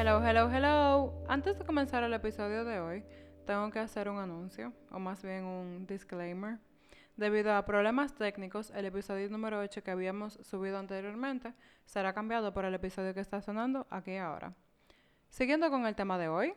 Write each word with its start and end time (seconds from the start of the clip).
Hello, 0.00 0.24
hello, 0.24 0.48
hello. 0.48 1.12
Antes 1.26 1.58
de 1.58 1.64
comenzar 1.64 2.04
el 2.04 2.14
episodio 2.14 2.64
de 2.64 2.78
hoy, 2.78 3.04
tengo 3.44 3.68
que 3.72 3.80
hacer 3.80 4.08
un 4.08 4.18
anuncio, 4.18 4.72
o 4.92 5.00
más 5.00 5.24
bien 5.24 5.44
un 5.44 5.88
disclaimer. 5.88 6.60
Debido 7.16 7.52
a 7.52 7.64
problemas 7.64 8.14
técnicos, 8.14 8.70
el 8.70 8.84
episodio 8.86 9.28
número 9.28 9.58
8 9.58 9.82
que 9.82 9.90
habíamos 9.90 10.34
subido 10.34 10.78
anteriormente 10.78 11.52
será 11.84 12.12
cambiado 12.12 12.54
por 12.54 12.64
el 12.64 12.74
episodio 12.74 13.12
que 13.12 13.18
está 13.18 13.40
sonando 13.42 13.88
aquí 13.90 14.16
ahora. 14.18 14.52
Siguiendo 15.30 15.68
con 15.68 15.84
el 15.84 15.96
tema 15.96 16.16
de 16.16 16.28
hoy. 16.28 16.54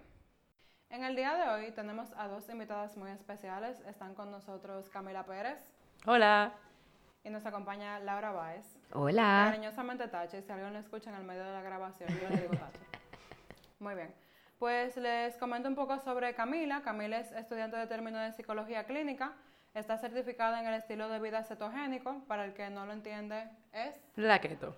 En 0.91 1.03
el 1.03 1.15
día 1.15 1.33
de 1.33 1.49
hoy 1.49 1.71
tenemos 1.71 2.13
a 2.17 2.27
dos 2.27 2.47
invitadas 2.47 2.95
muy 2.95 3.09
especiales. 3.09 3.79
Están 3.87 4.13
con 4.13 4.29
nosotros 4.29 4.87
Camila 4.89 5.25
Pérez 5.25 5.57
Hola. 6.05 6.53
y 7.23 7.31
nos 7.31 7.43
acompaña 7.47 7.97
Laura 7.97 8.29
Báez. 8.29 8.77
Hola. 8.93 9.47
Cariñosamente 9.49 10.07
Tachi, 10.09 10.43
si 10.43 10.51
alguien 10.51 10.73
lo 10.73 10.77
escucha 10.77 11.09
en 11.09 11.15
el 11.15 11.23
medio 11.23 11.43
de 11.43 11.53
la 11.53 11.63
grabación, 11.63 12.07
yo 12.07 12.29
le 12.29 12.41
digo 12.41 12.51
Tachi. 12.51 13.00
Muy 13.81 13.95
bien. 13.95 14.13
Pues 14.59 14.95
les 14.95 15.35
comento 15.37 15.67
un 15.67 15.73
poco 15.73 15.97
sobre 15.97 16.35
Camila. 16.35 16.83
Camila 16.83 17.17
es 17.17 17.31
estudiante 17.31 17.77
de 17.77 17.87
término 17.87 18.19
de 18.19 18.31
psicología 18.31 18.83
clínica. 18.85 19.33
Está 19.73 19.97
certificada 19.97 20.59
en 20.61 20.67
el 20.67 20.75
estilo 20.75 21.09
de 21.09 21.19
vida 21.19 21.43
cetogénico. 21.43 22.23
Para 22.27 22.45
el 22.45 22.53
que 22.53 22.69
no 22.69 22.85
lo 22.85 22.93
entiende, 22.93 23.49
es. 23.73 23.99
La 24.17 24.39
keto. 24.39 24.75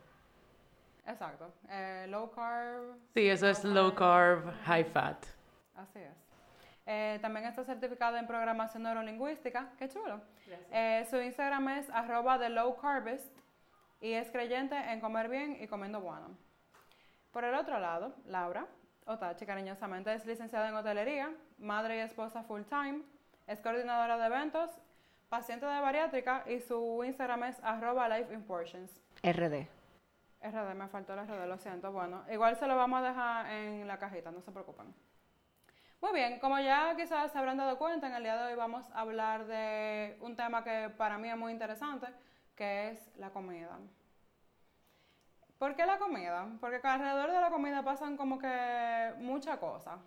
Exacto. 1.06 1.54
eh, 1.70 2.06
low 2.08 2.32
carb. 2.32 2.98
Sí, 3.14 3.28
eso 3.28 3.50
es 3.50 3.66
low 3.66 3.94
carb, 3.94 4.50
high 4.64 4.86
fat. 4.86 5.26
Así 5.76 6.00
es. 6.00 6.16
Eh, 6.86 7.20
también 7.22 7.46
está 7.46 7.66
certificada 7.66 8.18
en 8.20 8.26
programación 8.26 8.84
neurolingüística. 8.84 9.74
Qué 9.78 9.90
chulo. 9.90 10.22
Eh, 10.72 11.06
su 11.10 11.18
Instagram 11.18 11.68
es 11.68 11.90
arroba 11.90 12.40
the 12.40 12.48
low 12.48 12.78
carbist 12.78 13.38
y 14.00 14.14
es 14.14 14.32
creyente 14.32 14.78
en 14.78 15.02
comer 15.02 15.28
bien 15.28 15.58
y 15.60 15.68
comiendo 15.68 16.00
bueno. 16.00 16.38
Por 17.34 17.44
el 17.44 17.56
otro 17.56 17.80
lado, 17.80 18.16
Laura 18.28 18.66
Otachi, 19.06 19.46
cariñosamente, 19.46 20.14
es 20.14 20.26
licenciada 20.26 20.70
en 20.70 20.76
hotelería, 20.76 21.32
madre 21.58 21.98
y 21.98 22.00
esposa 22.00 22.44
full 22.44 22.64
time, 22.64 23.02
es 23.48 23.60
coordinadora 23.60 24.18
de 24.18 24.26
eventos, 24.26 24.70
paciente 25.30 25.66
de 25.66 25.80
bariátrica 25.80 26.44
y 26.48 26.60
su 26.60 27.04
Instagram 27.04 27.44
es 27.46 27.60
arroba 27.64 28.08
life 28.08 28.34
in 28.34 28.44
portions. 28.44 29.02
RD. 29.24 29.68
RD, 30.42 30.76
me 30.76 30.88
faltó 30.88 31.14
el 31.14 31.28
RD, 31.28 31.48
lo 31.48 31.58
siento. 31.58 31.92
Bueno, 31.92 32.24
igual 32.32 32.56
se 32.56 32.68
lo 32.68 32.76
vamos 32.76 33.00
a 33.02 33.08
dejar 33.08 33.46
en 33.52 33.88
la 33.88 33.98
cajita, 33.98 34.32
no 34.32 34.42
se 34.42 34.52
preocupen. 34.52 34.94
Muy 36.02 36.12
bien, 36.12 36.40
como 36.40 36.60
ya 36.60 36.96
quizás 36.98 37.32
se 37.32 37.38
habrán 37.38 37.58
dado 37.58 37.78
cuenta, 37.78 38.08
en 38.08 38.14
el 38.14 38.24
día 38.24 38.36
de 38.36 38.52
hoy 38.52 38.56
vamos 38.56 38.86
a 38.92 39.00
hablar 39.00 39.46
de 39.46 40.18
un 40.20 40.36
tema 40.36 40.64
que 40.64 40.90
para 40.98 41.18
mí 41.18 41.30
es 41.30 41.38
muy 41.38 41.52
interesante, 41.54 42.08
que 42.56 42.90
es 42.90 43.18
la 43.18 43.30
comida. 43.30 43.80
¿Por 45.64 45.78
qué 45.78 45.86
la 45.86 45.98
comida? 45.98 46.46
Porque 46.60 46.86
alrededor 46.86 47.32
de 47.32 47.40
la 47.40 47.50
comida 47.50 47.82
pasan 47.82 48.18
como 48.18 48.38
que 48.38 49.14
muchas 49.20 49.60
cosas. 49.60 49.98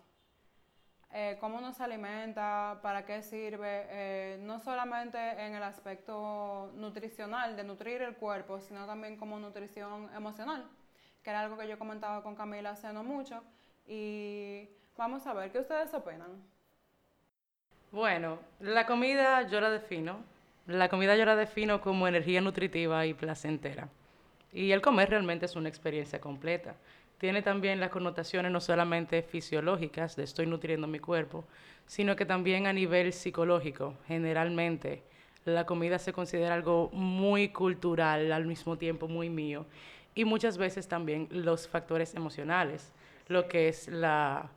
Eh, 1.11 1.35
cómo 1.39 1.57
uno 1.57 1.73
se 1.73 1.83
alimenta, 1.83 2.77
para 2.83 3.03
qué 3.07 3.23
sirve, 3.23 3.87
eh, 3.89 4.37
no 4.39 4.59
solamente 4.59 5.17
en 5.17 5.55
el 5.55 5.63
aspecto 5.63 6.69
nutricional, 6.75 7.55
de 7.57 7.63
nutrir 7.63 8.03
el 8.03 8.17
cuerpo, 8.17 8.59
sino 8.59 8.85
también 8.85 9.17
como 9.17 9.39
nutrición 9.39 10.11
emocional, 10.15 10.63
que 11.23 11.31
era 11.31 11.39
algo 11.39 11.57
que 11.57 11.67
yo 11.67 11.79
comentaba 11.79 12.21
con 12.21 12.35
Camila 12.35 12.69
hace 12.69 12.93
no 12.93 13.03
mucho. 13.03 13.43
Y 13.87 14.69
vamos 14.95 15.25
a 15.25 15.33
ver, 15.33 15.51
¿qué 15.51 15.57
ustedes 15.57 15.91
opinan? 15.91 16.39
Bueno, 17.91 18.37
la 18.59 18.85
comida 18.85 19.41
yo 19.47 19.59
la 19.59 19.71
defino. 19.71 20.17
La 20.67 20.87
comida 20.87 21.15
yo 21.15 21.25
la 21.25 21.35
defino 21.35 21.81
como 21.81 22.07
energía 22.07 22.41
nutritiva 22.41 23.07
y 23.07 23.15
placentera. 23.15 23.89
Y 24.57 24.71
el 24.71 24.81
comer 24.81 25.11
realmente 25.11 25.45
es 25.45 25.55
una 25.55 25.69
experiencia 25.69 26.19
completa. 26.19 26.75
Tiene 27.19 27.43
también 27.43 27.79
las 27.79 27.91
connotaciones 27.91 28.51
no 28.51 28.59
solamente 28.59 29.21
fisiológicas 29.21 30.15
de 30.15 30.23
estoy 30.23 30.47
nutriendo 30.47 30.87
mi 30.87 30.97
cuerpo, 30.97 31.45
sino 31.85 32.15
que 32.15 32.25
también 32.25 32.65
a 32.65 32.73
nivel 32.73 33.13
psicológico. 33.13 33.93
Generalmente 34.07 35.03
la 35.45 35.67
comida 35.67 35.99
se 35.99 36.11
considera 36.11 36.55
algo 36.55 36.89
muy 36.91 37.49
cultural, 37.49 38.31
al 38.31 38.47
mismo 38.47 38.79
tiempo 38.79 39.07
muy 39.07 39.29
mío. 39.29 39.67
Y 40.15 40.25
muchas 40.25 40.57
veces 40.57 40.87
también 40.87 41.27
los 41.29 41.67
factores 41.67 42.15
emocionales, 42.15 42.91
lo 43.27 43.47
que 43.47 43.67
es 43.67 43.87
la, 43.87 44.49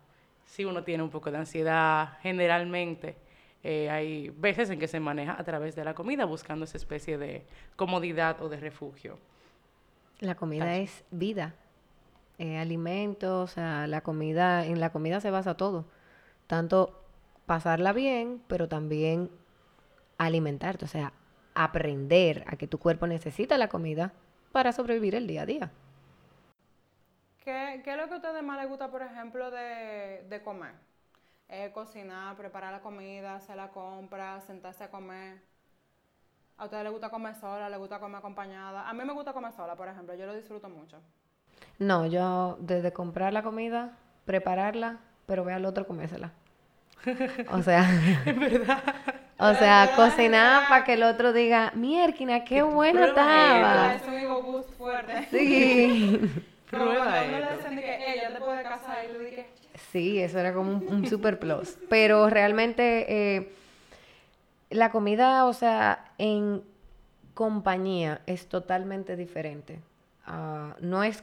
si 0.47 0.65
uno 0.65 0.83
tiene 0.83 1.03
un 1.03 1.11
poco 1.11 1.31
de 1.31 1.37
ansiedad, 1.37 2.17
generalmente 2.23 3.17
eh, 3.63 3.91
hay 3.91 4.31
veces 4.31 4.71
en 4.71 4.79
que 4.79 4.89
se 4.89 4.99
maneja 4.99 5.37
a 5.39 5.45
través 5.45 5.77
de 5.77 5.85
la 5.85 5.93
comida 5.93 6.25
buscando 6.25 6.65
esa 6.65 6.79
especie 6.79 7.19
de 7.19 7.45
comodidad 7.77 8.41
o 8.41 8.49
de 8.49 8.57
refugio. 8.57 9.19
La 10.21 10.35
comida 10.37 10.77
es 10.77 11.05
vida. 11.11 11.55
Eh, 12.39 12.59
alimentos, 12.59 13.51
o 13.51 13.55
sea, 13.55 13.87
la 13.87 14.03
comida, 14.03 14.67
en 14.67 14.81
la 14.81 14.93
comida 14.93 15.21
se 15.21 15.31
basa 15.31 15.57
todo. 15.57 15.87
Tanto 16.47 17.05
pasarla 17.47 17.93
bien, 17.93 18.43
pero 18.49 18.69
también 18.69 19.31
alimentarte, 20.19 20.85
o 20.87 20.89
sea, 20.89 21.13
aprender 21.55 22.45
a 22.49 22.57
que 22.57 22.69
tu 22.69 22.79
cuerpo 22.79 23.07
necesita 23.07 23.59
la 23.59 23.69
comida 23.69 24.13
para 24.53 24.73
sobrevivir 24.73 25.15
el 25.17 25.27
día 25.27 25.43
a 25.43 25.47
día. 25.47 25.73
¿Qué, 27.39 27.81
qué 27.85 27.93
es 27.93 27.97
lo 27.97 28.07
que 28.09 28.15
a 28.15 28.17
ustedes 28.19 28.43
más 28.43 28.59
les 28.61 28.69
gusta, 28.69 28.91
por 28.91 29.03
ejemplo, 29.03 29.51
de, 29.51 30.27
de 30.29 30.43
comer? 30.43 30.75
Eh, 31.49 31.73
cocinar, 31.73 32.37
preparar 32.37 32.73
la 32.73 32.83
comida, 32.83 33.37
hacer 33.37 33.57
la 33.57 33.71
compra, 33.71 34.41
sentarse 34.43 34.85
a 34.85 34.91
comer. 34.91 35.43
¿A 36.61 36.65
ustedes 36.65 36.83
les 36.85 36.93
gusta 36.93 37.09
comer 37.09 37.35
sola? 37.37 37.71
¿Les 37.71 37.79
gusta 37.79 37.99
comer 37.99 38.19
acompañada? 38.19 38.87
A 38.87 38.93
mí 38.93 39.03
me 39.03 39.15
gusta 39.15 39.33
comer 39.33 39.51
sola, 39.51 39.77
por 39.77 39.89
ejemplo. 39.89 40.15
Yo 40.15 40.27
lo 40.27 40.35
disfruto 40.35 40.69
mucho. 40.69 40.99
No, 41.79 42.05
yo 42.05 42.59
desde 42.61 42.93
comprar 42.93 43.33
la 43.33 43.43
comida, 43.43 43.97
prepararla, 44.27 44.99
pero 45.25 45.43
ve 45.43 45.55
al 45.55 45.65
otro 45.65 45.87
comérsela. 45.87 46.33
O 47.51 47.63
sea, 47.63 47.89
o 49.39 49.55
sea, 49.55 49.93
cocinar 49.97 50.69
para 50.69 50.85
que 50.85 50.93
el 50.93 51.03
otro 51.03 51.33
diga, 51.33 51.73
mierquina, 51.75 52.45
qué 52.45 52.61
buena 52.61 53.07
prueba 53.07 53.09
estaba. 53.09 53.95
Es 53.95 54.07
un 54.07 54.15
ego 54.19 54.43
boost 54.43 54.71
fuerte. 54.77 55.29
Sí. 55.31 56.21
Prueba 56.71 57.25
Sí, 59.91 60.21
eso 60.21 60.39
era 60.39 60.53
como 60.53 60.73
un, 60.73 60.87
un 60.93 61.07
super 61.07 61.39
plus. 61.39 61.79
Pero 61.89 62.29
realmente 62.29 63.07
eh, 63.09 63.53
la 64.71 64.91
comida, 64.91 65.45
o 65.47 65.53
sea, 65.53 66.15
en 66.19 66.65
compañía 67.35 68.23
es 68.27 68.49
totalmente 68.49 69.17
diferente. 69.17 69.81
Ah, 70.25 70.77
no 70.81 71.03
es 71.03 71.23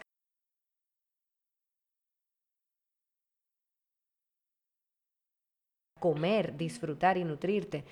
comer, 6.00 6.56
disfrutar 6.56 7.18
y 7.18 7.24
nutrirte. 7.24 7.84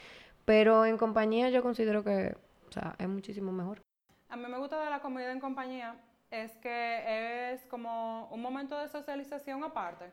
Pero 0.45 0.85
en 0.85 0.97
compañía 0.97 1.49
yo 1.49 1.63
considero 1.63 2.03
que, 2.03 2.35
o 2.67 2.71
sea, 2.71 2.95
es 2.99 3.07
muchísimo 3.07 3.51
mejor. 3.51 3.81
A 4.29 4.37
mí 4.37 4.45
me 4.47 4.57
gusta 4.57 4.83
de 4.83 4.89
la 4.89 5.01
comida 5.01 5.31
en 5.31 5.39
compañía 5.39 5.95
es 6.29 6.51
que 6.57 7.53
es 7.53 7.65
como 7.65 8.27
un 8.29 8.41
momento 8.41 8.77
de 8.77 8.87
socialización 8.87 9.63
aparte. 9.63 10.11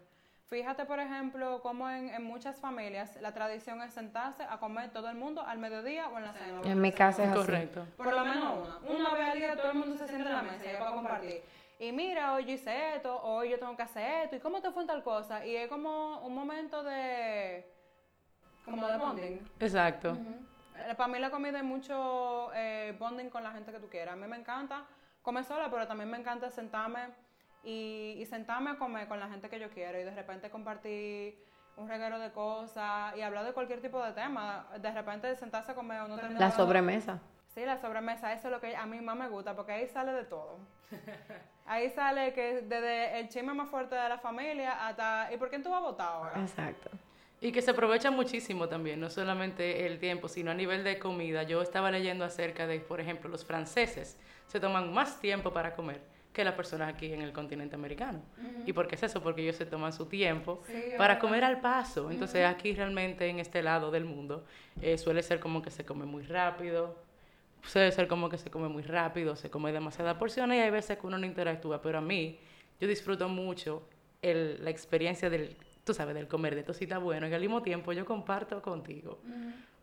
Fíjate, 0.53 0.85
por 0.85 1.01
ejemplo, 1.01 1.63
como 1.63 1.89
en, 1.89 2.11
en 2.11 2.23
muchas 2.25 2.61
familias 2.61 3.19
la 3.23 3.33
tradición 3.33 3.81
es 3.81 3.95
sentarse 3.95 4.43
a 4.43 4.59
comer 4.59 4.91
todo 4.91 5.09
el 5.09 5.17
mundo 5.17 5.41
al 5.41 5.57
mediodía 5.57 6.09
o 6.09 6.19
en 6.19 6.25
la 6.25 6.35
cena. 6.35 6.61
En 6.63 6.79
mi 6.79 6.93
casa 6.93 7.25
es 7.25 7.31
así. 7.31 7.39
Correcto. 7.39 7.87
Por 7.97 8.13
lo 8.13 8.23
menos 8.23 8.69
una. 8.83 8.99
Una 8.99 9.15
vez 9.15 9.29
al 9.31 9.39
día 9.39 9.57
todo 9.57 9.71
el 9.71 9.79
mundo 9.79 9.97
se 9.97 10.07
sienta 10.07 10.29
en 10.29 10.35
la 10.35 10.43
mesa 10.43 10.71
y 10.71 10.77
para 10.77 10.91
compartir. 10.91 11.43
Y 11.79 11.91
mira, 11.93 12.35
hoy 12.35 12.45
yo 12.45 12.53
hice 12.53 12.97
esto, 12.97 13.19
hoy 13.23 13.49
yo 13.49 13.59
tengo 13.59 13.75
que 13.75 13.83
hacer 13.83 14.25
esto, 14.25 14.37
y 14.37 14.41
cómo 14.41 14.61
te 14.61 14.71
fue 14.73 14.83
en 14.83 14.89
tal 14.89 15.03
cosa. 15.03 15.47
Y 15.47 15.57
es 15.57 15.71
como 15.71 16.19
un 16.19 16.35
momento 16.35 16.83
de. 16.83 17.67
como 18.67 18.87
de 18.87 18.99
bonding. 18.99 19.49
Exacto. 19.59 20.19
Para 20.99 21.09
mí 21.09 21.19
la 21.19 21.31
comida 21.31 21.61
es 21.61 21.65
mucho 21.65 22.51
eh, 22.55 22.95
bonding 22.99 23.31
con 23.31 23.43
la 23.43 23.53
gente 23.53 23.73
que 23.73 23.79
tú 23.79 23.89
quieras. 23.89 24.13
A 24.13 24.17
mí 24.17 24.27
me 24.27 24.37
encanta 24.37 24.85
comer 25.23 25.47
sola, 25.47 25.71
pero 25.71 25.87
también 25.87 26.11
me 26.11 26.19
encanta 26.19 26.51
sentarme 26.51 27.09
y, 27.63 28.17
y 28.19 28.27
sentarme 28.27 28.71
a 28.71 28.77
comer 28.77 29.09
con 29.09 29.21
la 29.21 29.29
gente 29.29 29.49
que 29.49 29.59
yo 29.59 29.71
quiero 29.71 30.01
y 30.01 30.05
de 30.05 30.15
repente 30.15 30.51
compartir 30.51 31.39
un 31.77 31.89
reguero 31.89 32.19
de 32.19 32.31
cosas 32.33 33.17
y 33.17 33.23
hablar 33.23 33.45
de 33.45 33.53
cualquier 33.53 33.81
tipo 33.81 34.03
de 34.03 34.13
tema. 34.13 34.67
De 34.81 34.91
repente 34.93 35.35
sentarse 35.37 35.73
a 35.73 35.75
comer 35.75 36.01
o 36.03 36.09
no 36.09 36.17
terminar 36.17 36.41
La 36.41 36.51
sobremesa. 36.51 37.21
Sí, 37.55 37.65
la 37.67 37.79
sobremesa, 37.79 38.33
eso 38.33 38.49
es 38.49 38.53
lo 38.53 38.61
que 38.61 38.75
a 38.75 38.87
mí 38.87 39.01
más 39.01 39.17
me 39.17 39.29
gusta, 39.29 39.55
porque 39.55 39.73
ahí 39.73 39.87
sale 39.87 40.13
de 40.13 40.25
todo. 40.25 40.59
Ahí 41.65 41.89
sale 41.91 42.33
que 42.33 42.63
desde 42.63 43.21
el 43.21 43.29
chisme 43.29 43.55
más 43.55 43.71
fuerte 43.71 43.95
de 43.95 44.09
la 44.09 44.19
familia 44.19 44.85
hasta, 44.89 45.33
¿y 45.33 45.37
por 45.37 45.49
quién 45.49 45.63
tú 45.63 45.71
vas 45.71 45.79
a 45.79 45.87
votar 45.87 46.09
ahora? 46.09 46.41
Exacto. 46.41 46.91
Y 47.41 47.53
que 47.53 47.63
se 47.63 47.71
aprovecha 47.71 48.11
muchísimo 48.11 48.69
también, 48.69 48.99
no 48.99 49.09
solamente 49.09 49.87
el 49.87 50.01
tiempo, 50.01 50.29
sino 50.29 50.51
a 50.51 50.55
nivel 50.55 50.83
de 50.83 50.99
comida. 50.99 51.45
Yo 51.45 51.63
estaba 51.63 51.93
leyendo 51.93 52.25
acerca 52.25 52.67
de, 52.67 52.81
por 52.81 53.01
ejemplo, 53.01 53.31
los 53.31 53.45
franceses 53.45 54.19
se 54.49 54.59
toman 54.59 54.93
más 54.93 55.21
tiempo 55.21 55.53
para 55.53 55.75
comer 55.77 56.01
que 56.33 56.45
las 56.45 56.55
personas 56.55 56.95
aquí 56.95 57.13
en 57.13 57.21
el 57.21 57.33
continente 57.33 57.75
americano. 57.75 58.23
¿Y 58.65 58.73
por 58.73 58.89
qué 58.89 58.95
es 58.95 59.03
eso? 59.03 59.23
Porque 59.23 59.43
ellos 59.43 59.57
se 59.57 59.67
toman 59.67 59.93
su 59.93 60.07
tiempo 60.07 60.63
Sí, 60.67 60.73
para 60.97 61.19
comer 61.19 61.45
al 61.45 61.61
paso. 61.61 62.11
Entonces 62.11 62.47
aquí 62.47 62.75
realmente 62.75 63.27
en 63.27 63.39
este 63.39 63.63
lado 63.63 63.91
del 63.91 64.05
mundo 64.05 64.45
eh, 64.81 64.97
suele 64.97 65.23
ser 65.23 65.41
como 65.41 65.61
que 65.61 65.71
se 65.71 65.85
come 65.85 66.07
muy 66.07 66.23
rápido, 66.23 66.97
suele 67.65 67.93
ser 67.93 68.09
como 68.09 68.29
que 68.29 68.39
se 68.39 68.51
come 68.51 68.69
muy 68.69 68.83
rápido, 68.83 69.37
se 69.37 69.51
come 69.51 69.73
demasiadas 69.73 70.17
porciones 70.17 70.59
y 70.59 70.61
hay 70.61 70.71
veces 70.71 70.99
que 70.99 71.07
uno 71.07 71.19
no 71.19 71.27
interactúa, 71.27 71.83
pero 71.83 71.99
a 71.99 72.03
mí 72.03 72.39
yo 72.81 72.89
disfruto 72.89 73.29
mucho 73.29 73.87
el, 74.23 74.65
la 74.65 74.71
experiencia 74.71 75.29
del, 75.29 75.57
tú 75.85 75.93
sabes, 75.95 76.15
del 76.15 76.29
comer, 76.29 76.55
de 76.55 76.65
está 76.73 76.99
bueno, 76.99 77.29
y 77.29 77.35
al 77.35 77.41
mismo 77.41 77.63
tiempo 77.63 77.93
yo 77.93 78.05
comparto 78.05 78.63
contigo. 78.63 79.21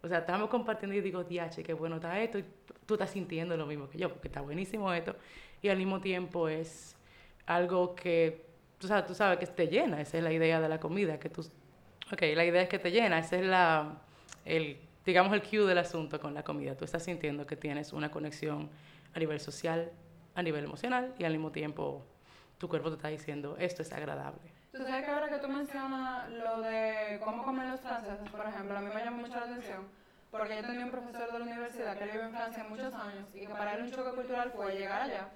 O 0.02 0.08
sea, 0.08 0.20
estamos 0.20 0.50
compartiendo 0.50 0.96
y 0.96 1.02
digo, 1.02 1.24
diache, 1.24 1.62
qué 1.62 1.74
bueno 1.74 1.98
está 1.98 2.20
esto, 2.22 2.40
y 2.40 2.46
tú 2.86 2.94
estás 2.96 3.12
sintiendo 3.12 3.56
lo 3.58 3.66
mismo 3.66 3.90
que 3.90 3.98
yo, 3.98 4.10
porque 4.10 4.30
está 4.30 4.42
buenísimo 4.42 4.92
esto, 4.94 5.16
y 5.62 5.70
al 5.70 5.78
mismo 5.78 6.00
tiempo 6.00 6.48
es 6.48 6.96
algo 7.46 7.96
que, 7.96 8.46
tú 8.78 8.88
sabes, 8.88 9.06
tú 9.06 9.16
sabes 9.16 9.40
que 9.40 9.48
te 9.48 9.68
llena, 9.68 10.00
esa 10.02 10.18
es 10.18 10.24
la 10.24 10.32
idea 10.32 10.62
de 10.62 10.70
la 10.70 10.80
comida, 10.80 11.20
que 11.20 11.30
tú, 11.30 11.42
ok, 12.12 12.22
la 12.36 12.46
idea 12.46 12.62
es 12.62 12.70
que 12.70 12.80
te 12.80 12.92
llena, 12.92 13.20
esa 13.20 13.38
es 13.38 13.46
la, 13.46 13.98
el, 14.46 14.80
digamos, 15.06 15.34
el 15.34 15.42
cue 15.42 15.66
del 15.66 15.80
asunto 15.80 16.20
con 16.20 16.34
la 16.34 16.44
comida, 16.44 16.76
tú 16.76 16.86
estás 16.86 17.04
sintiendo 17.04 17.46
que 17.46 17.56
tienes 17.56 17.92
una 17.92 18.12
conexión 18.12 18.70
a 19.14 19.20
nivel 19.20 19.40
social, 19.40 19.92
a 20.36 20.44
nivel 20.44 20.64
emocional, 20.64 21.14
y 21.18 21.24
al 21.24 21.32
mismo 21.32 21.52
tiempo 21.52 22.06
tu 22.58 22.70
cuerpo 22.70 22.90
te 22.90 22.96
está 22.96 23.08
diciendo, 23.08 23.56
esto 23.58 23.82
es 23.82 23.92
agradable. 23.92 24.54
Tú 24.72 24.84
sabes 24.84 25.04
que 25.04 25.12
ahora 25.12 25.30
que 25.30 25.40
tú 25.40 25.48
mencionas 25.48 26.30
lo 26.30 26.62
de 26.62 27.20
cómo 27.24 27.44
comen 27.44 27.72
los 27.72 27.80
franceses, 27.80 28.30
por 28.30 28.46
ejemplo, 28.46 28.78
a 28.78 28.82
mí 28.82 28.90
me 28.94 29.04
llama 29.04 29.18
mucho 29.18 29.34
la 29.34 29.46
atención, 29.46 29.88
porque 30.30 30.58
yo 30.58 30.62
tenía 30.62 30.86
un 30.86 30.92
profesor 30.92 31.32
de 31.32 31.40
la 31.40 31.46
universidad 31.46 31.98
que 31.98 32.06
vive 32.06 32.24
en 32.24 32.32
Francia 32.32 32.64
muchos 32.70 32.94
años 32.94 33.28
y 33.34 33.40
que 33.40 33.50
para 33.50 33.74
él 33.74 33.86
un 33.86 33.92
choque 33.92 34.12
cultural 34.16 34.52
fue 34.56 34.76
llegar 34.76 35.02
allá 35.02 35.30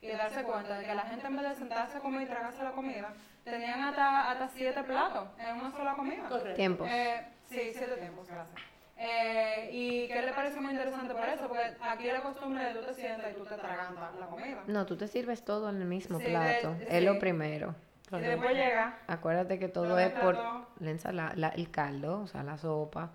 y 0.00 0.08
darse 0.08 0.42
cuenta 0.44 0.78
de 0.78 0.84
que 0.86 0.94
la 0.94 1.02
gente 1.02 1.26
en 1.26 1.36
vez 1.36 1.48
de 1.48 1.54
sentarse 1.56 1.96
a 1.98 2.00
comer 2.00 2.22
y 2.22 2.26
tragarse 2.26 2.62
la 2.62 2.72
comida, 2.72 3.12
tenían 3.44 3.80
hasta, 3.82 4.30
hasta 4.30 4.48
siete 4.48 4.82
platos 4.84 5.28
en 5.38 5.56
una 5.56 5.70
sola 5.70 5.94
comida. 5.94 6.28
Tiempos. 6.54 6.88
Eh, 6.90 7.20
sí, 7.48 7.60
siete 7.72 7.96
tiempos, 7.98 8.26
gracias. 8.28 8.60
Eh, 9.00 9.70
y 9.72 10.08
que 10.08 10.22
le 10.22 10.32
parece 10.32 10.60
muy 10.60 10.72
interesante 10.72 11.14
por 11.14 11.24
eso, 11.28 11.46
porque 11.46 11.62
aquí 11.80 12.06
la 12.08 12.20
costumbre 12.20 12.64
de 12.64 12.74
tú 12.80 12.86
te 12.86 12.94
sientas 12.94 13.30
y 13.30 13.34
tú 13.34 13.44
te 13.44 13.54
tragantas 13.56 14.14
la 14.18 14.26
comida. 14.26 14.62
No, 14.66 14.86
tú 14.86 14.96
te 14.96 15.06
sirves 15.06 15.44
todo 15.44 15.68
en 15.70 15.76
el 15.80 15.84
mismo 15.86 16.18
Sí, 16.18 16.24
de- 16.24 16.30
plato. 16.30 16.74
sí. 16.78 16.84
Es 16.88 17.02
lo 17.04 17.18
primero. 17.18 17.74
Y 18.10 18.16
después 18.20 18.54
llega, 18.56 18.98
Acuérdate 19.06 19.58
que 19.58 19.68
todo 19.68 19.98
es 19.98 20.10
por 20.12 20.34
la 20.34 20.90
ensalada, 20.90 21.48
el 21.50 21.70
caldo, 21.70 22.20
o 22.22 22.26
sea, 22.26 22.42
la 22.42 22.56
sopa, 22.56 23.10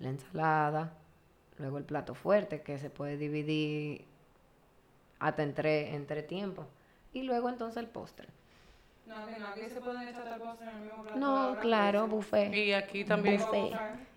la 0.00 0.08
ensalada, 0.08 0.92
luego 1.58 1.78
el 1.78 1.84
plato 1.84 2.14
fuerte 2.14 2.62
que 2.62 2.78
se 2.78 2.88
puede 2.90 3.16
dividir 3.16 4.06
hasta 5.18 5.42
entre, 5.42 5.94
entre 5.94 6.22
tiempos. 6.22 6.66
Y 7.12 7.22
luego 7.22 7.48
entonces 7.48 7.76
el 7.78 7.88
postre. 7.88 8.28
no, 9.06 9.16
aquí 9.16 9.34
no, 9.40 9.46
aquí 9.48 9.70
se 9.70 9.80
pueden 9.80 10.06
echar 10.08 10.26
el 10.28 10.40
postre 10.40 10.68
en 10.70 10.76
el 10.76 10.82
mismo 10.84 11.02
plato. 11.02 11.18
No, 11.18 11.36
ahora 11.38 11.60
claro, 11.60 12.06
buffet. 12.06 12.54
Y 12.54 12.72
aquí 12.72 13.04
también, 13.04 13.38
Buffet. 13.40 13.72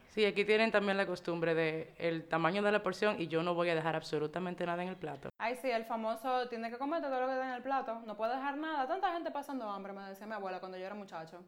sí, 0.09 0.25
aquí 0.25 0.43
tienen 0.45 0.71
también 0.71 0.97
la 0.97 1.05
costumbre 1.05 1.55
de 1.55 1.93
el 1.97 2.27
tamaño 2.27 2.61
de 2.61 2.71
la 2.71 2.83
porción 2.83 3.15
y 3.19 3.27
yo 3.27 3.41
no 3.43 3.53
voy 3.55 3.69
a 3.69 3.75
dejar 3.75 3.95
absolutamente 3.95 4.65
nada 4.65 4.83
en 4.83 4.89
el 4.89 4.97
plato. 4.97 5.29
Ay, 5.37 5.55
sí, 5.61 5.69
el 5.71 5.85
famoso 5.85 6.47
tiene 6.49 6.69
que 6.69 6.77
comerte 6.77 7.07
todo 7.07 7.21
lo 7.21 7.27
que 7.27 7.33
está 7.33 7.47
en 7.47 7.53
el 7.55 7.63
plato, 7.63 8.01
no 8.05 8.15
puede 8.17 8.35
dejar 8.35 8.57
nada. 8.57 8.87
Tanta 8.87 9.11
gente 9.13 9.31
pasando 9.31 9.69
hambre, 9.69 9.93
me 9.93 10.03
decía 10.09 10.27
mi 10.27 10.33
abuela 10.33 10.59
cuando 10.59 10.77
yo 10.77 10.85
era 10.85 10.95
muchacho. 10.95 11.41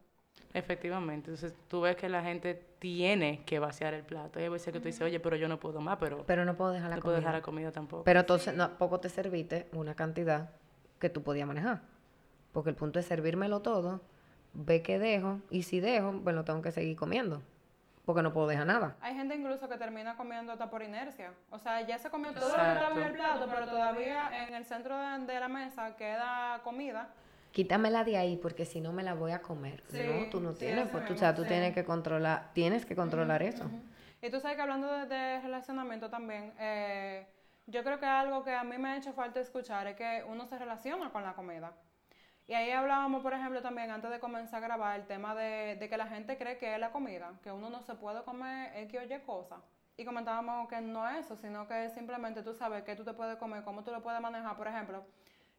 Efectivamente, 0.53 1.31
entonces 1.31 1.53
tú 1.67 1.81
ves 1.81 1.95
que 1.95 2.07
la 2.09 2.21
gente 2.21 2.53
tiene 2.79 3.43
que 3.43 3.57
vaciar 3.59 3.93
el 3.95 4.03
plato. 4.03 4.37
Hay 4.39 4.49
veces 4.49 4.71
que 4.71 4.79
tú 4.79 4.85
dices, 4.85 5.01
oye, 5.01 5.19
pero 5.19 5.35
yo 5.35 5.47
no 5.47 5.59
puedo 5.59 5.81
más, 5.81 5.97
pero 5.99 6.23
Pero 6.27 6.45
no 6.45 6.55
puedo 6.55 6.71
dejar 6.71 6.89
la 6.91 6.97
no 6.97 7.01
puedo 7.01 7.15
comida. 7.15 7.27
dejar 7.27 7.41
la 7.41 7.43
comida 7.43 7.71
tampoco. 7.71 8.03
Pero 8.03 8.19
entonces 8.19 8.53
no, 8.55 8.69
poco 8.77 8.99
te 8.99 9.09
serviste 9.09 9.67
una 9.73 9.95
cantidad 9.95 10.51
que 10.99 11.09
tú 11.09 11.23
podías 11.23 11.47
manejar. 11.47 11.81
Porque 12.51 12.69
el 12.69 12.75
punto 12.75 12.99
es 12.99 13.05
servírmelo 13.07 13.61
todo, 13.61 14.01
ve 14.53 14.83
que 14.83 14.99
dejo, 14.99 15.39
y 15.49 15.63
si 15.63 15.79
dejo, 15.79 16.11
bueno, 16.13 16.43
tengo 16.43 16.61
que 16.61 16.71
seguir 16.71 16.95
comiendo. 16.95 17.41
Porque 18.05 18.21
no 18.21 18.31
puedo 18.33 18.47
dejar 18.47 18.67
nada. 18.67 18.95
Hay 19.01 19.15
gente 19.15 19.33
incluso 19.33 19.67
que 19.69 19.77
termina 19.77 20.15
comiendo 20.17 20.51
hasta 20.51 20.69
por 20.69 20.83
inercia. 20.83 21.31
O 21.49 21.57
sea, 21.57 21.81
ya 21.81 21.97
se 21.97 22.09
comió 22.09 22.31
todo 22.33 22.49
lo 22.49 22.55
que 22.55 22.61
estaba 22.61 22.91
en 22.91 22.97
el 22.97 23.11
Exacto. 23.15 23.15
plato, 23.45 23.51
pero 23.55 23.65
todavía 23.71 24.45
en 24.45 24.53
el 24.53 24.65
centro 24.65 24.97
de, 24.99 25.19
de 25.25 25.39
la 25.39 25.47
mesa 25.47 25.95
queda 25.95 26.59
comida. 26.63 27.09
Quítamela 27.53 28.03
de 28.03 28.17
ahí 28.17 28.35
porque 28.35 28.65
si 28.65 28.81
no 28.81 28.91
me 28.91 29.03
la 29.03 29.13
voy 29.13 29.31
a 29.31 29.43
comer. 29.43 29.83
Sí, 29.91 29.99
no, 30.03 30.29
tú 30.31 30.41
no 30.41 30.53
sí, 30.53 30.59
tienes, 30.59 30.89
pues, 30.89 31.05
tú, 31.05 31.13
o 31.13 31.17
sea, 31.17 31.35
tú 31.35 31.43
sí. 31.43 31.49
tienes 31.49 31.73
que 31.73 31.85
controlar, 31.85 32.51
tienes 32.53 32.83
que 32.83 32.95
controlar 32.95 33.43
eso. 33.43 33.69
Y 34.23 34.29
tú 34.31 34.39
sabes 34.39 34.55
que 34.55 34.63
hablando 34.63 34.91
de, 34.91 35.05
de 35.05 35.39
relacionamiento 35.39 36.09
también, 36.09 36.51
eh, 36.59 37.27
yo 37.67 37.83
creo 37.83 37.99
que 37.99 38.07
algo 38.07 38.43
que 38.43 38.51
a 38.51 38.63
mí 38.63 38.79
me 38.79 38.89
ha 38.89 38.97
hecho 38.97 39.13
falta 39.13 39.39
escuchar 39.39 39.85
es 39.85 39.95
que 39.95 40.25
uno 40.27 40.47
se 40.47 40.57
relaciona 40.57 41.11
con 41.11 41.23
la 41.23 41.33
comida. 41.33 41.71
Y 42.47 42.53
ahí 42.55 42.71
hablábamos, 42.71 43.21
por 43.21 43.33
ejemplo, 43.33 43.61
también 43.61 43.91
antes 43.91 44.09
de 44.09 44.19
comenzar 44.19 44.63
a 44.63 44.67
grabar, 44.67 44.99
el 44.99 45.05
tema 45.05 45.35
de, 45.35 45.77
de 45.79 45.89
que 45.89 45.95
la 45.95 46.07
gente 46.07 46.37
cree 46.39 46.57
que 46.57 46.73
es 46.73 46.79
la 46.79 46.91
comida, 46.91 47.33
que 47.43 47.51
uno 47.51 47.69
no 47.69 47.83
se 47.83 47.93
puede 47.93 48.23
comer 48.23 48.75
X 48.85 48.99
o 48.99 49.13
Y 49.13 49.19
cosa. 49.19 49.57
Y 49.95 50.05
comentábamos 50.05 50.67
que 50.67 50.81
no 50.81 51.07
es 51.07 51.25
eso, 51.25 51.35
sino 51.35 51.67
que 51.67 51.89
simplemente 51.91 52.41
tú 52.41 52.55
sabes 52.55 52.83
qué 52.83 52.95
tú 52.95 53.03
te 53.03 53.13
puedes 53.13 53.37
comer, 53.37 53.63
cómo 53.63 53.83
tú 53.83 53.91
lo 53.91 54.01
puedes 54.01 54.19
manejar. 54.19 54.57
Por 54.57 54.67
ejemplo, 54.67 55.05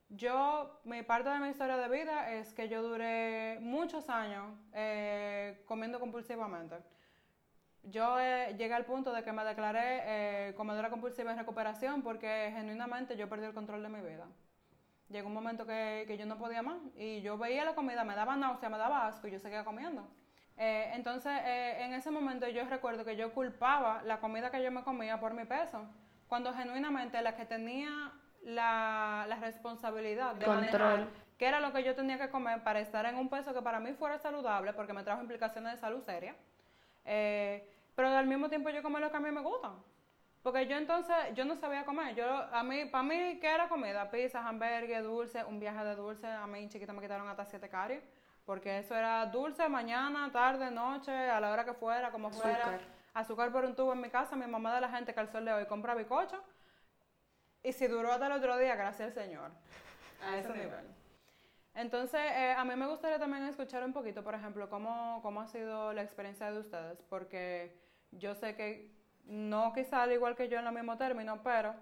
yo, 0.08 0.80
mi 0.84 1.02
parte 1.02 1.28
de 1.28 1.38
mi 1.38 1.48
historia 1.48 1.76
de 1.76 1.88
vida 1.88 2.32
es 2.32 2.52
que 2.52 2.68
yo 2.68 2.82
duré 2.82 3.58
muchos 3.60 4.08
años 4.08 4.56
eh, 4.72 5.62
comiendo 5.66 5.98
compulsivamente. 5.98 6.76
Yo 7.82 8.18
eh, 8.20 8.54
llegué 8.56 8.74
al 8.74 8.84
punto 8.84 9.12
de 9.12 9.22
que 9.22 9.32
me 9.32 9.44
declaré 9.44 10.48
eh, 10.48 10.54
comedora 10.54 10.90
compulsiva 10.90 11.32
en 11.32 11.38
recuperación 11.38 12.02
porque 12.02 12.50
genuinamente 12.54 13.16
yo 13.16 13.28
perdí 13.28 13.46
el 13.46 13.54
control 13.54 13.82
de 13.82 13.88
mi 13.88 14.00
vida. 14.00 14.26
Llegó 15.08 15.28
un 15.28 15.34
momento 15.34 15.66
que, 15.66 16.04
que 16.06 16.16
yo 16.16 16.26
no 16.26 16.38
podía 16.38 16.62
más 16.62 16.80
y 16.96 17.20
yo 17.20 17.36
veía 17.36 17.64
la 17.64 17.74
comida, 17.74 18.04
me 18.04 18.14
daba 18.14 18.36
náusea, 18.36 18.68
me 18.70 18.78
daba 18.78 19.06
asco 19.06 19.28
y 19.28 19.32
yo 19.32 19.38
seguía 19.38 19.64
comiendo. 19.64 20.08
Entonces, 20.56 21.32
en 21.44 21.92
ese 21.94 22.12
momento 22.12 22.48
yo 22.48 22.64
recuerdo 22.66 23.04
que 23.04 23.16
yo 23.16 23.34
culpaba 23.34 24.02
la 24.04 24.20
comida 24.20 24.52
que 24.52 24.62
yo 24.62 24.70
me 24.70 24.84
comía 24.84 25.18
por 25.18 25.34
mi 25.34 25.44
peso, 25.44 25.84
cuando 26.28 26.54
genuinamente 26.54 27.20
la 27.22 27.34
que 27.36 27.44
tenía 27.44 28.12
la, 28.44 29.26
la 29.28 29.36
responsabilidad 29.36 30.34
de 30.34 30.44
Control. 30.44 30.80
manejar 30.80 31.24
qué 31.38 31.46
era 31.46 31.60
lo 31.60 31.72
que 31.72 31.82
yo 31.82 31.94
tenía 31.94 32.18
que 32.18 32.30
comer 32.30 32.62
para 32.62 32.80
estar 32.80 33.04
en 33.06 33.16
un 33.16 33.28
peso 33.28 33.52
que 33.52 33.62
para 33.62 33.80
mí 33.80 33.92
fuera 33.92 34.18
saludable, 34.18 34.72
porque 34.72 34.92
me 34.92 35.02
trajo 35.02 35.20
implicaciones 35.22 35.72
de 35.72 35.78
salud 35.78 36.02
serias. 36.02 36.36
Eh, 37.04 37.68
pero 37.94 38.08
al 38.08 38.26
mismo 38.26 38.48
tiempo 38.48 38.70
yo 38.70 38.82
comía 38.82 39.00
lo 39.00 39.10
que 39.10 39.16
a 39.16 39.20
mí 39.20 39.30
me 39.30 39.40
gusta. 39.40 39.72
Porque 40.42 40.66
yo 40.66 40.76
entonces, 40.76 41.16
yo 41.34 41.44
no 41.46 41.56
sabía 41.56 41.86
comer. 41.86 42.14
Yo, 42.14 42.26
a 42.26 42.62
mí, 42.62 42.84
para 42.84 43.02
mí, 43.02 43.38
¿qué 43.40 43.54
era 43.54 43.66
comida? 43.66 44.10
Pizza, 44.10 44.46
hamburgues, 44.46 45.02
dulce, 45.02 45.42
un 45.42 45.58
viaje 45.58 45.82
de 45.84 45.96
dulce. 45.96 46.26
A 46.26 46.46
mí 46.46 46.68
chiquita 46.68 46.92
me 46.92 47.00
quitaron 47.00 47.26
hasta 47.28 47.46
siete 47.46 47.68
caries. 47.70 48.02
Porque 48.44 48.78
eso 48.80 48.94
era 48.94 49.24
dulce 49.24 49.66
mañana, 49.70 50.30
tarde, 50.30 50.70
noche, 50.70 51.12
a 51.12 51.40
la 51.40 51.50
hora 51.50 51.64
que 51.64 51.72
fuera, 51.72 52.10
como 52.10 52.30
fuera. 52.30 52.58
Azúcar. 52.58 52.80
Azúcar 53.14 53.52
por 53.52 53.64
un 53.64 53.74
tubo 53.74 53.94
en 53.94 54.02
mi 54.02 54.10
casa. 54.10 54.36
Mi 54.36 54.46
mamá 54.46 54.74
de 54.74 54.82
la 54.82 54.90
gente 54.90 55.14
que 55.14 55.20
al 55.20 55.30
sol 55.30 55.46
de 55.46 55.52
hoy 55.54 55.64
compra 55.64 55.94
bicocho. 55.94 56.42
Y 57.64 57.72
si 57.72 57.86
duró 57.86 58.12
hasta 58.12 58.26
el 58.26 58.32
otro 58.32 58.58
día, 58.58 58.76
gracias 58.76 59.08
al 59.08 59.14
Señor. 59.14 59.50
A 60.22 60.36
ese 60.36 60.52
nivel. 60.52 60.84
Entonces, 61.74 62.20
eh, 62.20 62.52
a 62.56 62.62
mí 62.64 62.76
me 62.76 62.86
gustaría 62.86 63.18
también 63.18 63.42
escuchar 63.44 63.82
un 63.84 63.92
poquito, 63.92 64.22
por 64.22 64.34
ejemplo, 64.34 64.68
cómo, 64.68 65.18
cómo 65.22 65.40
ha 65.40 65.48
sido 65.48 65.92
la 65.92 66.02
experiencia 66.02 66.52
de 66.52 66.60
ustedes, 66.60 67.02
porque 67.08 67.74
yo 68.12 68.34
sé 68.34 68.54
que 68.54 68.92
no 69.24 69.72
quizá 69.72 70.02
al 70.02 70.12
igual 70.12 70.36
que 70.36 70.48
yo 70.48 70.58
en 70.58 70.66
el 70.66 70.74
mismo 70.74 70.96
término, 70.98 71.42
pero 71.42 71.74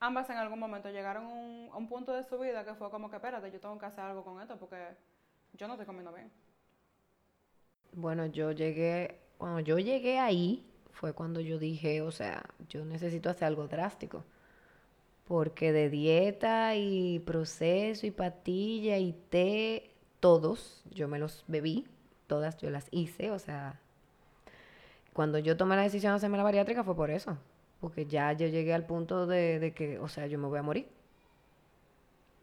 ambas 0.00 0.28
en 0.30 0.38
algún 0.38 0.58
momento 0.58 0.90
llegaron 0.90 1.26
a 1.26 1.28
un, 1.28 1.70
a 1.72 1.76
un 1.76 1.88
punto 1.88 2.12
de 2.14 2.24
su 2.24 2.38
vida 2.38 2.64
que 2.64 2.74
fue 2.74 2.90
como 2.90 3.10
que, 3.10 3.16
espérate, 3.16 3.50
yo 3.52 3.60
tengo 3.60 3.78
que 3.78 3.86
hacer 3.86 4.02
algo 4.02 4.24
con 4.24 4.40
esto 4.40 4.56
porque 4.58 4.96
yo 5.52 5.68
no 5.68 5.74
estoy 5.74 5.86
comiendo 5.86 6.12
bien. 6.12 6.32
Bueno, 7.92 8.26
yo 8.26 8.50
llegué, 8.50 9.20
cuando 9.36 9.60
yo 9.60 9.78
llegué 9.78 10.18
ahí, 10.18 10.66
fue 10.90 11.12
cuando 11.12 11.40
yo 11.40 11.58
dije, 11.58 12.00
o 12.00 12.10
sea, 12.10 12.42
yo 12.68 12.84
necesito 12.84 13.28
hacer 13.28 13.44
algo 13.44 13.68
drástico. 13.68 14.24
Porque 15.26 15.72
de 15.72 15.90
dieta 15.90 16.76
y 16.76 17.18
proceso 17.20 18.06
y 18.06 18.10
patilla 18.10 18.98
y 18.98 19.12
té, 19.12 19.90
todos, 20.20 20.82
yo 20.90 21.08
me 21.08 21.18
los 21.18 21.44
bebí, 21.48 21.86
todas 22.26 22.56
yo 22.58 22.70
las 22.70 22.86
hice, 22.90 23.30
o 23.30 23.38
sea, 23.38 23.80
cuando 25.12 25.38
yo 25.38 25.56
tomé 25.56 25.76
la 25.76 25.82
decisión 25.82 26.12
de 26.12 26.16
hacerme 26.16 26.36
la 26.36 26.42
bariátrica 26.42 26.84
fue 26.84 26.94
por 26.94 27.10
eso. 27.10 27.38
Porque 27.80 28.06
ya 28.06 28.32
yo 28.32 28.46
llegué 28.46 28.74
al 28.74 28.84
punto 28.84 29.26
de, 29.26 29.58
de 29.58 29.72
que, 29.72 29.98
o 29.98 30.08
sea, 30.08 30.26
yo 30.26 30.38
me 30.38 30.46
voy 30.46 30.58
a 30.58 30.62
morir. 30.62 30.88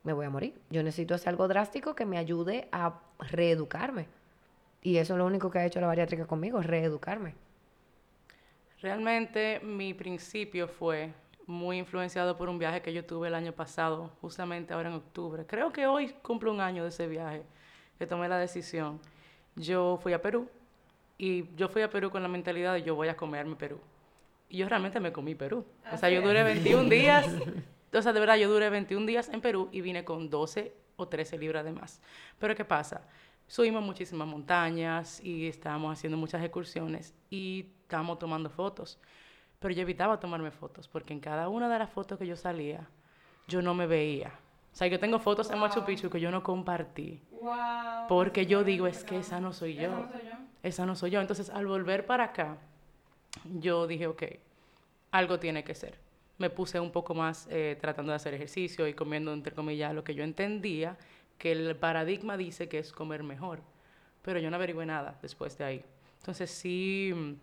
Me 0.04 0.12
voy 0.12 0.26
a 0.26 0.30
morir. 0.30 0.60
Yo 0.70 0.84
necesito 0.84 1.16
hacer 1.16 1.30
algo 1.30 1.48
drástico 1.48 1.96
que 1.96 2.06
me 2.06 2.18
ayude 2.18 2.68
a 2.72 3.00
reeducarme. 3.20 4.08
Y 4.82 4.98
eso 4.98 5.14
es 5.14 5.18
lo 5.18 5.26
único 5.26 5.50
que 5.50 5.60
ha 5.60 5.66
hecho 5.66 5.80
la 5.82 5.88
bariátrica 5.88 6.26
conmigo, 6.26 6.62
reeducarme. 6.62 7.36
Realmente 8.82 9.62
mi 9.64 9.94
principio 9.94 10.68
fue 10.68 11.14
muy 11.46 11.78
influenciado 11.78 12.38
por 12.38 12.50
un 12.50 12.60
viaje 12.60 12.82
que 12.82 12.94
yo 12.94 13.06
tuve 13.06 13.28
el 13.28 13.36
año 13.36 13.54
pasado, 13.54 14.12
justamente 14.22 14.74
ahora 14.74 14.90
en 14.90 14.96
octubre. 14.96 15.46
Creo 15.46 15.72
que 15.72 15.88
hoy 15.88 16.10
cumplo 16.22 16.52
un 16.52 16.62
año 16.62 16.84
de 16.84 16.90
ese 16.90 17.08
viaje, 17.08 17.44
que 17.98 18.08
tomé 18.08 18.28
la 18.28 18.38
decisión. 18.38 19.00
Yo 19.56 20.00
fui 20.02 20.14
a 20.14 20.22
Perú 20.22 20.50
y 21.18 21.54
yo 21.56 21.70
fui 21.70 21.82
a 21.82 21.90
Perú 21.90 22.10
con 22.10 22.24
la 22.24 22.30
mentalidad 22.30 22.74
de 22.74 22.84
yo 22.84 22.96
voy 22.96 23.08
a 23.08 23.18
comerme 23.18 23.56
Perú. 23.56 23.80
Y 24.50 24.58
yo 24.58 24.70
realmente 24.70 25.00
me 25.00 25.12
comí 25.12 25.36
Perú. 25.36 25.66
O 25.92 25.98
sea, 25.98 26.10
yo 26.10 26.22
duré 26.22 26.44
21 26.44 26.90
días, 26.90 27.28
o 27.94 28.02
sea, 28.02 28.14
de 28.14 28.20
verdad, 28.20 28.36
yo 28.38 28.50
duré 28.50 28.70
21 28.70 29.06
días 29.06 29.30
en 29.30 29.42
Perú 29.42 29.70
y 29.72 29.82
vine 29.82 30.04
con 30.04 30.30
12 30.30 30.74
o 30.96 31.08
13 31.08 31.38
libras 31.38 31.66
de 31.66 31.72
más. 31.72 32.02
Pero 32.40 32.56
¿qué 32.56 32.66
pasa? 32.66 33.02
Subimos 33.48 33.84
muchísimas 33.84 34.28
montañas 34.28 35.20
y 35.24 35.48
estábamos 35.48 35.94
haciendo 35.94 36.18
muchas 36.18 36.42
excursiones 36.42 37.14
y 37.30 37.68
estábamos 37.84 38.18
tomando 38.20 38.50
fotos. 38.50 39.00
Pero 39.64 39.76
yo 39.76 39.82
evitaba 39.84 40.20
tomarme 40.20 40.52
fotos 40.52 40.90
porque 40.90 41.14
en 41.14 41.22
cada 41.22 41.48
una 41.48 41.70
de 41.70 41.80
las 41.80 41.90
fotos 41.90 42.20
que 42.20 42.28
yo 42.28 42.36
salía, 42.36 42.86
yo 43.48 43.62
no 43.62 43.74
me 43.74 43.88
veía 43.88 44.34
O 44.74 44.76
sea, 44.76 44.88
yo 44.88 45.00
tengo 45.00 45.20
fotos 45.20 45.50
en 45.52 45.58
Machu 45.58 45.86
Picchu 45.86 46.10
que 46.10 46.20
yo 46.20 46.32
no 46.32 46.44
compartí. 46.44 47.22
Wow. 47.32 48.10
Porque 48.10 48.46
yo 48.46 48.66
digo, 48.66 48.88
es 48.88 49.06
que 49.06 49.20
esa 49.20 49.40
no 49.40 49.54
soy 49.54 49.76
yo. 49.76 49.84
Esa 49.84 49.96
no 49.96 50.12
soy 50.12 50.22
yo. 50.22 50.38
Esa 50.64 50.86
no 50.86 50.96
soy 50.98 51.12
yo. 51.12 51.22
Entonces, 51.22 51.50
al 51.50 51.66
volver 51.66 52.06
para 52.06 52.26
acá, 52.26 52.58
yo 53.46 53.88
dije, 53.88 54.08
ok, 54.08 54.24
algo 55.12 55.40
tiene 55.40 55.64
que 55.64 55.76
ser. 55.76 55.98
Me 56.40 56.50
puse 56.50 56.82
un 56.82 56.92
poco 56.92 57.14
más 57.14 57.48
eh, 57.50 57.78
tratando 57.80 58.12
de 58.12 58.18
hacer 58.18 58.34
ejercicio 58.34 58.86
y 58.86 58.94
comiendo, 58.94 59.32
entre 59.32 59.56
comillas, 59.56 59.94
lo 59.94 60.04
que 60.04 60.14
yo 60.14 60.26
entendía, 60.26 60.98
que 61.38 61.54
el 61.54 61.78
paradigma 61.78 62.36
dice 62.36 62.68
que 62.68 62.80
es 62.80 62.92
comer 62.92 63.24
mejor. 63.24 63.62
Pero 64.24 64.40
yo 64.40 64.50
no 64.50 64.58
averigüé 64.58 64.86
nada 64.86 65.18
después 65.22 65.58
de 65.58 65.64
ahí. 65.64 65.86
Entonces, 66.20 66.52
sí 66.52 67.14
mm, 67.16 67.34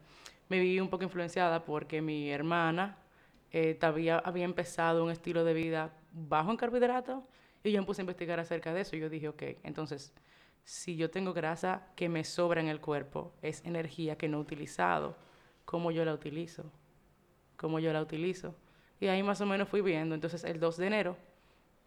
me 0.51 0.59
vi 0.59 0.81
un 0.81 0.91
poco 0.91 1.05
influenciada 1.05 1.65
porque 1.65 2.03
mi 2.03 2.31
hermana 2.31 2.99
eh, 3.53 3.75
todavía 3.75 4.19
había 4.19 4.45
empezado 4.45 5.03
un 5.05 5.11
estilo 5.11 5.45
de 5.45 5.55
vida 5.55 5.93
bajo 6.13 6.51
en 6.51 6.57
carbohidratos 6.57 7.23
y 7.63 7.71
yo 7.71 7.81
me 7.81 7.87
puse 7.87 8.03
a 8.03 8.05
investigar 8.05 8.41
acerca 8.41 8.75
de 8.75 8.81
eso. 8.81 8.97
Y 8.97 9.01
yo 9.01 9.09
dije, 9.09 9.29
ok, 9.29 9.43
entonces, 9.63 10.13
si 10.65 10.97
yo 10.97 11.09
tengo 11.09 11.33
grasa 11.33 11.87
que 11.95 12.09
me 12.09 12.25
sobra 12.25 12.61
en 12.61 12.67
el 12.67 12.81
cuerpo, 12.81 13.33
es 13.43 13.65
energía 13.65 14.19
que 14.19 14.29
no 14.29 14.39
he 14.39 14.41
utilizado, 14.41 15.17
¿cómo 15.65 15.93
yo 15.93 16.05
la 16.05 16.13
utilizo? 16.13 16.65
¿Cómo 17.57 17.79
yo 17.79 17.93
la 17.93 18.03
utilizo? 18.03 18.57
Y 18.99 19.07
ahí 19.07 19.23
más 19.23 19.41
o 19.41 19.47
menos 19.47 19.69
fui 19.69 19.83
viendo. 19.83 20.17
Entonces, 20.17 20.43
el 20.43 20.59
2 20.59 20.77
de 20.79 20.87
enero, 20.87 21.17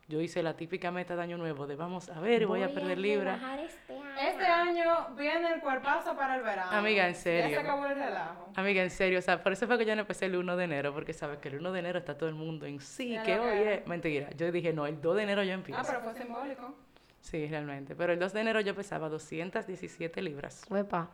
yo 0.07 0.21
hice 0.21 0.41
la 0.41 0.55
típica 0.55 0.89
meta 0.89 1.17
de 1.17 1.21
año 1.21 1.37
nuevo 1.37 1.67
de 1.67 1.75
vamos 1.75 2.09
a 2.09 2.19
ver, 2.21 2.47
voy, 2.47 2.63
a 2.63 2.73
perder 2.73 2.97
libras. 2.97 3.41
Este 3.59 4.02
año 4.17 5.07
viene 5.17 5.53
el 5.53 5.61
cuerpazo 5.61 6.15
para 6.15 6.35
el 6.37 6.43
verano. 6.43 6.71
Amiga, 6.71 7.07
en 7.07 7.13
Ya 7.13 7.19
serio. 7.19 7.59
se 7.59 7.63
acabó 7.67 7.85
el 7.85 7.95
relajo. 7.95 8.49
Amiga, 8.55 8.83
en 8.83 8.89
serio, 8.89 9.19
o 9.19 9.21
sea, 9.21 9.41
por 9.41 9.53
eso 9.53 9.67
fue 9.67 9.77
que 9.77 9.85
yo 9.85 9.95
no 9.95 10.01
empecé 10.01 10.25
el 10.25 10.35
1 10.35 10.55
de 10.57 10.63
enero, 10.63 10.93
porque 10.93 11.13
sabes 11.13 11.39
que 11.39 11.49
el 11.49 11.55
1 11.55 11.71
de 11.71 11.79
enero 11.79 11.99
está 11.99 12.17
todo 12.17 12.29
el 12.29 12.35
mundo 12.35 12.65
en 12.65 12.79
sí, 12.79 13.11
Ya 13.11 13.23
que 13.23 13.73
es. 13.75 13.87
Mentira, 13.87 14.29
yo 14.31 14.51
dije, 14.51 14.73
no, 14.73 14.85
el 14.85 15.01
2 15.01 15.15
de 15.17 15.23
enero 15.23 15.43
yo 15.43 15.53
empiezo. 15.53 15.81
Ah, 15.81 15.83
pero 15.85 16.01
fue 16.01 16.13
simbólico. 16.13 16.75
Sí, 17.21 17.47
realmente. 17.47 17.95
Pero 17.95 18.13
el 18.13 18.19
2 18.19 18.33
de 18.33 18.41
enero 18.41 18.59
yo 18.61 18.75
pesaba 18.75 19.09
217 19.09 20.21
libras 20.21 20.63
Uepa. 20.69 21.09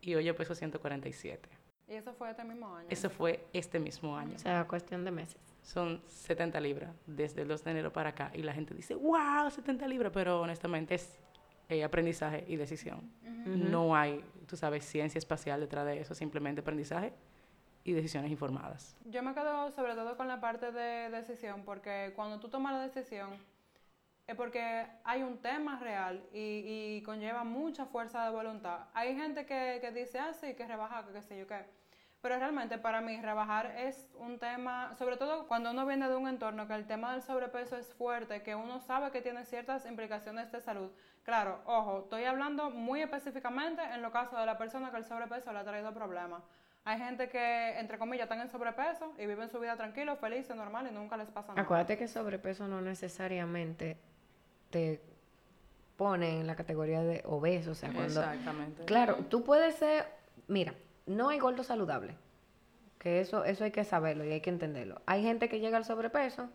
y 0.00 0.14
hoy 0.14 0.24
yo 0.24 0.34
peso 0.36 0.54
147. 0.54 1.48
Y 1.88 1.94
eso 1.94 2.12
fue 2.12 2.30
este 2.30 2.44
mismo 2.44 2.76
año. 2.76 2.86
Eso 2.90 3.08
fue 3.08 3.46
este 3.54 3.78
mismo 3.78 4.14
año. 4.16 4.34
O 4.36 4.38
sea, 4.38 4.64
cuestión 4.66 5.04
de 5.06 5.10
meses. 5.10 5.40
Son 5.62 6.02
70 6.06 6.60
libras 6.60 6.90
desde 7.06 7.42
el 7.42 7.48
2 7.48 7.64
de 7.64 7.70
enero 7.70 7.92
para 7.92 8.10
acá 8.10 8.30
y 8.34 8.42
la 8.42 8.52
gente 8.52 8.74
dice, 8.74 8.94
wow, 8.94 9.50
70 9.50 9.88
libras, 9.88 10.12
pero 10.14 10.42
honestamente 10.42 10.94
es 10.96 11.18
eh, 11.68 11.84
aprendizaje 11.84 12.44
y 12.48 12.56
decisión. 12.56 13.10
No 13.44 13.96
hay, 13.96 14.24
tú 14.46 14.56
sabes, 14.56 14.84
ciencia 14.84 15.18
espacial 15.18 15.60
detrás 15.60 15.86
de 15.86 16.00
eso, 16.00 16.14
simplemente 16.14 16.60
aprendizaje 16.60 17.12
y 17.84 17.92
decisiones 17.92 18.30
informadas. 18.30 18.96
Yo 19.06 19.22
me 19.22 19.32
quedo 19.32 19.70
sobre 19.70 19.94
todo 19.94 20.16
con 20.16 20.28
la 20.28 20.40
parte 20.40 20.72
de 20.72 21.08
decisión, 21.10 21.62
porque 21.64 22.12
cuando 22.14 22.38
tú 22.40 22.48
tomas 22.48 22.72
la 22.72 22.80
decisión 22.80 23.30
es 24.26 24.36
porque 24.36 24.86
hay 25.04 25.22
un 25.22 25.38
tema 25.38 25.78
real 25.78 26.22
y, 26.34 26.98
y 26.98 27.02
conlleva 27.02 27.44
mucha 27.44 27.86
fuerza 27.86 28.24
de 28.24 28.30
voluntad. 28.30 28.80
Hay 28.92 29.16
gente 29.16 29.46
que, 29.46 29.78
que 29.80 29.90
dice, 29.90 30.18
ah, 30.18 30.34
sí, 30.34 30.54
que 30.54 30.66
rebajar, 30.66 31.06
que 31.06 31.12
qué 31.14 31.22
sé 31.22 31.38
yo 31.38 31.46
qué. 31.46 31.64
Pero 32.20 32.36
realmente 32.36 32.78
para 32.78 33.00
mí 33.00 33.20
rebajar 33.20 33.66
es 33.76 34.10
un 34.18 34.38
tema, 34.38 34.94
sobre 34.96 35.16
todo 35.16 35.46
cuando 35.46 35.70
uno 35.70 35.86
viene 35.86 36.08
de 36.08 36.16
un 36.16 36.26
entorno 36.26 36.66
que 36.66 36.74
el 36.74 36.86
tema 36.86 37.12
del 37.12 37.22
sobrepeso 37.22 37.76
es 37.76 37.94
fuerte, 37.94 38.42
que 38.42 38.56
uno 38.56 38.80
sabe 38.80 39.12
que 39.12 39.22
tiene 39.22 39.44
ciertas 39.44 39.86
implicaciones 39.86 40.50
de 40.50 40.60
salud. 40.60 40.90
Claro, 41.22 41.60
ojo, 41.64 42.00
estoy 42.00 42.24
hablando 42.24 42.70
muy 42.70 43.02
específicamente 43.02 43.82
en 43.82 44.02
lo 44.02 44.10
caso 44.10 44.36
de 44.36 44.46
la 44.46 44.58
persona 44.58 44.90
que 44.90 44.96
el 44.96 45.04
sobrepeso 45.04 45.52
le 45.52 45.60
ha 45.60 45.64
traído 45.64 45.94
problemas. 45.94 46.42
Hay 46.84 46.98
gente 46.98 47.28
que, 47.28 47.78
entre 47.78 47.98
comillas, 47.98 48.24
están 48.24 48.40
en 48.40 48.48
sobrepeso 48.48 49.12
y 49.18 49.26
viven 49.26 49.48
su 49.48 49.60
vida 49.60 49.76
tranquilo, 49.76 50.16
felices, 50.16 50.56
normal 50.56 50.88
y 50.90 50.94
nunca 50.94 51.16
les 51.16 51.28
pasa 51.28 51.48
nada. 51.48 51.60
Acuérdate 51.60 51.98
que 51.98 52.08
sobrepeso 52.08 52.66
no 52.66 52.80
necesariamente 52.80 53.98
te 54.70 55.00
pone 55.96 56.40
en 56.40 56.46
la 56.46 56.56
categoría 56.56 57.02
de 57.02 57.22
obeso. 57.26 57.72
O 57.72 57.74
sea, 57.74 57.92
cuando. 57.92 58.22
Exactamente. 58.22 58.84
Claro, 58.86 59.16
tú 59.28 59.44
puedes 59.44 59.74
ser. 59.74 60.06
Mira, 60.46 60.72
no 61.08 61.28
hay 61.30 61.38
gordo 61.38 61.64
saludable. 61.64 62.14
Que 62.98 63.20
eso, 63.20 63.44
eso 63.44 63.64
hay 63.64 63.70
que 63.70 63.84
saberlo 63.84 64.24
y 64.24 64.32
hay 64.32 64.40
que 64.40 64.50
entenderlo. 64.50 65.00
Hay 65.06 65.22
gente 65.22 65.48
que 65.48 65.60
llega 65.60 65.76
al 65.76 65.84
sobrepeso, 65.84 66.48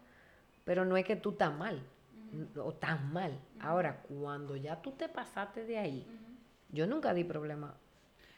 pero 0.65 0.85
no 0.85 0.97
es 0.97 1.05
que 1.05 1.15
tú 1.15 1.31
estás 1.31 1.53
mal. 1.53 1.81
O 2.57 2.71
estás 2.71 3.01
mal. 3.01 3.39
Ahora, 3.59 4.01
cuando 4.07 4.55
ya 4.55 4.81
tú 4.81 4.91
te 4.91 5.07
pasaste 5.07 5.65
de 5.65 5.77
ahí, 5.77 6.07
yo 6.69 6.87
nunca 6.87 7.13
di 7.13 7.23
problema 7.23 7.75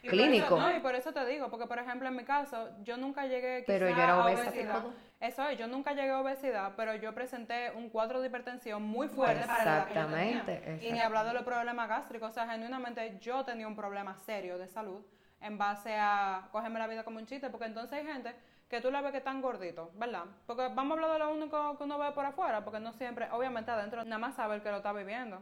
Y 0.03 0.07
por 0.07 0.17
clínico. 0.17 0.45
eso- 0.45 0.59
no, 0.59 0.75
y 0.75 0.79
por 0.81 0.93
eso 0.95 1.13
te 1.13 1.25
digo, 1.25 1.49
porque 1.49 1.65
por 1.65 1.79
ejemplo 1.79 2.07
en 2.07 2.15
mi 2.15 2.25
caso, 2.25 2.69
yo 2.83 2.97
nunca 2.97 3.25
llegué 3.25 3.63
Pero 3.65 3.87
quizá 3.87 3.97
yo 3.97 4.03
era 4.03 4.13
a 4.15 4.25
obesidad. 4.25 4.83
Eso 5.21 5.47
es, 5.47 5.57
yo 5.57 5.67
nunca 5.67 5.93
llegué 5.93 6.09
a 6.11 6.19
obesidad, 6.19 6.73
pero 6.75 6.93
yo 6.95 7.15
presenté 7.15 7.71
un 7.71 7.89
cuadro 7.89 8.19
de 8.21 8.27
hipertensión 8.27 8.83
muy 8.83 9.07
fuerte 9.07 9.47
para 9.47 9.63
la 9.65 9.71
edad 9.77 9.87
que 9.87 9.93
yo 9.95 10.05
tenía. 10.07 10.37
Exactamente, 10.39 10.85
Y 10.87 10.91
ni 10.91 10.99
hablar 10.99 11.25
de 11.25 11.33
los 11.33 11.43
problemas 11.43 11.87
gástricos, 11.87 12.29
o 12.29 12.33
sea, 12.33 12.47
genuinamente 12.47 13.17
yo 13.19 13.43
tenía 13.45 13.67
un 13.67 13.75
problema 13.75 14.15
serio 14.17 14.57
de 14.57 14.67
salud 14.67 15.01
en 15.41 15.57
base 15.57 15.95
a 15.97 16.47
cogerme 16.51 16.79
la 16.79 16.87
vida 16.87 17.03
como 17.03 17.19
un 17.19 17.25
chiste, 17.25 17.49
porque 17.49 17.65
entonces 17.65 17.93
hay 17.93 18.05
gente 18.05 18.35
que 18.69 18.81
tú 18.81 18.89
la 18.89 19.01
ves 19.01 19.11
que 19.11 19.19
están 19.19 19.41
gorditos, 19.41 19.89
¿verdad? 19.97 20.23
Porque 20.47 20.69
vamos 20.73 20.91
a 20.91 20.93
hablar 20.93 21.11
de 21.13 21.19
lo 21.19 21.33
único 21.33 21.77
que 21.77 21.83
uno 21.83 21.99
ve 21.99 22.11
por 22.11 22.25
afuera, 22.25 22.63
porque 22.63 22.79
no 22.79 22.93
siempre, 22.93 23.29
obviamente 23.31 23.71
adentro, 23.71 24.03
nada 24.03 24.17
más 24.17 24.35
sabe 24.35 24.55
el 24.55 24.61
que 24.61 24.71
lo 24.71 24.77
está 24.77 24.91
viviendo. 24.91 25.41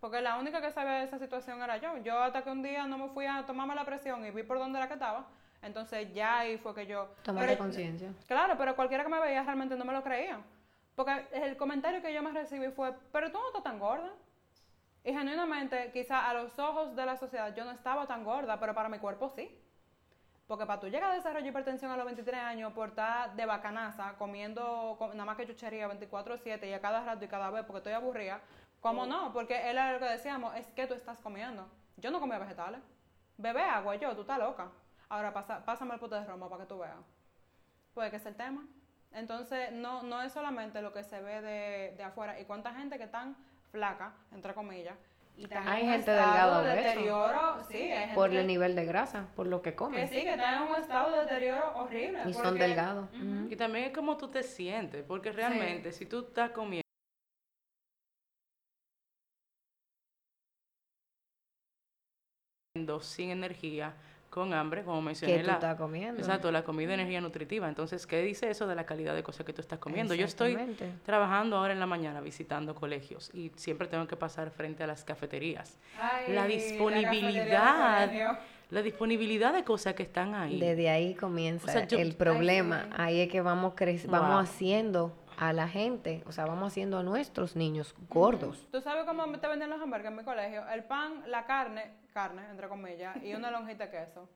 Porque 0.00 0.20
la 0.20 0.38
única 0.38 0.60
que 0.60 0.70
sabía 0.70 0.98
de 0.98 1.04
esa 1.04 1.18
situación 1.18 1.60
era 1.62 1.78
yo. 1.78 1.96
Yo 1.98 2.22
hasta 2.22 2.42
que 2.42 2.50
un 2.50 2.62
día 2.62 2.86
no 2.86 2.98
me 2.98 3.08
fui 3.08 3.26
a 3.26 3.44
tomarme 3.46 3.74
la 3.74 3.84
presión 3.84 4.24
y 4.24 4.30
vi 4.30 4.42
por 4.42 4.58
dónde 4.58 4.78
era 4.78 4.88
que 4.88 4.94
estaba, 4.94 5.26
entonces 5.62 6.12
ya 6.14 6.38
ahí 6.38 6.58
fue 6.58 6.74
que 6.74 6.86
yo... 6.86 7.08
Tomaste 7.22 7.58
conciencia. 7.58 8.12
Claro, 8.28 8.54
pero 8.56 8.76
cualquiera 8.76 9.02
que 9.02 9.10
me 9.10 9.20
veía 9.20 9.42
realmente 9.42 9.74
no 9.74 9.84
me 9.84 9.92
lo 9.92 10.02
creía. 10.02 10.38
Porque 10.94 11.26
el 11.32 11.56
comentario 11.56 12.00
que 12.00 12.12
yo 12.12 12.22
me 12.22 12.30
recibí 12.30 12.68
fue, 12.70 12.94
pero 13.10 13.32
tú 13.32 13.38
no 13.38 13.48
estás 13.48 13.64
tan 13.64 13.78
gorda. 13.78 14.12
Y 15.06 15.12
genuinamente, 15.12 15.92
quizá 15.92 16.28
a 16.28 16.34
los 16.34 16.58
ojos 16.58 16.96
de 16.96 17.06
la 17.06 17.16
sociedad 17.16 17.54
yo 17.54 17.64
no 17.64 17.70
estaba 17.70 18.08
tan 18.08 18.24
gorda, 18.24 18.58
pero 18.58 18.74
para 18.74 18.88
mi 18.88 18.98
cuerpo 18.98 19.28
sí. 19.28 19.56
Porque 20.48 20.66
para 20.66 20.80
tú 20.80 20.88
llegar 20.88 21.12
a 21.12 21.14
desarrollar 21.14 21.46
hipertensión 21.48 21.92
a 21.92 21.96
los 21.96 22.04
23 22.06 22.40
años 22.40 22.72
por 22.72 22.88
estar 22.88 23.34
de 23.36 23.46
bacanaza, 23.46 24.14
comiendo 24.18 24.96
co- 24.98 25.12
nada 25.14 25.24
más 25.24 25.36
que 25.36 25.46
chuchería 25.46 25.88
24-7 25.88 26.68
y 26.68 26.72
a 26.72 26.80
cada 26.80 27.04
rato 27.04 27.24
y 27.24 27.28
cada 27.28 27.50
vez 27.50 27.64
porque 27.64 27.78
estoy 27.78 27.92
aburrida, 27.92 28.40
¿cómo 28.80 29.06
no? 29.06 29.32
Porque 29.32 29.54
era 29.70 29.92
lo 29.92 30.00
que 30.00 30.06
decíamos, 30.06 30.56
es 30.56 30.66
que 30.68 30.88
tú 30.88 30.94
estás 30.94 31.20
comiendo. 31.20 31.68
Yo 31.98 32.10
no 32.10 32.18
comía 32.18 32.38
vegetales. 32.38 32.80
Bebé 33.38 33.62
agua 33.62 33.94
yo, 33.94 34.12
tú 34.16 34.22
estás 34.22 34.38
loca. 34.40 34.68
Ahora 35.08 35.32
pasa, 35.32 35.64
pásame 35.64 35.94
el 35.94 36.00
pote 36.00 36.16
de 36.16 36.24
romo 36.24 36.48
para 36.50 36.62
que 36.64 36.68
tú 36.68 36.78
veas. 36.80 36.96
Pues 37.94 38.10
que 38.10 38.16
es 38.16 38.26
el 38.26 38.34
tema. 38.34 38.66
Entonces, 39.12 39.70
no, 39.70 40.02
no 40.02 40.20
es 40.22 40.32
solamente 40.32 40.82
lo 40.82 40.92
que 40.92 41.04
se 41.04 41.20
ve 41.22 41.40
de, 41.42 41.94
de 41.96 42.02
afuera. 42.02 42.40
Y 42.40 42.44
cuánta 42.44 42.74
gente 42.74 42.98
que 42.98 43.04
están 43.04 43.36
flaca, 43.70 44.14
entre 44.32 44.54
comillas. 44.54 44.96
Y 45.38 45.44
están 45.44 45.68
Hay 45.68 45.82
gente 45.82 46.10
estado 46.12 46.32
delgada 46.32 46.62
de 46.62 46.82
deterioro. 46.82 47.64
Sí, 47.68 47.76
hay 47.76 47.98
gente 47.98 48.14
Por 48.14 48.30
que- 48.30 48.40
el 48.40 48.46
nivel 48.46 48.74
de 48.74 48.86
grasa, 48.86 49.28
por 49.36 49.46
lo 49.46 49.60
que 49.60 49.70
que 49.72 49.76
comen. 49.76 50.08
sí, 50.08 50.22
que 50.22 50.30
están 50.30 50.62
en 50.62 50.68
un 50.70 50.76
estado 50.76 51.12
de 51.12 51.18
deterioro 51.20 51.76
horrible. 51.76 52.20
Y 52.26 52.32
son 52.32 52.42
porque- 52.44 52.58
delgados. 52.62 53.08
Ujú. 53.14 53.48
Y 53.50 53.56
también 53.56 53.84
es 53.86 53.92
como 53.92 54.16
tú 54.16 54.28
te 54.28 54.42
sientes, 54.42 55.04
porque 55.04 55.32
realmente 55.32 55.92
si 55.92 56.06
tú 56.06 56.20
estás 56.20 56.50
comiendo 56.52 56.82
sin 63.00 63.30
energía, 63.30 63.94
con 64.30 64.52
hambre, 64.52 64.82
como 64.84 65.00
mencioné 65.00 65.34
Que 65.34 65.40
tú 65.40 65.46
la, 65.46 65.52
estás 65.54 65.76
comiendo. 65.76 66.20
Exacto, 66.20 66.50
la 66.52 66.62
comida 66.62 66.92
energía 66.94 67.20
nutritiva. 67.20 67.68
Entonces, 67.68 68.06
¿qué 68.06 68.20
dice 68.22 68.50
eso 68.50 68.66
de 68.66 68.74
la 68.74 68.84
calidad 68.84 69.14
de 69.14 69.22
cosas 69.22 69.46
que 69.46 69.52
tú 69.52 69.60
estás 69.62 69.78
comiendo? 69.78 70.14
Yo 70.14 70.26
estoy 70.26 70.56
trabajando 71.04 71.56
ahora 71.56 71.72
en 71.72 71.80
la 71.80 71.86
mañana 71.86 72.20
visitando 72.20 72.74
colegios 72.74 73.30
y 73.34 73.50
siempre 73.56 73.86
tengo 73.88 74.06
que 74.06 74.16
pasar 74.16 74.50
frente 74.50 74.82
a 74.84 74.86
las 74.86 75.04
cafeterías. 75.04 75.78
Ay, 76.00 76.34
la 76.34 76.46
disponibilidad, 76.46 78.10
la 78.70 78.82
disponibilidad 78.82 79.52
de 79.54 79.64
cosas 79.64 79.94
que 79.94 80.02
están 80.02 80.34
ahí. 80.34 80.58
Desde 80.58 80.90
ahí 80.90 81.14
comienza 81.14 81.68
O 81.68 81.72
sea, 81.72 81.86
yo- 81.86 81.98
el 81.98 82.14
problema. 82.14 82.88
Ahí 82.96 83.20
es 83.20 83.28
que 83.30 83.40
vamos, 83.40 83.74
Wow. 83.76 84.10
vamos 84.10 84.48
haciendo 84.50 85.12
a 85.38 85.52
la 85.52 85.68
gente, 85.68 86.22
o 86.26 86.32
sea, 86.32 86.46
vamos 86.46 86.68
haciendo 86.72 86.98
a 86.98 87.02
nuestros 87.02 87.56
niños 87.56 87.94
gordos. 88.08 88.66
¿Tú 88.70 88.80
sabes 88.80 89.04
cómo 89.04 89.26
te 89.38 89.46
venden 89.46 89.70
los 89.70 89.80
hamburgues 89.80 90.08
en 90.10 90.16
mi 90.16 90.24
colegio? 90.24 90.66
El 90.68 90.84
pan, 90.84 91.24
la 91.30 91.44
carne, 91.46 91.92
carne, 92.12 92.42
entre 92.50 92.68
comillas, 92.68 93.16
y 93.22 93.34
una 93.34 93.50
lonjita 93.50 93.86
de 93.86 93.90
queso. 93.90 94.28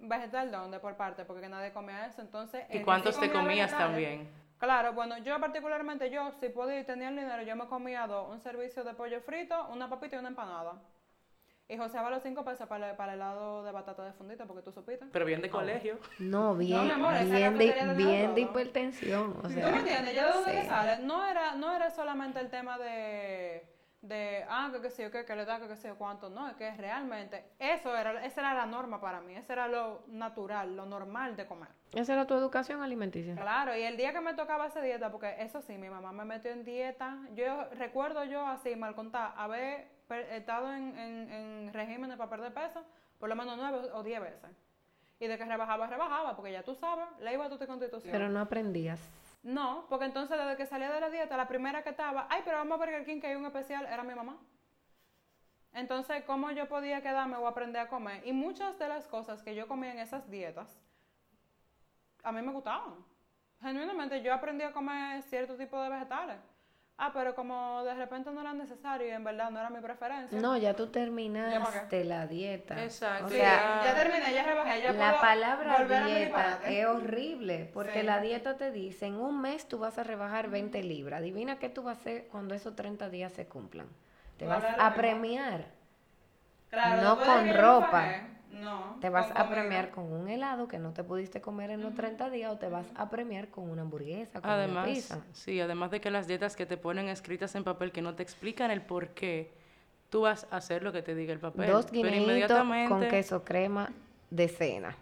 ¿Vegetal 0.00 0.50
dónde? 0.50 0.80
Por 0.80 0.96
parte, 0.96 1.24
porque 1.24 1.48
nadie 1.48 1.72
comía 1.72 2.06
eso. 2.06 2.20
Entonces, 2.20 2.64
¿Y 2.70 2.80
cuántos 2.80 3.14
sí 3.14 3.20
te 3.20 3.28
comía 3.28 3.42
comías 3.42 3.70
vegetales- 3.72 3.78
también? 3.78 4.44
Claro, 4.58 4.92
bueno, 4.92 5.18
yo 5.18 5.38
particularmente, 5.40 6.10
yo, 6.10 6.32
si 6.40 6.48
podía 6.48 6.80
y 6.80 6.84
tenía 6.84 7.08
el 7.08 7.16
dinero, 7.16 7.42
yo 7.42 7.54
me 7.54 7.66
comía 7.66 8.06
dos, 8.06 8.30
un 8.30 8.40
servicio 8.40 8.82
de 8.82 8.94
pollo 8.94 9.20
frito, 9.20 9.68
una 9.68 9.88
papita 9.90 10.16
y 10.16 10.18
una 10.20 10.28
empanada. 10.28 10.72
Y 11.66 11.78
joseaba 11.78 12.10
los 12.10 12.22
cinco 12.22 12.44
pesos 12.44 12.68
para 12.68 12.90
el, 12.90 12.96
para 12.96 13.14
el 13.14 13.18
helado 13.18 13.64
de 13.64 13.72
batata 13.72 14.04
de 14.04 14.12
fundita, 14.12 14.44
porque 14.44 14.62
tú 14.62 14.70
supiste. 14.70 15.06
Pero 15.10 15.24
bien 15.24 15.40
de 15.40 15.48
colegio. 15.48 15.98
No, 16.18 16.54
bien, 16.54 16.84
mi 16.84 16.90
amor, 16.90 17.14
esa 17.14 17.24
bien, 17.36 17.56
de, 17.56 17.72
tenía 17.72 17.92
bien 17.94 18.34
de 18.34 18.40
hipertensión. 18.42 19.30
O 19.38 19.42
¿Tú 19.42 19.48
sea, 19.48 19.70
me 19.70 19.78
entiendes? 19.78 20.14
¿Ya 20.14 20.26
de 20.26 20.32
dónde 20.32 20.50
sí. 20.50 20.56
que 20.58 20.64
sale? 20.66 20.98
No 21.04 21.26
era, 21.26 21.54
no 21.54 21.74
era 21.74 21.90
solamente 21.90 22.38
el 22.40 22.50
tema 22.50 22.76
de, 22.76 23.66
de, 24.02 24.44
ah, 24.50 24.68
que 24.74 24.82
qué 24.82 24.90
sé 24.90 25.04
yo, 25.04 25.10
qué, 25.10 25.24
que 25.24 25.34
le 25.34 25.46
da, 25.46 25.58
que 25.58 25.66
qué 25.68 25.76
sé 25.76 25.88
yo 25.88 25.96
cuánto, 25.96 26.28
no, 26.28 26.46
es 26.48 26.54
que 26.56 26.70
realmente 26.76 27.46
eso 27.58 27.96
era, 27.96 28.22
esa 28.26 28.40
era 28.42 28.52
la 28.52 28.66
norma 28.66 29.00
para 29.00 29.22
mí, 29.22 29.34
ese 29.34 29.54
era 29.54 29.66
lo 29.66 30.02
natural, 30.08 30.76
lo 30.76 30.84
normal 30.84 31.34
de 31.34 31.46
comer. 31.46 31.70
Esa 31.94 32.12
era 32.12 32.26
tu 32.26 32.34
educación 32.34 32.82
alimenticia. 32.82 33.36
Claro, 33.36 33.74
y 33.74 33.82
el 33.84 33.96
día 33.96 34.12
que 34.12 34.20
me 34.20 34.34
tocaba 34.34 34.64
hacer 34.64 34.82
dieta, 34.82 35.10
porque 35.10 35.34
eso 35.38 35.62
sí, 35.62 35.78
mi 35.78 35.88
mamá 35.88 36.12
me 36.12 36.26
metió 36.26 36.50
en 36.50 36.62
dieta, 36.64 37.16
yo 37.34 37.64
recuerdo 37.78 38.22
yo 38.24 38.46
así, 38.46 38.76
mal 38.76 38.94
contar, 38.94 39.32
haber 39.38 39.86
per- 39.86 39.93
estado 40.08 40.72
en, 40.72 40.98
en, 40.98 41.32
en 41.32 41.72
regímenes 41.72 42.16
para 42.16 42.30
perder 42.30 42.52
peso 42.52 42.84
por 43.18 43.28
lo 43.28 43.36
menos 43.36 43.56
nueve 43.56 43.90
o 43.92 44.02
diez 44.02 44.20
veces. 44.20 44.50
Y 45.20 45.26
de 45.26 45.38
que 45.38 45.44
rebajaba, 45.44 45.86
rebajaba, 45.86 46.36
porque 46.36 46.52
ya 46.52 46.62
tú 46.62 46.74
sabes, 46.74 47.06
le 47.20 47.32
iba 47.32 47.46
a 47.46 47.48
tu 47.48 47.58
constitución. 47.58 48.12
Pero 48.12 48.28
no 48.28 48.40
aprendías. 48.40 49.00
No, 49.42 49.86
porque 49.88 50.06
entonces 50.06 50.36
desde 50.36 50.56
que 50.56 50.66
salía 50.66 50.90
de 50.90 51.00
la 51.00 51.10
dieta, 51.10 51.36
la 51.36 51.48
primera 51.48 51.82
que 51.82 51.90
estaba, 51.90 52.26
ay, 52.30 52.42
pero 52.44 52.58
vamos 52.58 52.74
a 52.74 52.84
Burger 52.84 53.04
King 53.04 53.20
que 53.20 53.28
hay 53.28 53.36
un 53.36 53.46
especial, 53.46 53.86
era 53.86 54.02
mi 54.02 54.14
mamá. 54.14 54.38
Entonces, 55.72 56.22
¿cómo 56.24 56.50
yo 56.50 56.68
podía 56.68 57.02
quedarme 57.02 57.36
o 57.36 57.46
aprender 57.46 57.82
a 57.82 57.88
comer? 57.88 58.26
Y 58.26 58.32
muchas 58.32 58.78
de 58.78 58.88
las 58.88 59.08
cosas 59.08 59.42
que 59.42 59.54
yo 59.54 59.66
comía 59.68 59.92
en 59.92 59.98
esas 59.98 60.28
dietas, 60.30 60.80
a 62.22 62.32
mí 62.32 62.42
me 62.42 62.52
gustaban. 62.52 62.94
Genuinamente, 63.60 64.22
yo 64.22 64.32
aprendí 64.32 64.64
a 64.64 64.72
comer 64.72 65.22
cierto 65.22 65.56
tipo 65.56 65.80
de 65.80 65.88
vegetales. 65.88 66.38
Ah, 66.96 67.10
pero 67.12 67.34
como 67.34 67.82
de 67.82 67.92
repente 67.94 68.30
no 68.30 68.40
era 68.40 68.52
necesario 68.52 69.08
y 69.08 69.10
en 69.10 69.24
verdad 69.24 69.50
no 69.50 69.58
era 69.58 69.68
mi 69.68 69.80
preferencia. 69.80 70.40
No, 70.40 70.56
ya 70.56 70.74
tú 70.76 70.86
¿Ya 70.86 70.92
terminaste 70.92 72.04
la 72.04 72.28
dieta. 72.28 72.84
Exacto. 72.84 73.26
O 73.26 73.28
Sí, 73.28 73.34
sea, 73.36 73.82
ya 73.84 73.94
terminé, 73.96 74.32
ya 74.32 74.44
rebajé, 74.44 74.80
ya 74.82 74.92
la 74.92 75.08
puedo 75.10 75.20
palabra 75.20 75.84
dieta 75.84 76.60
es 76.66 76.86
horrible, 76.86 77.68
porque 77.74 78.00
Sí. 78.00 78.06
la 78.06 78.20
dieta 78.20 78.56
te 78.56 78.70
dice, 78.70 79.06
en 79.06 79.16
un 79.16 79.40
mes 79.40 79.66
tú 79.66 79.78
vas 79.78 79.98
a 79.98 80.04
rebajar 80.04 80.50
20 80.50 80.84
libras. 80.84 81.18
Adivina 81.18 81.58
qué 81.58 81.68
tú 81.68 81.82
vas 81.82 81.98
a 81.98 82.00
hacer 82.00 82.28
cuando 82.28 82.54
esos 82.54 82.76
30 82.76 83.08
días 83.08 83.32
se 83.32 83.46
cumplan. 83.46 83.88
Te 84.36 84.46
vas 84.46 84.64
a 84.78 84.94
premiar. 84.94 85.66
Claro, 86.70 87.02
no 87.02 87.20
con 87.20 87.54
ropa. 87.54 88.33
No, 88.60 88.96
Te 89.00 89.08
vas 89.08 89.30
a 89.34 89.48
premiar 89.48 89.90
con 89.90 90.12
un 90.12 90.28
helado 90.28 90.68
que 90.68 90.78
no 90.78 90.92
te 90.92 91.04
pudiste 91.04 91.40
comer 91.40 91.70
en 91.70 91.82
los 91.82 91.94
30 91.94 92.30
días 92.30 92.52
o 92.52 92.58
te 92.58 92.68
vas 92.68 92.86
a 92.94 93.10
premiar 93.10 93.48
con 93.48 93.68
una 93.70 93.82
hamburguesa, 93.82 94.40
con 94.40 94.50
una 94.50 94.54
Además, 94.58 94.86
pizza. 94.88 95.18
sí, 95.32 95.60
además 95.60 95.90
de 95.90 96.00
que 96.00 96.10
las 96.10 96.26
dietas 96.26 96.56
que 96.56 96.66
te 96.66 96.76
ponen 96.76 97.08
escritas 97.08 97.54
en 97.54 97.64
papel 97.64 97.92
que 97.92 98.02
no 98.02 98.14
te 98.14 98.22
explican 98.22 98.70
el 98.70 98.82
por 98.82 99.08
qué, 99.08 99.52
tú 100.10 100.22
vas 100.22 100.46
a 100.50 100.56
hacer 100.58 100.82
lo 100.82 100.92
que 100.92 101.02
te 101.02 101.14
diga 101.14 101.32
el 101.32 101.40
papel. 101.40 101.70
Dos 101.70 101.90
guineitos 101.90 102.62
con 102.88 103.00
queso 103.08 103.44
crema 103.44 103.90
de 104.30 104.48
cena. 104.48 104.96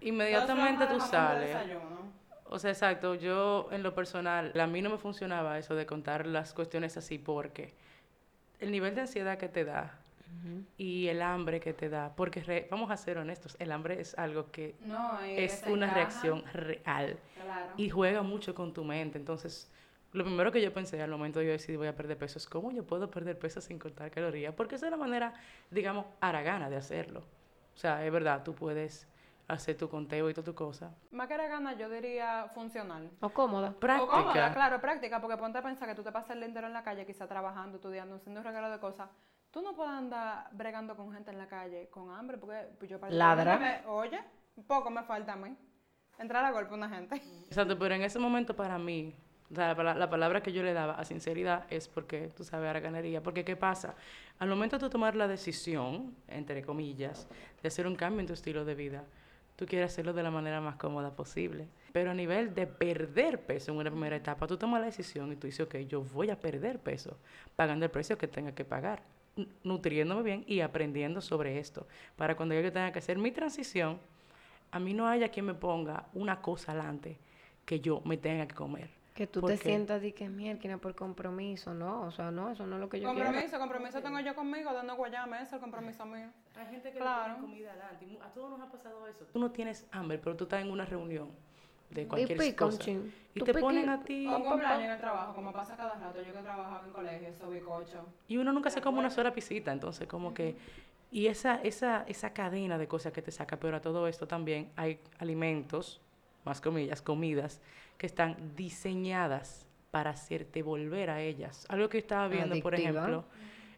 inmediatamente 0.00 0.86
tú 0.86 1.00
sales. 1.00 1.56
O 2.50 2.58
sea, 2.58 2.70
exacto, 2.70 3.14
yo 3.14 3.68
en 3.72 3.82
lo 3.82 3.94
personal, 3.94 4.58
a 4.58 4.66
mí 4.66 4.80
no 4.80 4.88
me 4.88 4.96
funcionaba 4.96 5.58
eso 5.58 5.74
de 5.74 5.84
contar 5.84 6.26
las 6.26 6.54
cuestiones 6.54 6.96
así 6.96 7.18
porque 7.18 7.74
el 8.58 8.70
nivel 8.72 8.94
de 8.94 9.02
ansiedad 9.02 9.36
que 9.36 9.48
te 9.48 9.64
da 9.66 9.97
y 10.76 11.08
el 11.08 11.22
hambre 11.22 11.60
que 11.60 11.72
te 11.74 11.88
da, 11.88 12.14
porque 12.14 12.42
re- 12.42 12.68
vamos 12.70 12.90
a 12.90 12.96
ser 12.96 13.18
honestos, 13.18 13.56
el 13.58 13.72
hambre 13.72 14.00
es 14.00 14.16
algo 14.18 14.50
que 14.50 14.76
No, 14.86 15.24
y 15.26 15.30
es 15.38 15.64
una 15.66 15.92
reacción 15.92 16.44
real 16.52 17.18
Claro. 17.42 17.72
y 17.76 17.90
juega 17.90 18.22
mucho 18.22 18.54
con 18.54 18.72
tu 18.72 18.84
mente. 18.84 19.18
Entonces, 19.18 19.70
lo 20.12 20.24
primero 20.24 20.50
que 20.52 20.62
yo 20.62 20.72
pensé 20.72 21.02
al 21.02 21.10
momento 21.10 21.38
de 21.40 21.46
yo 21.46 21.52
decidir 21.52 21.78
voy 21.78 21.88
a 21.88 21.94
perder 21.96 22.16
peso 22.16 22.38
es 22.38 22.46
cómo 22.46 22.70
yo 22.70 22.84
puedo 22.84 23.10
perder 23.10 23.38
peso 23.38 23.60
sin 23.60 23.78
contar 23.78 24.10
calorías, 24.10 24.54
porque 24.54 24.76
esa 24.76 24.86
es 24.86 24.90
la 24.90 24.96
manera, 24.96 25.34
digamos, 25.70 26.06
haragana 26.20 26.70
de 26.70 26.76
hacerlo. 26.76 27.20
O 27.74 27.78
sea, 27.78 28.04
es 28.04 28.10
verdad, 28.12 28.42
tú 28.42 28.54
puedes 28.54 29.06
hacer 29.48 29.76
tu 29.76 29.88
conteo 29.88 30.28
y 30.28 30.34
toda 30.34 30.44
tu 30.44 30.54
cosa. 30.54 30.94
Más 31.10 31.26
que 31.28 31.34
era 31.34 31.46
gana, 31.48 31.72
yo 31.76 31.88
diría 31.88 32.48
funcional. 32.54 33.10
O 33.20 33.30
cómoda. 33.30 33.68
O 33.70 33.72
cómoda, 33.80 34.06
Práctica. 34.10 34.52
claro, 34.54 34.80
práctica, 34.80 35.20
porque 35.20 35.36
ponte 35.36 35.58
a 35.58 35.62
pensar 35.62 35.88
que 35.88 35.94
tú 35.94 36.02
te 36.02 36.12
pasas 36.12 36.30
el 36.32 36.38
día 36.40 36.48
entero 36.48 36.66
en 36.66 36.72
la 36.74 36.82
calle, 36.82 37.06
quizá 37.06 37.26
trabajando, 37.26 37.76
estudiando, 37.76 38.16
haciendo 38.16 38.40
un 38.40 38.46
regalo 38.46 38.70
de 38.70 38.78
cosas. 38.78 39.08
Tú 39.50 39.62
no 39.62 39.74
puedes 39.74 39.92
andar 39.92 40.48
bregando 40.52 40.94
con 40.94 41.12
gente 41.12 41.30
en 41.30 41.38
la 41.38 41.46
calle 41.46 41.88
con 41.90 42.10
hambre, 42.10 42.36
porque 42.38 42.66
pues, 42.78 42.90
yo 42.90 42.98
Ladra. 43.08 43.58
particularmente 43.58 43.82
me- 43.86 43.90
oye, 43.92 44.18
poco 44.66 44.90
me 44.90 45.02
falta 45.04 45.32
a 45.32 45.36
mí. 45.36 45.56
Entrar 46.18 46.44
a 46.44 46.50
golpe 46.50 46.72
a 46.72 46.76
una 46.76 46.88
gente. 46.88 47.16
Exacto, 47.48 47.78
pero 47.78 47.94
en 47.94 48.02
ese 48.02 48.18
momento 48.18 48.54
para 48.54 48.76
mí, 48.78 49.14
o 49.50 49.54
sea, 49.54 49.68
la, 49.68 49.74
pala- 49.76 49.94
la 49.94 50.10
palabra 50.10 50.42
que 50.42 50.52
yo 50.52 50.62
le 50.62 50.74
daba 50.74 50.94
a 50.94 51.04
sinceridad 51.04 51.64
es 51.70 51.88
porque, 51.88 52.28
tú 52.36 52.44
sabes, 52.44 52.68
haraganería. 52.68 53.22
Porque, 53.22 53.44
¿qué 53.44 53.56
pasa? 53.56 53.94
Al 54.38 54.48
momento 54.48 54.76
de 54.76 54.80
tú 54.80 54.90
tomar 54.90 55.16
la 55.16 55.26
decisión, 55.28 56.14
entre 56.28 56.62
comillas, 56.62 57.26
de 57.62 57.68
hacer 57.68 57.86
un 57.86 57.96
cambio 57.96 58.20
en 58.20 58.26
tu 58.26 58.34
estilo 58.34 58.64
de 58.66 58.74
vida, 58.74 59.04
tú 59.56 59.64
quieres 59.64 59.92
hacerlo 59.92 60.12
de 60.12 60.22
la 60.22 60.30
manera 60.30 60.60
más 60.60 60.76
cómoda 60.76 61.16
posible. 61.16 61.68
Pero 61.92 62.10
a 62.10 62.14
nivel 62.14 62.54
de 62.54 62.66
perder 62.66 63.46
peso 63.46 63.72
en 63.72 63.78
una 63.78 63.90
primera 63.90 64.14
etapa, 64.16 64.46
tú 64.46 64.58
tomas 64.58 64.80
la 64.80 64.86
decisión 64.86 65.32
y 65.32 65.36
tú 65.36 65.46
dices, 65.46 65.66
ok, 65.66 65.76
yo 65.88 66.02
voy 66.02 66.28
a 66.30 66.38
perder 66.38 66.78
peso, 66.80 67.16
pagando 67.56 67.86
el 67.86 67.90
precio 67.90 68.18
que 68.18 68.28
tenga 68.28 68.52
que 68.54 68.64
pagar, 68.66 69.02
nutriéndome 69.64 70.22
bien 70.22 70.44
y 70.46 70.60
aprendiendo 70.60 71.20
sobre 71.20 71.58
esto. 71.58 71.86
Para 72.16 72.36
cuando 72.36 72.54
yo 72.54 72.72
tenga 72.72 72.92
que 72.92 72.98
hacer 72.98 73.18
mi 73.18 73.30
transición, 73.30 73.98
a 74.70 74.78
mí 74.78 74.94
no 74.94 75.06
haya 75.08 75.28
quien 75.30 75.46
me 75.46 75.54
ponga 75.54 76.06
una 76.14 76.40
cosa 76.42 76.72
adelante 76.72 77.18
que 77.64 77.80
yo 77.80 78.00
me 78.04 78.16
tenga 78.16 78.46
que 78.46 78.54
comer. 78.54 78.90
Que 79.14 79.26
tú 79.26 79.40
¿Por 79.40 79.50
te 79.50 79.58
qué? 79.58 79.64
sientas 79.70 80.00
de 80.00 80.12
que 80.14 80.28
mierda 80.28 80.76
por 80.78 80.94
compromiso, 80.94 81.74
no, 81.74 82.02
o 82.02 82.10
sea, 82.12 82.30
no, 82.30 82.50
eso 82.52 82.64
no 82.66 82.76
es 82.76 82.80
lo 82.80 82.88
que 82.88 83.00
yo 83.00 83.10
quiero. 83.12 83.24
compromiso, 83.26 83.58
compromiso 83.58 84.00
tengo 84.00 84.20
yo 84.20 84.32
conmigo, 84.36 84.72
dando 84.72 84.94
guayame, 84.94 85.38
ese 85.38 85.44
es 85.46 85.52
el 85.54 85.60
compromiso 85.60 86.06
mío. 86.06 86.28
Hay 86.54 86.66
gente 86.66 86.92
que 86.92 86.98
Claro. 86.98 87.32
le 87.32 87.34
pone 87.40 87.46
comida 87.48 87.70
adelante. 87.72 88.04
y 88.04 88.08
mu- 88.12 88.22
A 88.22 88.28
todos 88.32 88.50
nos 88.50 88.60
ha 88.60 88.70
pasado 88.70 89.06
eso. 89.08 89.24
Tú 89.32 89.38
no 89.40 89.50
tienes 89.50 89.86
hambre, 89.90 90.18
pero 90.18 90.36
tú 90.36 90.44
estás 90.44 90.62
en 90.62 90.70
una 90.70 90.84
reunión 90.84 91.30
de 91.90 92.02
Y 92.02 92.06
cualquier 92.06 92.56
cosa. 92.56 92.78
chin. 92.78 93.12
Y 93.34 93.38
Tú 93.40 93.44
te 93.44 93.54
ponen 93.54 93.88
a 93.88 94.02
ti. 94.02 94.26
Un 94.26 94.42
cumpleaños 94.42 94.84
en 94.84 94.90
el 94.90 94.98
trabajo, 94.98 95.34
como 95.34 95.52
pasa 95.52 95.76
cada 95.76 95.94
rato. 95.94 96.18
Yo 96.22 96.32
que 96.32 96.40
trabajaba 96.40 96.82
en 96.86 96.92
colegio, 96.92 97.28
soy 97.38 97.54
bicocho. 97.54 98.04
Y 98.26 98.36
uno 98.36 98.52
nunca 98.52 98.70
se 98.70 98.80
come 98.80 98.98
una 98.98 99.10
sola 99.10 99.32
pisita, 99.32 99.72
entonces 99.72 100.08
como 100.08 100.34
que... 100.34 100.56
Y 101.10 101.28
esa, 101.28 101.60
esa, 101.62 102.04
esa 102.06 102.34
cadena 102.34 102.76
de 102.76 102.86
cosas 102.86 103.12
que 103.12 103.22
te 103.22 103.30
saca, 103.30 103.56
pero 103.58 103.76
a 103.76 103.80
todo 103.80 104.08
esto 104.08 104.26
también 104.26 104.70
hay 104.76 105.00
alimentos, 105.18 106.00
más 106.44 106.60
comillas, 106.60 107.00
comidas, 107.00 107.60
que 107.96 108.06
están 108.06 108.36
diseñadas 108.56 109.66
para 109.90 110.10
hacerte 110.10 110.62
volver 110.62 111.08
a 111.10 111.22
ellas. 111.22 111.64
Algo 111.70 111.88
que 111.88 111.98
estaba 111.98 112.28
viendo, 112.28 112.60
por 112.60 112.74
ejemplo, 112.74 113.24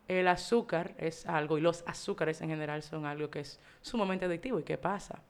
el 0.09 0.27
azúcar 0.27 0.95
es 0.99 1.25
algo, 1.27 1.57
y 1.57 1.61
los 1.61 1.85
azúcares 1.87 2.41
en 2.41 2.49
general 2.49 2.83
son 2.83 3.07
algo 3.07 3.31
que 3.31 3.41
es 3.41 3.61
sumamente 3.81 4.25
adictivo. 4.25 4.59
¿Y 4.59 4.65
qué 4.65 4.77
pasa? 4.77 5.23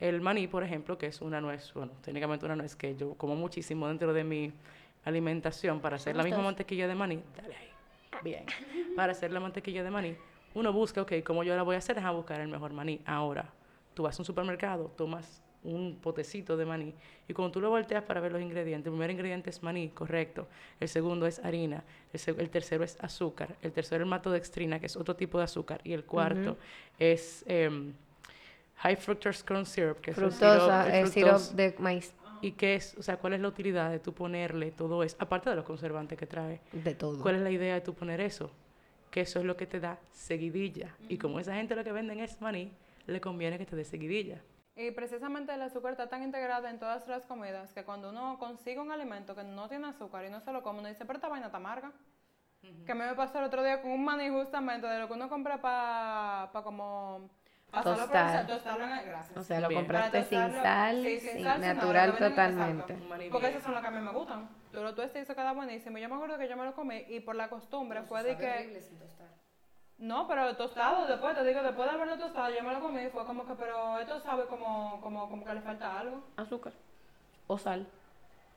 El 0.00 0.20
maní, 0.20 0.46
por 0.46 0.62
ejemplo, 0.62 0.96
que 0.96 1.06
es 1.06 1.20
una 1.20 1.40
nuez, 1.40 1.72
bueno, 1.74 1.92
técnicamente 2.02 2.44
una 2.46 2.54
nuez 2.56 2.76
que 2.76 2.94
yo 2.96 3.14
como 3.14 3.34
muchísimo 3.34 3.88
dentro 3.88 4.12
de 4.12 4.22
mi 4.24 4.52
alimentación 5.04 5.80
para 5.80 5.96
hacer 5.96 6.14
la 6.16 6.22
misma 6.22 6.42
mantequilla 6.42 6.86
de 6.86 6.94
maní. 6.94 7.22
Dale 7.36 7.56
ahí. 7.56 7.68
Bien. 8.22 8.44
Para 8.96 9.12
hacer 9.12 9.32
la 9.32 9.40
mantequilla 9.40 9.82
de 9.82 9.90
maní, 9.90 10.16
uno 10.54 10.72
busca, 10.72 11.02
ok, 11.02 11.12
¿cómo 11.24 11.42
yo 11.44 11.54
la 11.56 11.62
voy 11.62 11.74
a 11.74 11.78
hacer? 11.78 11.96
Deja 11.96 12.10
buscar 12.10 12.40
el 12.40 12.48
mejor 12.48 12.72
maní. 12.72 13.00
Ahora, 13.06 13.50
tú 13.94 14.02
vas 14.04 14.18
a 14.18 14.22
un 14.22 14.26
supermercado, 14.26 14.92
tomas 14.96 15.42
un 15.64 15.98
potecito 16.00 16.56
de 16.56 16.64
maní 16.64 16.94
y 17.26 17.32
cuando 17.32 17.50
tú 17.52 17.60
lo 17.60 17.68
volteas 17.68 18.04
para 18.04 18.20
ver 18.20 18.30
los 18.32 18.40
ingredientes, 18.40 18.86
el 18.86 18.92
primer 18.92 19.10
ingrediente 19.10 19.50
es 19.50 19.62
maní, 19.62 19.88
correcto. 19.88 20.46
El 20.78 20.88
segundo 20.88 21.26
es 21.26 21.40
harina. 21.44 21.82
El, 22.12 22.20
seg- 22.20 22.38
el 22.38 22.48
tercero 22.50 22.84
es 22.84 22.96
azúcar. 23.00 23.56
El 23.62 23.72
tercero 23.72 24.04
es 24.04 24.08
maltodextrina, 24.08 24.78
que 24.78 24.86
es 24.86 24.96
otro 24.96 25.16
tipo 25.16 25.38
de 25.38 25.44
azúcar. 25.44 25.80
Y 25.82 25.92
el 25.92 26.04
cuarto 26.04 26.56
es 26.98 27.44
em, 27.48 27.92
high 28.78 28.96
fructose 28.96 29.44
corn 29.44 29.64
syrup, 29.66 30.00
que 30.00 30.10
es 30.12 30.16
Fructosa, 30.16 30.86
sirope- 30.86 30.88
el 30.88 30.94
el 30.94 31.08
sirope 31.08 31.30
fructose. 31.38 31.56
de 31.56 31.74
maíz, 31.78 32.14
¿Y 32.40 32.52
qué 32.52 32.76
es? 32.76 32.96
O 32.96 33.02
sea, 33.02 33.16
¿cuál 33.16 33.32
es 33.32 33.40
la 33.40 33.48
utilidad 33.48 33.90
de 33.90 33.98
tú 33.98 34.12
ponerle 34.14 34.70
todo 34.70 35.02
eso? 35.02 35.16
Aparte 35.18 35.50
de 35.50 35.56
los 35.56 35.64
conservantes 35.64 36.16
que 36.16 36.26
trae. 36.26 36.60
de 36.72 36.94
todo. 36.94 37.20
¿Cuál 37.20 37.34
es 37.36 37.40
la 37.42 37.50
idea 37.50 37.74
de 37.74 37.80
tú 37.80 37.94
poner 37.94 38.20
eso? 38.20 38.50
Que 39.10 39.22
eso 39.22 39.40
es 39.40 39.44
lo 39.44 39.56
que 39.56 39.66
te 39.66 39.80
da 39.80 39.98
seguidilla. 40.12 40.94
Y 41.08 41.18
como 41.18 41.40
esa 41.40 41.54
gente 41.54 41.74
lo 41.74 41.82
que 41.82 41.90
venden 41.90 42.20
es 42.20 42.40
maní, 42.40 42.70
le 43.06 43.20
conviene 43.20 43.58
que 43.58 43.66
te 43.66 43.74
dé 43.74 43.84
seguidilla. 43.84 44.40
Y 44.76 44.92
precisamente 44.92 45.52
el 45.52 45.62
azúcar 45.62 45.90
está 45.92 46.08
tan 46.08 46.22
integrado 46.22 46.68
en 46.68 46.78
todas 46.78 47.08
las 47.08 47.26
comidas 47.26 47.72
que 47.72 47.82
cuando 47.82 48.10
uno 48.10 48.36
consigue 48.38 48.78
un 48.78 48.92
alimento 48.92 49.34
que 49.34 49.42
no 49.42 49.68
tiene 49.68 49.88
azúcar 49.88 50.24
y 50.24 50.30
no 50.30 50.38
se 50.40 50.52
lo 50.52 50.62
come, 50.62 50.78
uno 50.78 50.88
dice, 50.88 51.04
pero 51.04 51.16
esta 51.16 51.28
vaina 51.28 51.46
está 51.46 51.56
amarga. 51.58 51.90
Que 52.86 52.92
a 52.92 52.94
mí 52.94 53.00
me 53.02 53.14
pasó 53.16 53.38
el 53.40 53.46
otro 53.46 53.64
día 53.64 53.82
con 53.82 53.90
un 53.90 54.04
maní 54.04 54.28
justamente 54.28 54.86
de 54.86 55.00
lo 55.00 55.08
que 55.08 55.14
uno 55.14 55.28
compra 55.28 55.60
para 55.60 56.50
pa 56.52 56.62
como... 56.62 57.28
pasarlo 57.70 57.92
por 57.92 58.02
el 58.02 58.08
Tostar. 58.10 58.32
sal, 58.32 58.46
tostarlo 58.46 58.84
en 58.84 58.92
el- 58.92 59.04
gracias. 59.06 59.36
O 59.36 59.42
sea, 59.42 59.60
lo 59.60 59.68
Bien. 59.68 59.80
compraste 59.80 60.24
sin 60.24 60.52
sal, 60.52 61.02
sí, 61.02 61.20
sin 61.20 61.44
sal, 61.44 61.52
sin 61.60 61.60
natural 61.74 62.16
totalmente. 62.16 62.92
exacto. 62.94 63.28
Porque 63.30 63.48
esos 63.48 63.62
son 63.62 63.72
los 63.72 63.80
que 63.82 63.88
a 63.88 63.90
mí 63.90 64.00
me 64.00 64.12
gustan. 64.12 64.48
Tú 64.72 64.82
lo 64.82 64.94
tuestas 64.94 65.16
y 65.20 65.22
eso 65.22 65.34
queda 65.34 65.52
buenísimo. 65.52 65.98
Y 65.98 66.02
yo 66.02 66.08
me 66.08 66.14
acuerdo 66.16 66.38
que 66.38 66.48
yo 66.48 66.56
me 66.56 66.64
lo 66.64 66.74
comí 66.74 67.04
y 67.08 67.20
por 67.20 67.34
la 67.36 67.48
costumbre 67.48 68.02
fue 68.02 68.22
de 68.22 68.36
que... 68.36 68.82
No, 69.98 70.28
pero 70.28 70.56
tostado 70.56 71.06
después, 71.08 71.34
te 71.34 71.42
digo, 71.44 71.60
después 71.62 71.88
de 71.88 71.94
haberlo 71.96 72.18
tostado, 72.18 72.54
yo 72.54 72.62
me 72.62 72.72
lo 72.72 72.80
comí 72.80 73.02
y 73.02 73.08
fue 73.08 73.24
como 73.24 73.44
que, 73.46 73.54
pero 73.54 73.98
esto 73.98 74.20
sabe 74.20 74.44
como, 74.46 75.00
como, 75.00 75.28
como 75.28 75.44
que 75.44 75.54
le 75.54 75.60
falta 75.60 75.98
algo. 75.98 76.22
Azúcar. 76.36 76.72
O 77.48 77.58
sal. 77.58 77.84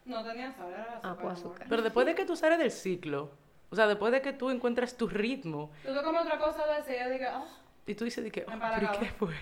No 0.05 0.23
tenía 0.23 0.51
sal, 0.51 0.69
era 0.71 0.83
azúcar. 0.83 0.99
Ah, 1.03 1.17
pues 1.19 1.33
azúcar. 1.39 1.65
Pero 1.67 1.81
después 1.81 2.05
de 2.05 2.13
que 2.13 2.25
tú 2.25 2.35
sales 2.35 2.59
del 2.59 2.69
ciclo, 2.69 3.31
o 3.71 3.75
sea, 3.75 3.87
después 3.87 4.11
de 4.11 4.21
que 4.21 4.33
tú 4.33 4.51
encuentras 4.51 4.95
tu 4.95 5.07
ritmo, 5.07 5.71
Tú 5.83 5.93
te 5.95 6.03
comes 6.03 6.21
otra 6.21 6.37
cosa 6.37 6.63
de 6.67 6.79
ese 6.79 7.19
yo 7.19 7.27
ah, 7.31 7.45
y 7.85 7.95
tú 7.95 8.05
dices, 8.05 8.23
de 8.23 8.31
que, 8.31 8.45
oh. 8.47 8.51
¿pero 8.79 8.91
qué 8.99 9.05
fue? 9.05 9.33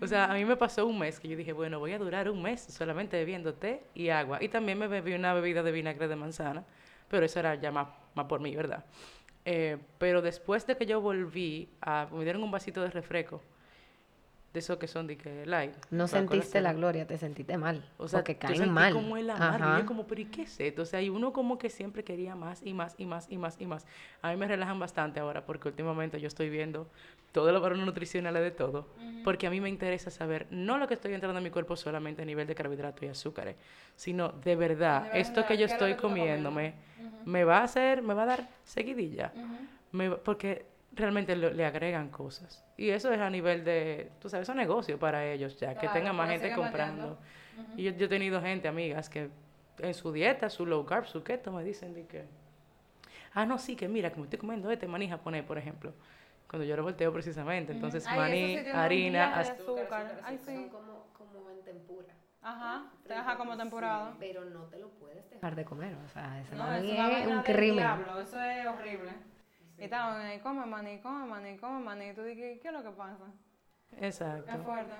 O 0.00 0.06
sea, 0.06 0.30
a 0.30 0.34
mí 0.34 0.44
me 0.44 0.56
pasó 0.56 0.86
un 0.86 0.98
mes 0.98 1.18
que 1.18 1.28
yo 1.28 1.36
dije, 1.36 1.52
bueno, 1.52 1.78
voy 1.80 1.92
a 1.92 1.98
durar 1.98 2.30
un 2.30 2.40
mes 2.40 2.60
solamente 2.60 3.16
bebiendo 3.16 3.54
té 3.54 3.82
y 3.94 4.10
agua. 4.10 4.38
Y 4.40 4.48
también 4.48 4.78
me 4.78 4.86
bebí 4.86 5.12
una 5.14 5.34
bebida 5.34 5.62
de 5.62 5.72
vinagre 5.72 6.06
de 6.06 6.14
manzana, 6.14 6.64
pero 7.08 7.26
eso 7.26 7.40
era 7.40 7.56
ya 7.56 7.72
más, 7.72 7.88
más 8.14 8.26
por 8.26 8.40
mí, 8.40 8.54
¿verdad? 8.54 8.84
Eh, 9.44 9.78
pero 9.98 10.22
después 10.22 10.66
de 10.66 10.76
que 10.76 10.86
yo 10.86 11.00
volví, 11.00 11.68
a, 11.80 12.06
me 12.12 12.22
dieron 12.22 12.42
un 12.42 12.50
vasito 12.50 12.82
de 12.82 12.90
refresco, 12.90 13.42
de 14.52 14.60
esos 14.60 14.78
que 14.78 14.88
son 14.88 15.06
de 15.06 15.16
que 15.16 15.44
light. 15.44 15.74
No 15.90 16.08
sentiste 16.08 16.60
la 16.60 16.72
gloria, 16.72 17.06
te 17.06 17.18
sentiste 17.18 17.58
mal. 17.58 17.84
O 17.98 18.08
sea, 18.08 18.20
porque 18.20 18.34
yo 18.34 18.38
caen 18.40 18.72
mal. 18.72 18.92
como 18.92 19.16
el 19.16 19.28
Ajá. 19.30 19.78
yo 19.80 19.86
como, 19.86 20.06
pero 20.06 20.22
¿y 20.22 20.26
qué 20.26 20.42
es 20.42 20.58
esto? 20.58 20.82
O 20.82 20.84
sea, 20.86 21.02
y 21.02 21.10
uno 21.10 21.32
como 21.32 21.58
que 21.58 21.68
siempre 21.68 22.02
quería 22.02 22.34
más 22.34 22.62
y 22.64 22.72
más 22.72 22.94
y 22.98 23.04
más 23.06 23.26
y 23.28 23.36
más 23.36 23.56
y 23.60 23.66
más. 23.66 23.86
A 24.22 24.30
mí 24.30 24.36
me 24.36 24.48
relajan 24.48 24.78
bastante 24.78 25.20
ahora 25.20 25.44
porque 25.44 25.68
últimamente 25.68 26.18
yo 26.20 26.28
estoy 26.28 26.48
viendo 26.48 26.90
todo 27.32 27.52
lo 27.52 27.60
varones 27.60 27.84
nutricionales 27.84 28.42
de 28.42 28.50
todo. 28.50 28.88
Porque 29.22 29.46
a 29.46 29.50
mí 29.50 29.60
me 29.60 29.68
interesa 29.68 30.10
saber 30.10 30.46
no 30.50 30.78
lo 30.78 30.88
que 30.88 30.94
estoy 30.94 31.12
entrando 31.12 31.38
en 31.38 31.44
mi 31.44 31.50
cuerpo 31.50 31.76
solamente 31.76 32.22
a 32.22 32.24
nivel 32.24 32.46
de 32.46 32.54
carbohidratos 32.54 33.02
y 33.02 33.08
azúcares, 33.08 33.56
sino 33.96 34.30
de 34.30 34.56
verdad, 34.56 35.10
esto 35.14 35.44
que 35.44 35.58
yo 35.58 35.66
¿qué 35.66 35.74
es 35.74 35.80
lo 35.80 35.86
estoy 35.86 35.94
que 35.94 36.00
comiéndome 36.00 36.74
me 37.26 37.44
va 37.44 37.58
a 37.58 37.64
hacer, 37.64 38.00
me 38.00 38.14
va 38.14 38.22
a 38.22 38.26
dar 38.26 38.48
seguidilla. 38.64 39.32
Ujú. 39.34 39.46
Me 39.92 40.08
va- 40.08 40.16
porque 40.22 40.66
realmente 40.92 41.36
lo- 41.36 41.50
le 41.50 41.64
agregan 41.64 42.08
cosas. 42.10 42.64
Y 42.76 42.90
eso 42.90 43.12
es 43.12 43.20
a 43.20 43.30
nivel 43.30 43.64
de, 43.64 44.10
tú 44.20 44.28
sabes, 44.28 44.44
es 44.48 44.52
un 44.52 44.56
negocio 44.58 44.98
para 44.98 45.24
ellos 45.24 45.56
ya, 45.58 45.76
que 45.76 45.88
tenga 45.88 46.12
más 46.12 46.30
gente 46.30 46.52
comprando. 46.54 47.18
Y 47.76 47.84
yo, 47.84 47.90
yo 47.92 48.06
he 48.06 48.08
tenido 48.08 48.40
gente, 48.40 48.68
amigas, 48.68 49.08
que 49.08 49.30
en 49.78 49.94
su 49.94 50.12
dieta, 50.12 50.48
su 50.50 50.66
low 50.66 50.84
carb, 50.84 51.06
su 51.06 51.22
keto, 51.22 51.52
me 51.52 51.62
dicen 51.64 51.94
de 51.94 52.06
que, 52.06 52.24
ah, 53.34 53.44
no, 53.46 53.58
sí, 53.58 53.76
que 53.76 53.88
mira, 53.88 54.10
que 54.10 54.16
me 54.16 54.24
estoy 54.24 54.38
comiendo 54.38 54.70
este 54.70 54.86
maní 54.86 55.08
japonés, 55.08 55.44
por 55.44 55.58
ejemplo. 55.58 55.92
Cuando 56.48 56.64
yo 56.66 56.76
lo 56.76 56.82
volteo 56.82 57.12
precisamente. 57.12 57.72
Entonces, 57.72 58.06
maní, 58.06 58.56
sí 58.58 58.68
harina, 58.72 59.34
de 59.42 59.50
azúcar. 59.50 59.84
azúcar. 59.84 60.20
Ay, 60.24 60.38
sí. 60.38 60.68
como, 60.72 61.06
como 61.12 61.50
en 61.50 61.62
tempura. 61.62 62.14
Ajá, 62.40 62.86
te 63.06 63.12
deja 63.12 63.36
como 63.36 63.56
temporada. 63.56 64.14
Pero 64.18 64.44
no 64.46 64.62
te 64.64 64.78
lo 64.78 64.88
puedes 64.90 65.28
dejar 65.28 65.54
de 65.54 65.64
comer. 65.66 65.94
O 66.06 66.08
sea, 66.08 66.40
ese 66.40 66.56
No, 66.56 66.64
maní 66.64 66.90
es 66.90 67.26
un 67.26 67.42
crimen. 67.42 67.76
diablo, 67.76 68.20
eso 68.20 68.40
es 68.40 68.66
horrible. 68.66 69.10
Y 69.78 69.84
estaban 69.84 70.20
ahí, 70.20 70.40
come 70.40 70.66
maní, 70.66 70.98
come 71.00 71.26
maní, 71.26 71.56
come 71.56 71.80
maní. 71.80 72.08
Y 72.08 72.14
tú 72.14 72.22
dices, 72.22 72.60
¿qué 72.60 72.68
es 72.68 72.74
lo 72.74 72.82
que 72.82 72.90
pasa? 72.90 73.24
Es 73.92 74.20
Exacto. 74.20 74.64
fuerte. 74.64 74.94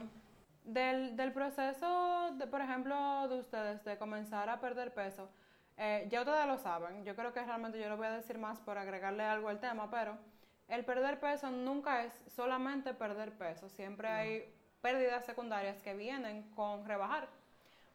Del, 0.65 1.17
del 1.17 1.33
proceso, 1.33 2.33
de, 2.37 2.47
por 2.47 2.61
ejemplo, 2.61 3.27
de 3.29 3.41
ustedes 3.41 3.85
de 3.85 3.97
comenzar 3.97 4.49
a 4.49 4.61
perder 4.61 4.93
peso, 4.93 5.31
eh, 5.77 6.07
ya 6.11 6.21
ustedes 6.21 6.47
lo 6.47 6.59
saben, 6.59 7.05
yo 7.05 7.15
creo 7.17 7.33
que 7.33 7.43
realmente 7.43 7.81
yo 7.81 7.89
lo 7.89 7.97
voy 7.97 8.09
a 8.09 8.11
decir 8.11 8.37
más 8.37 8.59
por 8.61 8.77
agregarle 8.77 9.23
algo 9.23 9.49
al 9.49 9.61
tema, 9.61 9.89
pero 9.91 10.19
el 10.67 10.85
perder 10.85 11.21
peso 11.21 11.51
nunca 11.51 12.05
es 12.05 12.13
solamente 12.27 12.93
perder 12.93 13.33
peso, 13.33 13.69
siempre 13.69 14.09
hay 14.09 14.55
pérdidas 14.83 15.25
secundarias 15.25 15.81
que 15.81 15.95
vienen 15.95 16.51
con 16.51 16.85
rebajar, 16.85 17.29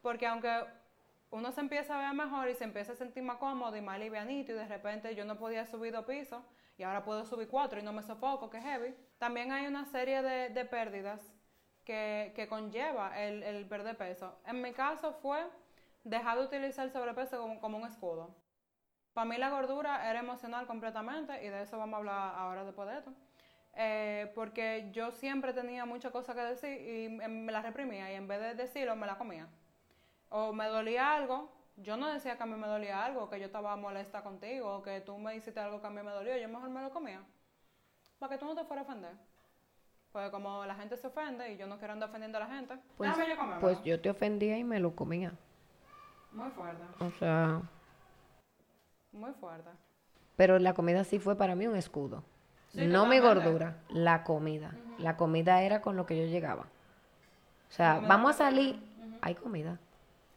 porque 0.02 0.26
aunque 0.26 0.64
uno 1.30 1.52
se 1.52 1.60
empieza 1.60 1.94
a 1.94 2.06
ver 2.06 2.14
mejor 2.14 2.48
y 2.48 2.54
se 2.54 2.64
empieza 2.64 2.92
a 2.92 2.96
sentir 2.96 3.22
más 3.22 3.36
cómodo 3.36 3.76
y 3.76 3.82
más 3.82 3.98
livianito 3.98 4.52
y 4.52 4.54
de 4.54 4.66
repente 4.66 5.14
yo 5.14 5.24
no 5.24 5.36
podía 5.36 5.66
subir 5.66 5.92
dos 5.92 6.06
pisos 6.06 6.42
y 6.76 6.82
ahora 6.82 7.04
puedo 7.04 7.24
subir 7.24 7.48
cuatro 7.48 7.78
y 7.78 7.82
no 7.82 7.92
me 7.92 8.02
sofoco, 8.02 8.50
que 8.50 8.60
heavy. 8.60 8.94
También 9.18 9.52
hay 9.52 9.66
una 9.66 9.84
serie 9.84 10.22
de, 10.22 10.48
de 10.50 10.64
pérdidas 10.64 11.32
que, 11.84 12.32
que 12.34 12.48
conlleva 12.48 13.20
el, 13.20 13.42
el 13.42 13.66
perder 13.66 13.96
peso. 13.96 14.38
En 14.46 14.60
mi 14.62 14.72
caso 14.72 15.12
fue 15.12 15.46
dejar 16.02 16.38
de 16.38 16.44
utilizar 16.44 16.84
el 16.86 16.92
sobrepeso 16.92 17.38
como, 17.40 17.60
como 17.60 17.78
un 17.78 17.86
escudo. 17.86 18.34
Para 19.12 19.26
mí 19.26 19.38
la 19.38 19.50
gordura 19.50 20.10
era 20.10 20.20
emocional 20.20 20.66
completamente 20.66 21.44
y 21.44 21.48
de 21.48 21.62
eso 21.62 21.78
vamos 21.78 21.94
a 21.94 21.98
hablar 21.98 22.34
ahora 22.36 22.64
después 22.64 22.88
de 22.88 22.98
esto. 22.98 23.12
Eh, 23.76 24.30
porque 24.34 24.88
yo 24.92 25.10
siempre 25.10 25.52
tenía 25.52 25.84
muchas 25.84 26.12
cosas 26.12 26.36
que 26.36 26.42
decir 26.42 26.80
y 26.80 27.08
me 27.08 27.52
la 27.52 27.60
reprimía 27.62 28.10
y 28.12 28.14
en 28.14 28.28
vez 28.28 28.40
de 28.40 28.54
decirlo 28.54 28.94
me 28.94 29.06
la 29.06 29.18
comía 29.18 29.48
o 30.28 30.52
me 30.52 30.66
dolía 30.66 31.14
algo, 31.14 31.50
yo 31.76 31.96
no 31.96 32.08
decía 32.12 32.36
que 32.36 32.42
a 32.42 32.46
mí 32.46 32.56
me 32.56 32.66
dolía 32.66 33.04
algo, 33.04 33.28
que 33.28 33.38
yo 33.38 33.46
estaba 33.46 33.76
molesta 33.76 34.22
contigo, 34.22 34.82
que 34.82 35.00
tú 35.00 35.18
me 35.18 35.34
hiciste 35.36 35.60
algo 35.60 35.80
que 35.80 35.86
a 35.86 35.90
mí 35.90 36.02
me 36.02 36.10
dolió, 36.10 36.36
yo 36.36 36.48
mejor 36.48 36.70
me 36.70 36.80
lo 36.82 36.90
comía. 36.90 37.20
Para 38.18 38.30
que 38.32 38.38
tú 38.38 38.46
no 38.46 38.54
te 38.54 38.64
fueras 38.64 38.88
a 38.88 38.92
ofender. 38.92 39.12
Porque 40.12 40.30
como 40.30 40.64
la 40.64 40.76
gente 40.76 40.96
se 40.96 41.08
ofende 41.08 41.52
y 41.52 41.56
yo 41.56 41.66
no 41.66 41.78
quiero 41.78 41.92
andar 41.92 42.08
ofendiendo 42.08 42.38
a 42.38 42.42
la 42.42 42.46
gente, 42.54 42.78
Pues, 42.96 43.16
déjame 43.16 43.54
yo 43.54 43.60
pues 43.60 43.82
yo 43.82 44.00
te 44.00 44.10
ofendía 44.10 44.56
y 44.56 44.62
me 44.62 44.78
lo 44.78 44.94
comía. 44.94 45.32
Muy 46.32 46.50
fuerte, 46.50 46.82
O 47.00 47.10
sea, 47.18 47.60
muy 49.12 49.32
fuerte. 49.32 49.70
pero 50.36 50.58
la 50.58 50.74
comida 50.74 51.04
sí 51.04 51.18
fue 51.18 51.36
para 51.36 51.54
mí 51.54 51.66
un 51.66 51.76
escudo. 51.76 52.22
Sí, 52.68 52.86
no 52.86 53.06
mi 53.06 53.18
gordura, 53.20 53.76
la 53.88 54.24
comida. 54.24 54.74
La 54.98 55.16
comida 55.16 55.62
era 55.62 55.80
con 55.80 55.96
lo 55.96 56.06
que 56.06 56.16
yo 56.16 56.26
llegaba. 56.26 56.62
O 56.62 57.72
sea, 57.72 58.00
vamos 58.00 58.30
a 58.30 58.34
salir, 58.34 58.80
hay 59.20 59.34
comida. 59.34 59.78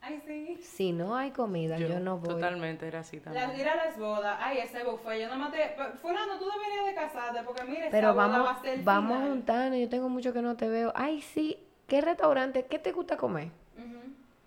Ay, 0.08 0.22
sí. 0.26 0.58
Si 0.62 0.92
no 0.94 1.16
hay 1.16 1.32
comida, 1.32 1.78
yo, 1.78 2.00
no 2.00 2.18
voy. 2.18 2.36
Totalmente 2.36 2.88
era 2.88 3.00
así 3.00 3.20
también. 3.20 3.50
Las, 3.50 3.60
ir 3.60 3.68
a 3.68 3.76
las 3.76 3.98
bodas, 3.98 4.38
ay, 4.40 4.60
ese 4.60 4.84
buffet, 4.84 5.22
yo 5.22 5.28
no 5.28 5.38
maté. 5.38 5.76
Fulano, 6.02 6.40
tú 6.40 6.46
deberías 6.46 6.86
de 6.86 6.94
casarte, 6.96 7.44
porque 7.44 7.64
mire, 7.66 7.90
Pero 7.92 8.14
boda 8.14 8.28
vamos, 8.28 8.48
va 8.48 8.52
a 8.52 8.62
ser 8.62 8.84
vamos 8.84 9.30
juntando, 9.30 9.76
yo 9.76 9.90
tengo 9.90 10.08
mucho 10.08 10.32
que 10.32 10.42
no 10.42 10.56
te 10.56 10.70
veo. 10.70 10.94
Ay, 10.96 11.22
sí, 11.22 11.60
¿qué 11.88 12.00
restaurante? 12.00 12.66
¿Qué 12.66 12.80
te 12.80 12.94
gusta 12.94 13.18
comer? 13.18 13.50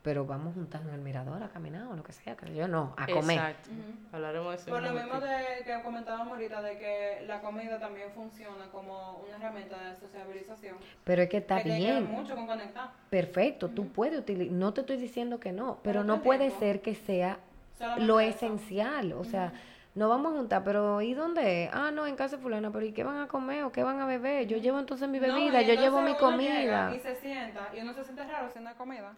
Pero 0.02 0.24
vamos 0.24 0.54
juntando 0.54 0.88
en 0.88 0.94
el 0.94 1.00
mirador 1.02 1.42
a 1.42 1.48
caminar 1.50 1.86
o 1.88 1.94
lo 1.94 2.02
que 2.02 2.12
sea, 2.12 2.34
que 2.34 2.54
yo 2.54 2.66
no, 2.66 2.94
a 2.96 3.06
comer. 3.06 3.36
Exacto. 3.36 3.70
Hablaremos 4.12 4.50
de 4.52 4.56
eso. 4.56 4.70
Por 4.70 4.82
lo 4.82 4.92
mismo 4.92 5.20
de, 5.20 5.62
que 5.64 5.82
comentábamos 5.82 6.28
ahorita, 6.28 6.62
de 6.62 6.78
que 6.78 7.24
la 7.26 7.42
comida 7.42 7.78
también 7.78 8.10
funciona 8.12 8.66
como 8.72 9.18
una 9.26 9.36
herramienta 9.36 9.76
de 9.78 9.96
sociabilización. 9.96 10.76
Pero 11.04 11.22
es 11.22 11.28
que 11.28 11.36
está 11.36 11.58
que 11.58 11.64
tiene 11.64 11.80
que 11.80 11.92
ver 11.92 12.02
bien, 12.02 12.12
mucho 12.12 12.34
con 12.34 12.46
conectar. 12.46 12.90
perfecto, 13.10 13.68
tú 13.68 13.88
puedes 13.88 14.18
utilizar, 14.20 14.54
no 14.54 14.72
te 14.72 14.80
estoy 14.80 14.96
diciendo 14.96 15.38
que 15.38 15.52
no, 15.52 15.80
pero 15.82 16.00
Pero 16.00 16.04
no 16.04 16.14
el 16.14 16.20
puede 16.22 16.38
tiempo. 16.46 16.58
ser 16.60 16.80
que 16.80 16.94
sea 16.94 17.38
Solamente 17.78 18.06
lo 18.06 18.20
eso. 18.20 18.36
esencial, 18.36 19.12
o 19.12 19.24
sea, 19.24 19.52
no 19.94 20.08
vamos 20.08 20.32
a 20.32 20.36
juntar, 20.36 20.64
pero 20.64 21.02
¿y 21.02 21.12
dónde? 21.12 21.68
Ah, 21.74 21.90
no, 21.90 22.06
en 22.06 22.16
casa 22.16 22.36
de 22.36 22.42
fulana, 22.42 22.70
pero 22.70 22.86
¿y 22.86 22.92
qué 22.92 23.04
van 23.04 23.18
a 23.18 23.28
comer 23.28 23.64
o 23.64 23.72
qué 23.72 23.82
van 23.82 24.00
a 24.00 24.06
beber? 24.06 24.46
Yo 24.46 24.56
llevo 24.56 24.78
entonces 24.78 25.08
mi 25.08 25.18
No, 25.20 25.26
bebida, 25.26 25.60
yo 25.62 25.74
llevo 25.74 26.00
mi 26.00 26.14
comida. 26.14 26.94
Y 26.94 27.00
se 27.00 27.16
sienta, 27.16 27.68
y 27.76 27.80
uno 27.80 27.92
se 27.92 28.04
siente 28.04 28.24
raro 28.24 28.48
hay 28.54 28.74
comida. 28.74 29.14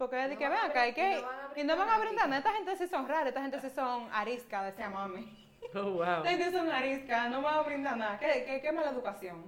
Porque 0.00 0.24
es 0.24 0.30
de 0.30 0.38
que 0.38 0.48
ven 0.48 0.58
acá, 0.58 0.88
y 0.88 0.92
brin- 0.92 0.94
que. 0.94 1.60
y 1.60 1.64
no 1.64 1.76
van 1.76 1.90
a 1.90 1.96
no 1.96 2.00
brindar 2.00 2.26
aquí. 2.26 2.36
esta 2.38 2.52
gente 2.54 2.76
sí 2.76 2.88
son 2.88 3.06
raras, 3.06 3.26
esta 3.26 3.42
gente 3.42 3.60
sí 3.60 3.68
son 3.68 4.08
ariscas, 4.10 4.64
decía 4.64 4.88
mami. 4.96 5.46
Oh, 5.74 5.90
wow. 5.90 6.02
Esta 6.24 6.30
gente 6.30 6.50
son 6.52 6.70
ariscas, 6.70 7.30
no 7.30 7.42
van 7.42 7.58
a 7.58 7.60
brindar 7.60 7.96
nada. 7.98 8.18
¿Qué, 8.18 8.44
qué, 8.46 8.62
qué 8.62 8.72
mala 8.72 8.88
educación? 8.92 9.44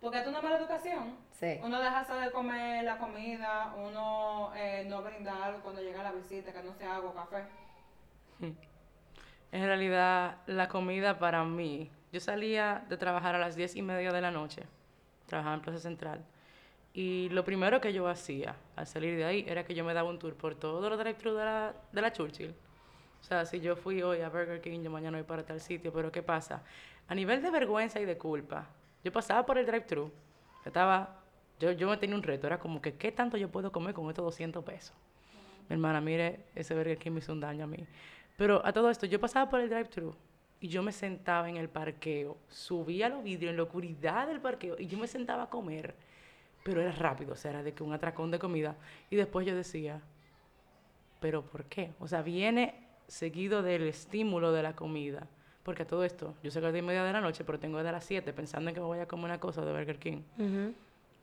Porque 0.00 0.18
es 0.20 0.26
una 0.28 0.40
mala 0.40 0.58
educación. 0.58 1.16
Sí. 1.32 1.58
Uno 1.60 1.80
deja 1.80 2.04
de 2.20 2.30
comer 2.30 2.84
la 2.84 2.98
comida, 2.98 3.74
uno 3.76 4.52
eh, 4.54 4.84
no 4.86 5.02
brindar 5.02 5.56
cuando 5.64 5.82
llega 5.82 6.04
la 6.04 6.12
visita, 6.12 6.52
que 6.52 6.62
no 6.62 6.72
sea 6.74 6.94
agua 6.94 7.10
o 7.10 7.14
café. 7.14 7.44
En 9.52 9.64
realidad, 9.64 10.38
la 10.46 10.68
comida 10.68 11.18
para 11.18 11.42
mí, 11.44 11.90
yo 12.12 12.20
salía 12.20 12.84
de 12.88 12.96
trabajar 12.96 13.34
a 13.34 13.38
las 13.38 13.56
diez 13.56 13.74
y 13.74 13.82
media 13.82 14.12
de 14.12 14.20
la 14.20 14.30
noche, 14.30 14.64
trabajaba 15.26 15.54
en 15.56 15.62
Plaza 15.62 15.78
Central, 15.78 16.24
y 16.96 17.28
lo 17.28 17.44
primero 17.44 17.78
que 17.78 17.92
yo 17.92 18.08
hacía 18.08 18.56
al 18.74 18.86
salir 18.86 19.18
de 19.18 19.24
ahí 19.26 19.44
era 19.46 19.66
que 19.66 19.74
yo 19.74 19.84
me 19.84 19.92
daba 19.92 20.08
un 20.08 20.18
tour 20.18 20.34
por 20.34 20.54
todos 20.54 20.88
los 20.88 20.98
drive-thru 20.98 21.34
de 21.34 21.44
la, 21.44 21.74
de 21.92 22.00
la 22.00 22.10
Churchill. 22.10 22.54
O 23.20 23.22
sea, 23.22 23.44
si 23.44 23.60
yo 23.60 23.76
fui 23.76 24.00
hoy 24.00 24.22
a 24.22 24.30
Burger 24.30 24.62
King, 24.62 24.80
yo 24.80 24.90
mañana 24.90 25.18
voy 25.18 25.26
para 25.26 25.44
tal 25.44 25.60
sitio, 25.60 25.92
pero 25.92 26.10
¿qué 26.10 26.22
pasa? 26.22 26.62
A 27.06 27.14
nivel 27.14 27.42
de 27.42 27.50
vergüenza 27.50 28.00
y 28.00 28.06
de 28.06 28.16
culpa, 28.16 28.66
yo 29.04 29.12
pasaba 29.12 29.44
por 29.44 29.58
el 29.58 29.66
drive-thru, 29.66 30.10
estaba, 30.64 31.20
yo, 31.60 31.70
yo 31.72 31.86
me 31.86 31.98
tenía 31.98 32.16
un 32.16 32.22
reto, 32.22 32.46
era 32.46 32.58
como 32.58 32.80
que, 32.80 32.94
¿qué 32.94 33.12
tanto 33.12 33.36
yo 33.36 33.50
puedo 33.50 33.70
comer 33.70 33.92
con 33.92 34.08
estos 34.08 34.24
200 34.24 34.64
pesos? 34.64 34.96
Mi 35.68 35.74
hermana, 35.74 36.00
mire, 36.00 36.46
ese 36.54 36.74
Burger 36.74 36.96
King 36.96 37.10
me 37.10 37.18
hizo 37.18 37.34
un 37.34 37.40
daño 37.40 37.64
a 37.64 37.66
mí. 37.66 37.86
Pero 38.38 38.64
a 38.64 38.72
todo 38.72 38.88
esto, 38.88 39.04
yo 39.04 39.20
pasaba 39.20 39.50
por 39.50 39.60
el 39.60 39.68
drive-thru 39.68 40.14
y 40.60 40.68
yo 40.68 40.82
me 40.82 40.92
sentaba 40.92 41.50
en 41.50 41.58
el 41.58 41.68
parqueo, 41.68 42.38
subía 42.48 43.10
los 43.10 43.22
vidrios 43.22 43.50
en 43.50 43.58
la 43.58 43.64
oscuridad 43.64 44.28
del 44.28 44.40
parqueo 44.40 44.76
y 44.78 44.86
yo 44.86 44.96
me 44.96 45.06
sentaba 45.06 45.42
a 45.42 45.50
comer. 45.50 45.94
Pero 46.66 46.80
era 46.80 46.92
rápido, 46.92 47.32
o 47.32 47.36
sea, 47.36 47.52
era 47.52 47.62
de 47.62 47.72
que 47.72 47.82
un 47.84 47.92
atracón 47.92 48.30
de 48.30 48.38
comida. 48.38 48.74
Y 49.08 49.16
después 49.16 49.46
yo 49.46 49.54
decía, 49.54 50.00
¿pero 51.20 51.42
por 51.42 51.64
qué? 51.64 51.92
O 52.00 52.08
sea, 52.08 52.22
viene 52.22 52.74
seguido 53.08 53.62
del 53.62 53.82
estímulo 53.88 54.52
de 54.52 54.62
la 54.62 54.74
comida. 54.74 55.26
Porque 55.62 55.82
a 55.82 55.86
todo 55.86 56.04
esto, 56.04 56.34
yo 56.42 56.50
sé 56.50 56.60
que 56.60 56.66
es 56.68 56.72
de 56.72 56.82
media 56.82 57.02
de 57.04 57.12
la 57.12 57.20
noche, 57.20 57.44
pero 57.44 57.58
tengo 57.58 57.82
de 57.82 57.90
las 57.90 58.04
7 58.04 58.32
pensando 58.32 58.68
en 58.70 58.74
que 58.74 58.80
me 58.80 58.86
voy 58.86 58.98
a 59.00 59.06
comer 59.08 59.26
una 59.26 59.40
cosa 59.40 59.64
de 59.64 59.72
Burger 59.72 59.98
King. 59.98 60.22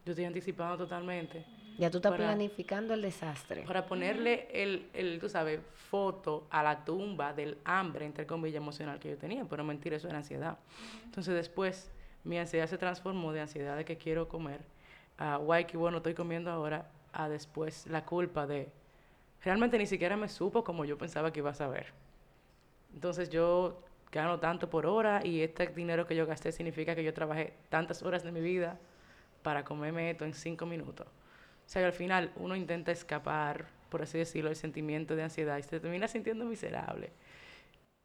Yo 0.05 0.11
estoy 0.11 0.25
anticipando 0.25 0.77
totalmente 0.77 1.45
Ya 1.77 1.89
tú 1.89 1.97
estás 1.97 2.11
Para- 2.11 2.25
planificando 2.25 2.93
el 2.93 3.01
desastre. 3.01 3.63
para 3.63 3.85
ponerle 3.85 4.47
el, 4.51 4.87
el, 4.93 5.17
tú 5.19 5.29
sabes, 5.29 5.61
foto 5.73 6.45
a 6.49 6.61
la 6.61 6.83
tumba 6.83 7.33
del 7.33 7.57
hambre, 7.63 8.05
entre 8.05 8.25
comillas, 8.27 8.57
emocional 8.57 8.99
que 8.99 9.09
yo 9.11 9.17
tenía. 9.17 9.45
Pero 9.45 9.63
mentira, 9.63 9.95
eso 9.95 10.07
era 10.09 10.17
ansiedad. 10.17 10.57
Entonces 11.05 11.33
después, 11.33 11.89
mi 12.25 12.37
ansiedad 12.37 12.67
se 12.67 12.77
transformó 12.77 13.31
de 13.31 13.41
ansiedad 13.41 13.75
de 13.77 13.85
que 13.85 13.97
quiero 13.97 14.27
comer 14.27 14.61
a 15.17 15.37
guay, 15.37 15.65
que 15.65 15.77
bueno, 15.77 15.97
estoy 15.97 16.13
comiendo 16.13 16.51
ahora, 16.51 16.89
a 17.11 17.29
después 17.29 17.87
la 17.87 18.05
culpa 18.05 18.47
de... 18.47 18.69
Realmente 19.43 19.77
ni 19.77 19.85
siquiera 19.85 20.17
me 20.17 20.29
supo 20.29 20.63
como 20.63 20.85
yo 20.85 20.97
pensaba 20.97 21.31
que 21.31 21.39
iba 21.39 21.51
a 21.51 21.55
saber. 21.55 21.87
Entonces 22.93 23.29
yo 23.29 23.83
gano 24.11 24.39
tanto 24.39 24.69
por 24.69 24.85
hora 24.85 25.25
y 25.25 25.41
este 25.41 25.67
dinero 25.67 26.05
que 26.07 26.15
yo 26.15 26.25
gasté 26.25 26.51
significa 26.51 26.95
que 26.95 27.03
yo 27.03 27.13
trabajé 27.13 27.53
tantas 27.69 28.03
horas 28.03 28.23
de 28.23 28.31
mi 28.31 28.41
vida 28.41 28.79
para 29.41 29.63
comerme 29.63 30.11
esto 30.11 30.23
en 30.25 30.33
cinco 30.33 30.65
minutos. 30.65 31.07
O 31.07 31.69
sea 31.69 31.81
que 31.81 31.87
al 31.87 31.93
final 31.93 32.31
uno 32.35 32.55
intenta 32.55 32.91
escapar, 32.91 33.65
por 33.89 34.01
así 34.01 34.17
decirlo, 34.17 34.49
el 34.49 34.55
sentimiento 34.55 35.15
de 35.15 35.23
ansiedad 35.23 35.57
y 35.57 35.63
se 35.63 35.79
termina 35.79 36.07
sintiendo 36.07 36.45
miserable. 36.45 37.11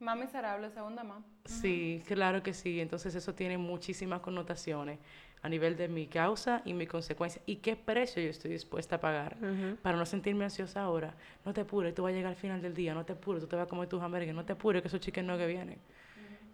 Más 0.00 0.16
miserable, 0.16 0.70
segunda 0.70 1.02
más. 1.02 1.24
Sí, 1.44 2.02
claro 2.06 2.42
que 2.42 2.54
sí. 2.54 2.80
Entonces 2.80 3.14
eso 3.14 3.34
tiene 3.34 3.58
muchísimas 3.58 4.20
connotaciones 4.20 4.98
a 5.42 5.48
nivel 5.48 5.76
de 5.76 5.88
mi 5.88 6.06
causa 6.06 6.62
y 6.64 6.74
mi 6.74 6.86
consecuencia 6.86 7.40
y 7.46 7.56
qué 7.56 7.76
precio 7.76 8.22
yo 8.22 8.30
estoy 8.30 8.50
dispuesta 8.50 8.96
a 8.96 9.00
pagar 9.00 9.36
para 9.82 9.96
no 9.96 10.04
sentirme 10.06 10.44
ansiosa 10.44 10.82
ahora. 10.82 11.14
No 11.44 11.52
te 11.52 11.60
apures, 11.62 11.94
tú 11.94 12.02
vas 12.02 12.12
a 12.12 12.16
llegar 12.16 12.30
al 12.30 12.36
final 12.36 12.60
del 12.60 12.74
día, 12.74 12.94
no 12.94 13.04
te 13.04 13.12
apures, 13.12 13.42
tú 13.42 13.48
te 13.48 13.56
vas 13.56 13.66
a 13.66 13.68
comer 13.68 13.88
tus 13.88 14.02
hamburguesas, 14.02 14.34
no 14.34 14.44
te 14.44 14.52
apures 14.52 14.82
que 14.82 14.88
esos 14.88 15.00
chicken 15.00 15.26
no 15.26 15.38
que 15.38 15.46
vienen. 15.46 15.78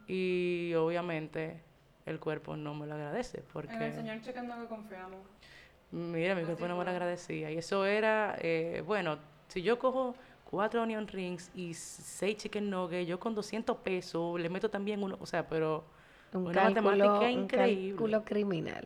Y 0.07 0.75
obviamente 0.75 1.61
el 2.05 2.20
cuerpo 2.20 2.57
no 2.57 2.75
me 2.75 2.87
lo 2.87 2.94
agradece 2.94 3.42
porque... 3.53 3.75
En 3.75 3.83
el 3.83 3.92
señor 3.94 4.20
chicken 4.20 4.47
no 4.47 4.61
que 4.61 4.66
confiamos. 4.66 5.20
Mira, 5.90 6.35
mi 6.35 6.42
cuerpo 6.42 6.68
no 6.68 6.77
me 6.77 6.85
lo 6.85 6.90
agradecía. 6.90 7.51
Y 7.51 7.59
eso 7.59 7.87
era, 7.87 8.37
eh, 8.40 8.83
bueno, 8.85 9.18
si 9.49 9.62
yo 9.62 9.79
cojo 9.79 10.14
cuatro 10.51 10.83
onion 10.83 11.09
rings 11.09 11.51
y 11.55 11.73
seis 11.75 12.37
chicken 12.37 12.68
nuggets, 12.68 13.09
yo 13.09 13.18
con 13.18 13.35
200 13.35 13.79
pesos 13.79 14.38
le 14.38 14.49
meto 14.49 14.68
también 14.68 15.03
uno, 15.03 15.16
o 15.20 15.27
sea, 15.27 15.49
pero 15.49 15.85
Un 16.35 16.42
una 16.47 16.53
cálculo, 16.53 16.83
matemática 16.90 17.25
un 17.27 17.31
increíble. 17.44 17.90
cálculo 17.90 18.25
criminal. 18.25 18.85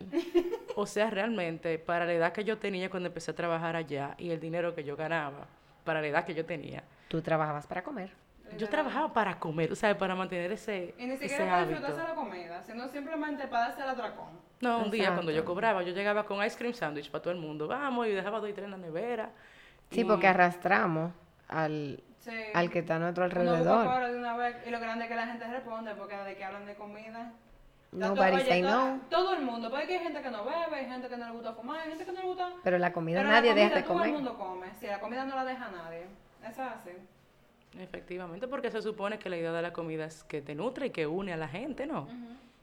O 0.77 0.87
sea, 0.87 1.11
realmente, 1.11 1.79
para 1.79 2.05
la 2.05 2.13
edad 2.13 2.33
que 2.33 2.45
yo 2.45 2.59
tenía 2.59 2.89
cuando 2.91 3.09
empecé 3.09 3.31
a 3.31 3.35
trabajar 3.35 3.75
allá 3.75 4.15
y 4.19 4.31
el 4.31 4.39
dinero 4.39 4.75
que 4.75 4.85
yo 4.85 4.95
ganaba, 4.97 5.47
para 5.85 6.01
la 6.01 6.07
edad 6.09 6.25
que 6.25 6.35
yo 6.35 6.45
tenía, 6.45 6.85
Tú 7.09 7.21
trabajabas 7.23 7.67
para 7.67 7.83
comer. 7.83 8.11
yo 8.59 8.69
trabajaba 8.69 9.13
para 9.13 9.39
comer, 9.39 9.73
o 9.73 9.75
sea, 9.75 9.97
para 9.97 10.15
mantener 10.15 10.53
ese, 10.53 10.95
Y 10.99 11.07
ni 11.07 11.17
siquiera 11.17 11.47
para 11.47 11.67
disfrutarse 11.67 12.03
la 12.03 12.15
comida, 12.15 12.63
sino 12.65 12.87
simplemente 12.89 13.47
para 13.49 13.69
darse 13.69 13.83
el 13.83 13.89
atracón. 13.89 14.29
No, 14.61 14.81
un 14.85 14.91
día 14.91 15.15
cuando 15.15 15.33
yo 15.33 15.45
cobraba, 15.45 15.83
yo 15.83 15.93
llegaba 15.93 16.27
con 16.27 16.45
ice 16.45 16.57
cream 16.59 16.75
sandwich 16.75 17.11
para 17.11 17.23
todo 17.23 17.33
el 17.33 17.41
mundo. 17.41 17.67
Vamos, 17.67 18.07
y 18.07 18.11
dejaba 18.11 18.41
dos 18.41 18.51
y 18.51 18.53
tres 18.53 18.67
en 18.67 18.73
la 18.73 18.77
nevera. 18.77 19.31
Sí, 19.91 20.01
y- 20.03 20.05
porque 20.05 20.27
arrastramos 20.29 21.13
al, 21.49 22.03
Sí. 22.21 22.33
al 22.53 22.71
que 22.71 22.81
está 22.81 22.97
a 22.97 22.99
nuestro 22.99 23.25
alrededor. 23.25 23.87
cobra 23.87 24.09
de 24.11 24.19
una 24.19 24.37
vez 24.37 24.57
y 24.67 24.71
lo 24.71 24.81
grande 24.81 25.05
es 25.05 25.11
que 25.11 25.17
la 25.17 25.27
gente 25.27 25.47
responde 25.47 25.95
porque 25.95 26.17
de 26.17 26.37
que 26.37 26.45
hablan 26.45 26.67
de 26.67 26.75
comida. 26.75 27.33
Nobody 27.91 28.37
Oye, 28.37 28.45
say 28.47 28.61
no. 28.63 29.01
Todo 29.09 29.33
el 29.35 29.43
mundo, 29.43 29.71
porque 29.71 29.95
hay 29.97 30.03
gente 30.03 30.21
que 30.21 30.31
no 30.31 30.45
bebe, 30.45 30.77
hay 30.77 30.87
gente 30.87 31.09
que 31.09 31.17
no 31.17 31.27
le 31.27 31.33
gusta 31.33 31.55
fumar, 31.55 31.81
hay 31.81 31.89
gente 31.89 32.05
que 32.05 32.13
no 32.13 32.21
le 32.21 32.27
gusta. 32.27 32.53
Pero 32.63 32.77
la 32.79 32.93
comida 32.93 33.21
Pero 33.21 33.31
nadie 33.31 33.51
la 33.51 33.57
deja 33.57 33.75
de 33.77 33.83
todo 33.83 33.93
comer. 33.95 34.09
el 34.09 34.13
mundo 34.15 34.37
come. 34.37 34.67
Si 34.79 34.87
la 34.87 35.01
comida 35.01 35.25
no 35.25 35.35
la 35.37 35.45
deja 35.45 35.71
nadie. 35.71 36.03
Eso 36.43 36.63
es 36.63 36.69
así. 36.69 36.91
Efectivamente, 37.79 38.49
porque 38.49 38.71
se 38.71 38.83
supone 38.83 39.19
que 39.19 39.31
la 39.31 39.37
idea 39.37 39.53
de 39.53 39.63
la 39.63 39.73
comida 39.73 40.05
es 40.07 40.25
que 40.25 40.43
te 40.43 40.55
nutre 40.55 40.87
y 40.87 40.91
que 40.91 41.07
une 41.07 41.33
a 41.33 41.37
la 41.37 41.49
gente, 41.49 41.87
¿no? 41.87 42.09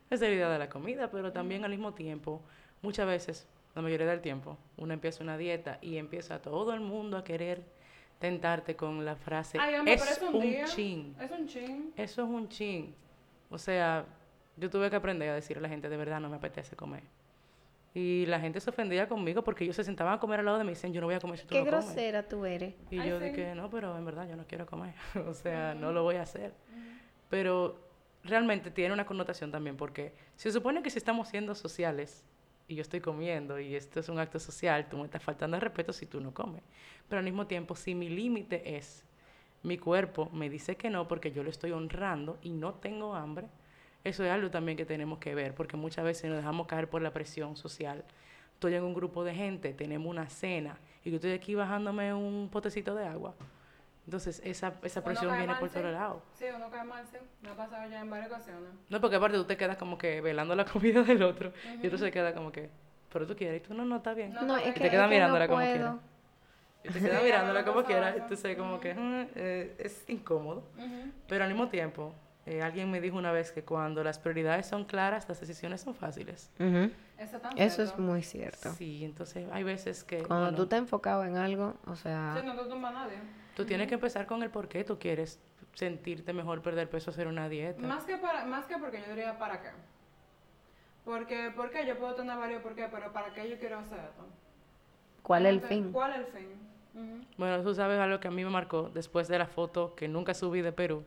Esa 0.09 0.15
es 0.25 0.29
la 0.29 0.35
idea 0.35 0.49
de 0.49 0.59
la 0.59 0.69
comida, 0.69 1.09
pero 1.09 1.31
también 1.31 1.63
al 1.63 1.71
mismo 1.71 1.93
tiempo, 1.93 2.41
muchas 2.81 3.07
veces, 3.07 3.47
la 3.75 3.81
mayoría 3.81 4.07
del 4.07 4.21
tiempo, 4.21 4.57
uno 4.77 4.93
empieza 4.93 5.23
una 5.23 5.37
dieta 5.37 5.79
y 5.81 5.97
empieza 5.97 6.39
todo 6.41 6.73
el 6.73 6.81
mundo 6.81 7.17
a 7.17 7.23
querer 7.23 7.63
tentarte 8.19 8.75
con 8.75 9.03
la 9.05 9.15
frase, 9.15 9.57
Ay, 9.59 9.75
hombre, 9.75 9.93
es 9.95 10.01
pero 10.01 10.13
es 10.13 10.21
un, 10.21 10.35
un 10.35 10.41
día. 10.41 10.65
chin. 10.65 11.15
Es 11.19 11.31
un 11.31 11.47
chin. 11.47 11.93
Eso 11.95 12.23
es 12.23 12.29
un 12.29 12.47
chin. 12.49 12.95
O 13.49 13.57
sea, 13.57 14.05
yo 14.57 14.69
tuve 14.69 14.89
que 14.89 14.95
aprender 14.95 15.29
a 15.29 15.35
decirle 15.35 15.59
a 15.59 15.63
la 15.63 15.69
gente, 15.69 15.89
de 15.89 15.97
verdad 15.97 16.19
no 16.19 16.29
me 16.29 16.37
apetece 16.37 16.75
comer. 16.75 17.03
Y 17.93 18.25
la 18.25 18.39
gente 18.41 18.59
se 18.59 18.69
ofendía 18.69 19.07
conmigo 19.07 19.41
porque 19.43 19.63
ellos 19.63 19.75
se 19.77 19.83
sentaban 19.85 20.13
a 20.15 20.19
comer 20.19 20.39
al 20.39 20.45
lado 20.45 20.57
de 20.57 20.63
mí 20.65 20.71
y 20.71 20.73
dicen, 20.73 20.91
yo 20.91 20.99
no 20.99 21.07
voy 21.07 21.15
a 21.15 21.19
comer 21.19 21.37
si 21.37 21.45
tú 21.45 21.53
Qué 21.53 21.63
no 21.63 21.71
comes. 21.71 21.85
grosera 21.85 22.27
tú 22.27 22.45
eres. 22.45 22.73
Y 22.91 22.99
Ay, 22.99 23.09
yo 23.09 23.19
sí. 23.19 23.25
dije, 23.25 23.55
no, 23.55 23.69
pero 23.69 23.97
en 23.97 24.03
verdad 24.03 24.27
yo 24.27 24.35
no 24.35 24.45
quiero 24.45 24.65
comer. 24.65 24.93
o 25.27 25.33
sea, 25.33 25.73
no 25.75 25.91
lo 25.93 26.03
voy 26.03 26.15
a 26.15 26.23
hacer. 26.23 26.53
Pero 27.29 27.79
realmente 28.23 28.71
tiene 28.71 28.93
una 28.93 29.05
connotación 29.05 29.51
también 29.51 29.77
porque 29.77 30.13
se 30.35 30.51
supone 30.51 30.81
que 30.81 30.89
si 30.89 30.97
estamos 30.97 31.29
siendo 31.29 31.55
sociales 31.55 32.23
y 32.67 32.75
yo 32.75 32.81
estoy 32.81 32.99
comiendo 32.99 33.59
y 33.59 33.75
esto 33.75 33.99
es 33.99 34.09
un 34.09 34.19
acto 34.19 34.39
social, 34.39 34.87
tú 34.89 34.97
me 34.97 35.05
estás 35.05 35.23
faltando 35.23 35.57
el 35.57 35.61
respeto 35.61 35.93
si 35.93 36.05
tú 36.05 36.19
no 36.19 36.33
comes. 36.33 36.63
Pero 37.07 37.19
al 37.19 37.25
mismo 37.25 37.47
tiempo, 37.47 37.75
si 37.75 37.93
mi 37.93 38.09
límite 38.09 38.75
es 38.77 39.05
mi 39.63 39.77
cuerpo 39.77 40.29
me 40.31 40.49
dice 40.49 40.75
que 40.75 40.89
no 40.89 41.07
porque 41.07 41.31
yo 41.31 41.43
lo 41.43 41.49
estoy 41.49 41.71
honrando 41.71 42.37
y 42.41 42.51
no 42.51 42.75
tengo 42.75 43.15
hambre, 43.15 43.47
eso 44.03 44.23
es 44.23 44.31
algo 44.31 44.51
también 44.51 44.77
que 44.77 44.85
tenemos 44.85 45.19
que 45.19 45.33
ver 45.33 45.55
porque 45.55 45.77
muchas 45.77 46.05
veces 46.05 46.29
nos 46.29 46.37
dejamos 46.37 46.67
caer 46.67 46.89
por 46.89 47.01
la 47.01 47.13
presión 47.13 47.55
social. 47.55 48.03
Estoy 48.53 48.75
en 48.75 48.83
un 48.83 48.93
grupo 48.93 49.23
de 49.23 49.33
gente, 49.33 49.73
tenemos 49.73 50.09
una 50.09 50.29
cena 50.29 50.79
y 51.03 51.09
yo 51.09 51.15
estoy 51.15 51.31
aquí 51.31 51.55
bajándome 51.55 52.13
un 52.13 52.49
potecito 52.51 52.95
de 52.95 53.05
agua. 53.05 53.35
Entonces 54.05 54.41
esa, 54.43 54.73
esa 54.83 55.03
presión 55.03 55.31
viene 55.33 55.47
mal, 55.47 55.59
por 55.59 55.69
sí. 55.69 55.75
todos 55.79 55.91
lados. 55.91 56.21
Sí, 56.37 56.45
uno 56.55 56.69
cae 56.69 56.83
mal, 56.83 57.05
sí. 57.11 57.17
Me 57.41 57.49
ha 57.49 57.55
pasado 57.55 57.89
ya 57.89 58.01
en 58.01 58.09
varias 58.09 58.29
ocasiones. 58.31 58.69
No, 58.89 59.01
porque 59.01 59.15
aparte 59.15 59.37
tú 59.37 59.45
te 59.45 59.57
quedas 59.57 59.77
como 59.77 59.97
que 59.97 60.21
velando 60.21 60.55
la 60.55 60.65
comida 60.71 61.01
del 61.03 61.23
otro 61.23 61.51
y 61.81 61.87
otro 61.87 61.97
se 61.97 62.11
queda 62.11 62.33
como 62.33 62.51
que, 62.51 62.69
pero 63.11 63.25
tú 63.25 63.35
quieres 63.35 63.61
y 63.63 63.67
tú 63.67 63.73
no, 63.73 63.83
no 63.85 63.97
está 63.97 64.13
bien. 64.13 64.33
No, 64.33 64.43
No, 64.43 64.57
Y 64.59 64.63
es 64.69 64.73
te 64.75 64.81
que, 64.81 64.89
quedas 64.91 65.05
es 65.05 65.09
que 65.09 65.15
mirándola 65.15 65.45
no 65.45 65.53
como 65.53 65.61
puedo. 65.61 65.71
quiera. 65.73 65.97
Y 66.83 66.89
te 66.89 66.99
quedas 67.01 67.19
Sí, 67.19 67.25
mirándola 67.25 67.63
como 67.65 67.75
pasaba 67.77 67.87
quiera, 67.87 68.09
eso. 68.09 68.19
entonces 68.23 68.57
como 68.57 68.79
que 68.79 68.93
mm, 68.93 69.27
eh, 69.35 69.75
es 69.79 70.03
incómodo. 70.07 70.59
Ujú. 70.77 71.11
Pero 71.27 71.43
al 71.43 71.49
mismo 71.49 71.67
tiempo, 71.69 72.13
eh, 72.45 72.61
alguien 72.61 72.91
me 72.91 73.01
dijo 73.01 73.17
una 73.17 73.31
vez 73.31 73.51
que 73.51 73.63
cuando 73.63 74.03
las 74.03 74.19
prioridades 74.19 74.67
son 74.67 74.85
claras, 74.85 75.27
las 75.27 75.39
decisiones 75.39 75.81
son 75.81 75.95
fáciles. 75.95 76.51
Ujú. 76.59 76.91
Eso, 77.17 77.39
tan 77.39 77.57
Eso 77.57 77.81
es 77.81 77.97
muy 77.97 78.21
cierto. 78.21 78.71
Sí, 78.73 79.03
entonces 79.03 79.47
hay 79.51 79.63
veces 79.63 80.03
que 80.03 80.17
Cuando 80.19 80.43
bueno, 80.45 80.57
tú 80.57 80.63
estás 80.63 80.77
enfocado 80.79 81.23
en 81.25 81.37
algo, 81.37 81.73
o 81.87 81.95
sea, 81.95 82.37
Sí, 82.39 82.45
no 82.45 82.55
te 82.55 82.69
tumba 82.69 82.91
nadie. 82.91 83.17
Tú 83.55 83.65
tienes 83.65 83.87
que 83.87 83.95
empezar 83.95 84.25
con 84.25 84.43
el 84.43 84.49
por 84.49 84.67
qué 84.67 84.83
tú 84.83 84.99
quieres 84.99 85.39
sentirte 85.73 86.33
mejor, 86.33 86.61
perder 86.61 86.89
peso, 86.89 87.11
hacer 87.11 87.27
una 87.27 87.49
dieta. 87.49 87.85
Más 87.85 88.03
que, 88.05 88.17
para, 88.17 88.45
más 88.45 88.65
que 88.65 88.77
porque 88.77 89.01
yo 89.01 89.09
diría 89.09 89.37
para 89.37 89.61
qué. 89.61 89.69
Porque, 91.03 91.51
¿por 91.55 91.69
qué? 91.69 91.85
Yo 91.85 91.97
puedo 91.97 92.15
tener 92.15 92.37
varios 92.37 92.61
por 92.61 92.75
qué, 92.75 92.87
pero 92.91 93.11
¿para 93.11 93.33
qué 93.33 93.49
yo 93.49 93.57
quiero 93.59 93.79
hacer 93.79 93.99
esto? 93.99 94.25
¿cuál 95.21 95.45
es 95.45 95.53
el 95.53 95.61
fin? 95.61 95.91
¿Cuál 95.91 96.11
es 96.11 96.17
el 96.19 96.25
fin? 96.27 97.27
Bueno, 97.37 97.61
tú 97.61 97.73
sabes 97.73 97.99
algo 97.99 98.19
que 98.19 98.27
a 98.27 98.31
mí 98.31 98.43
me 98.43 98.49
marcó 98.49 98.89
después 98.93 99.27
de 99.27 99.37
la 99.37 99.47
foto 99.47 99.95
que 99.95 100.07
nunca 100.07 100.33
subí 100.33 100.61
de 100.61 100.71
Perú. 100.71 101.03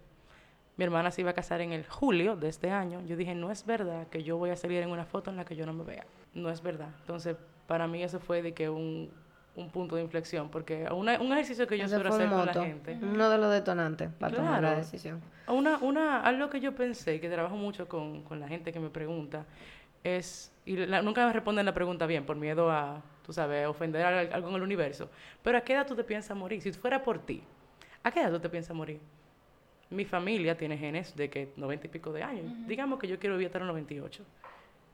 Mi 0.76 0.84
hermana 0.84 1.10
se 1.10 1.22
iba 1.22 1.30
a 1.30 1.34
casar 1.34 1.60
en 1.60 1.72
el 1.72 1.86
julio 1.86 2.36
de 2.36 2.48
este 2.48 2.70
año. 2.70 3.00
Yo 3.06 3.16
dije, 3.16 3.34
no 3.34 3.50
es 3.50 3.64
verdad 3.64 4.06
que 4.08 4.22
yo 4.22 4.36
voy 4.36 4.50
a 4.50 4.56
salir 4.56 4.82
en 4.82 4.90
una 4.90 5.06
foto 5.06 5.30
en 5.30 5.36
la 5.36 5.44
que 5.44 5.56
yo 5.56 5.66
no 5.66 5.72
me 5.72 5.84
vea. 5.84 6.04
No 6.34 6.50
es 6.50 6.62
verdad. 6.62 6.90
Entonces, 7.00 7.36
para 7.66 7.86
mí 7.86 8.02
eso 8.02 8.20
fue 8.20 8.42
de 8.42 8.52
que 8.52 8.68
un, 8.68 9.10
un 9.58 9.70
punto 9.70 9.96
de 9.96 10.02
inflexión, 10.02 10.48
porque 10.50 10.86
una- 10.90 11.20
un 11.20 11.32
ejercicio 11.32 11.66
que 11.66 11.76
yo 11.78 11.84
Ese 11.84 11.96
suelo 11.96 12.14
hacer 12.14 12.28
con 12.30 12.46
la 12.46 12.52
gente. 12.64 12.98
uno 13.02 13.28
de 13.30 13.38
los 13.38 13.52
detonantes 13.52 14.10
para 14.18 14.34
tomar 14.36 14.62
la 14.62 14.76
decisión. 14.76 15.20
Una, 15.48 15.78
una, 15.78 16.20
algo 16.22 16.48
que 16.48 16.60
yo 16.60 16.74
pensé, 16.74 17.16
y 17.16 17.20
que 17.20 17.28
trabajo 17.28 17.56
mucho 17.56 17.88
con, 17.88 18.22
con 18.22 18.38
la 18.40 18.48
gente 18.48 18.72
que 18.72 18.78
me 18.80 18.90
pregunta, 18.90 19.44
es, 20.04 20.52
y 20.64 20.76
la- 20.76 21.02
nunca 21.02 21.26
me 21.26 21.32
responden 21.32 21.66
la 21.66 21.74
pregunta 21.74 22.06
bien 22.06 22.24
por 22.24 22.36
miedo 22.36 22.70
a, 22.70 23.02
tú 23.24 23.32
sabes, 23.32 23.64
a 23.64 23.70
ofender 23.70 24.02
a 24.04 24.20
al- 24.20 24.32
algo 24.32 24.48
en 24.50 24.54
el 24.56 24.62
universo, 24.62 25.10
pero 25.42 25.58
¿a 25.58 25.60
qué 25.62 25.72
edad 25.74 25.86
tú 25.86 25.96
te 25.96 26.04
piensas 26.04 26.36
morir? 26.36 26.62
Si 26.62 26.70
fuera 26.72 27.02
por 27.02 27.18
ti, 27.18 27.42
¿a 28.04 28.10
qué 28.10 28.20
edad 28.20 28.30
tú 28.30 28.38
te 28.40 28.48
piensas 28.48 28.76
morir? 28.76 29.00
Mi 29.90 30.04
familia 30.04 30.56
tiene 30.56 30.76
genes 30.76 31.16
de 31.16 31.30
que 31.30 31.52
90 31.56 31.86
y 31.86 31.90
pico 31.90 32.12
de 32.12 32.22
años. 32.22 32.52
Digamos 32.66 32.98
que 32.98 33.08
yo 33.08 33.18
quiero 33.18 33.34
vivir 33.36 33.46
hasta 33.48 33.58
los 33.58 33.68
98. 33.68 34.22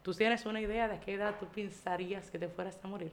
¿Tú 0.02 0.12
tienes 0.14 0.46
una 0.46 0.60
idea 0.60 0.86
de 0.86 0.94
a 0.96 1.00
qué 1.00 1.14
edad 1.14 1.34
tú 1.40 1.46
pensarías 1.46 2.30
que 2.30 2.38
te 2.38 2.46
fueras 2.48 2.78
a 2.82 2.86
morir? 2.86 3.10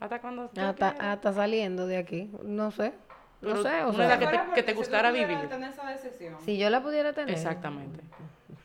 ¿Hasta 0.00 0.20
cuándo? 0.20 0.50
Hasta, 0.56 0.88
hasta 0.90 1.32
saliendo 1.32 1.86
de 1.86 1.96
aquí, 1.96 2.30
no 2.42 2.70
sé. 2.70 2.92
No 3.42 3.50
Pero 3.50 3.62
sé, 3.62 3.82
o 3.84 3.92
sea, 3.92 4.18
que 4.18 4.26
te- 4.26 4.40
que 4.54 4.62
te 4.62 4.72
gustara 4.74 5.10
vivir. 5.10 5.48
tener 5.48 5.70
esa 5.70 5.88
decisión. 5.90 6.36
si 6.44 6.56
yo 6.58 6.70
la 6.70 6.82
pudiera 6.82 7.12
tener, 7.12 7.34
Exactamente. 7.34 8.00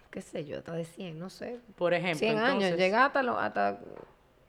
qué 0.09 0.21
sé 0.21 0.45
yo, 0.45 0.57
hasta 0.59 0.73
de 0.73 0.85
100, 0.85 1.19
no 1.19 1.29
sé. 1.29 1.59
Por 1.75 1.93
ejemplo, 1.93 2.19
100 2.19 2.37
años, 2.37 2.53
entonces- 2.63 2.77
llegar 2.79 3.03
hasta, 3.07 3.21
lo, 3.21 3.37
hasta 3.37 3.79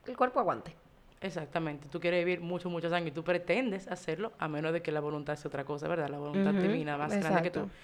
el 0.06 0.16
cuerpo 0.16 0.38
aguante. 0.40 0.74
Exactamente. 1.20 1.88
Tú 1.88 2.00
quieres 2.00 2.24
vivir 2.24 2.40
muchos, 2.40 2.70
muchos 2.70 2.92
años 2.92 3.08
y 3.08 3.12
tú 3.12 3.22
pretendes 3.22 3.86
hacerlo 3.88 4.32
a 4.38 4.48
menos 4.48 4.72
de 4.72 4.82
que 4.82 4.90
la 4.90 5.00
voluntad 5.00 5.36
sea 5.36 5.48
otra 5.48 5.64
cosa, 5.64 5.86
¿verdad? 5.88 6.08
La 6.08 6.18
voluntad 6.18 6.52
Ujú, 6.52 6.62
divina 6.62 6.96
más 6.96 7.10
grande 7.16 7.42
que 7.42 7.50
tú. 7.50 7.60
exacto. 7.60 7.76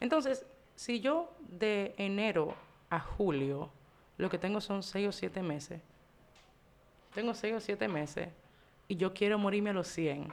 Entonces, 0.00 0.46
si 0.76 1.00
yo 1.00 1.34
de 1.40 1.94
enero 1.98 2.54
a 2.90 3.00
julio 3.00 3.70
lo 4.16 4.30
que 4.30 4.38
tengo 4.38 4.60
son 4.60 4.82
seis 4.82 5.08
o 5.08 5.12
siete 5.12 5.42
meses, 5.42 5.80
tengo 7.14 7.34
seis 7.34 7.54
o 7.54 7.60
siete 7.60 7.88
meses 7.88 8.28
y 8.86 8.96
yo 8.96 9.12
quiero 9.12 9.38
morirme 9.38 9.70
a 9.70 9.72
los 9.74 9.88
100, 9.88 10.32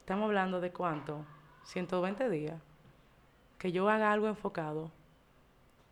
estamos 0.00 0.24
hablando 0.24 0.60
de 0.60 0.72
cuánto? 0.72 1.24
120 1.64 2.28
días. 2.28 2.60
Que 3.58 3.70
yo 3.70 3.88
haga 3.88 4.12
algo 4.12 4.26
enfocado. 4.26 4.90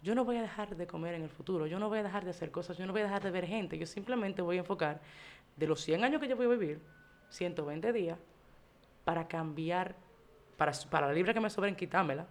Yo 0.03 0.15
no 0.15 0.25
voy 0.25 0.37
a 0.37 0.43
dejar 0.43 0.75
de 0.77 0.87
comer 0.87 1.15
en 1.15 1.23
el 1.23 1.29
futuro, 1.29 1.67
yo 1.67 1.79
no 1.79 1.89
voy 1.89 1.99
a 1.99 2.03
dejar 2.03 2.25
de 2.25 2.31
hacer 2.31 2.51
cosas, 2.51 2.79
yo 2.79 2.87
no 2.87 2.93
voy 2.93 3.03
a 3.03 3.05
dejar 3.05 3.23
de 3.23 3.31
ver 3.31 3.47
gente, 3.47 3.77
yo 3.77 3.87
simplemente 3.87 4.41
voy 4.41 4.57
a 4.57 4.61
enfocar 4.61 5.01
de 5.57 5.67
los 5.67 5.83
100 5.83 6.05
años 6.05 6.21
que 6.21 6.29
yo 6.29 6.37
voy 6.37 6.47
a 6.47 6.49
vivir, 6.49 6.81
120 7.29 7.93
días, 7.93 8.19
para 9.05 9.29
cambiar, 9.29 9.95
para, 10.57 10.73
para 10.89 11.09
la 11.09 11.13
libra 11.13 11.35
que 11.35 11.41
me 11.41 11.51
sobren, 11.51 11.77
quitármela 11.77 12.27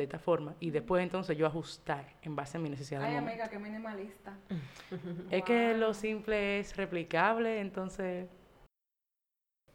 de 0.00 0.04
esta 0.04 0.18
forma 0.18 0.54
y 0.60 0.70
después 0.70 1.02
entonces 1.02 1.36
yo 1.36 1.46
ajustar 1.46 2.04
en 2.22 2.34
base 2.34 2.58
a 2.58 2.60
mi 2.60 2.68
necesidad. 2.68 3.02
Ay, 3.02 3.16
amiga, 3.16 3.48
qué 3.48 3.58
minimalista. 3.58 4.36
Es 5.30 5.44
que 5.44 5.74
lo 5.74 5.94
simple 5.94 6.58
es 6.58 6.76
replicable, 6.76 7.60
entonces 7.60 8.28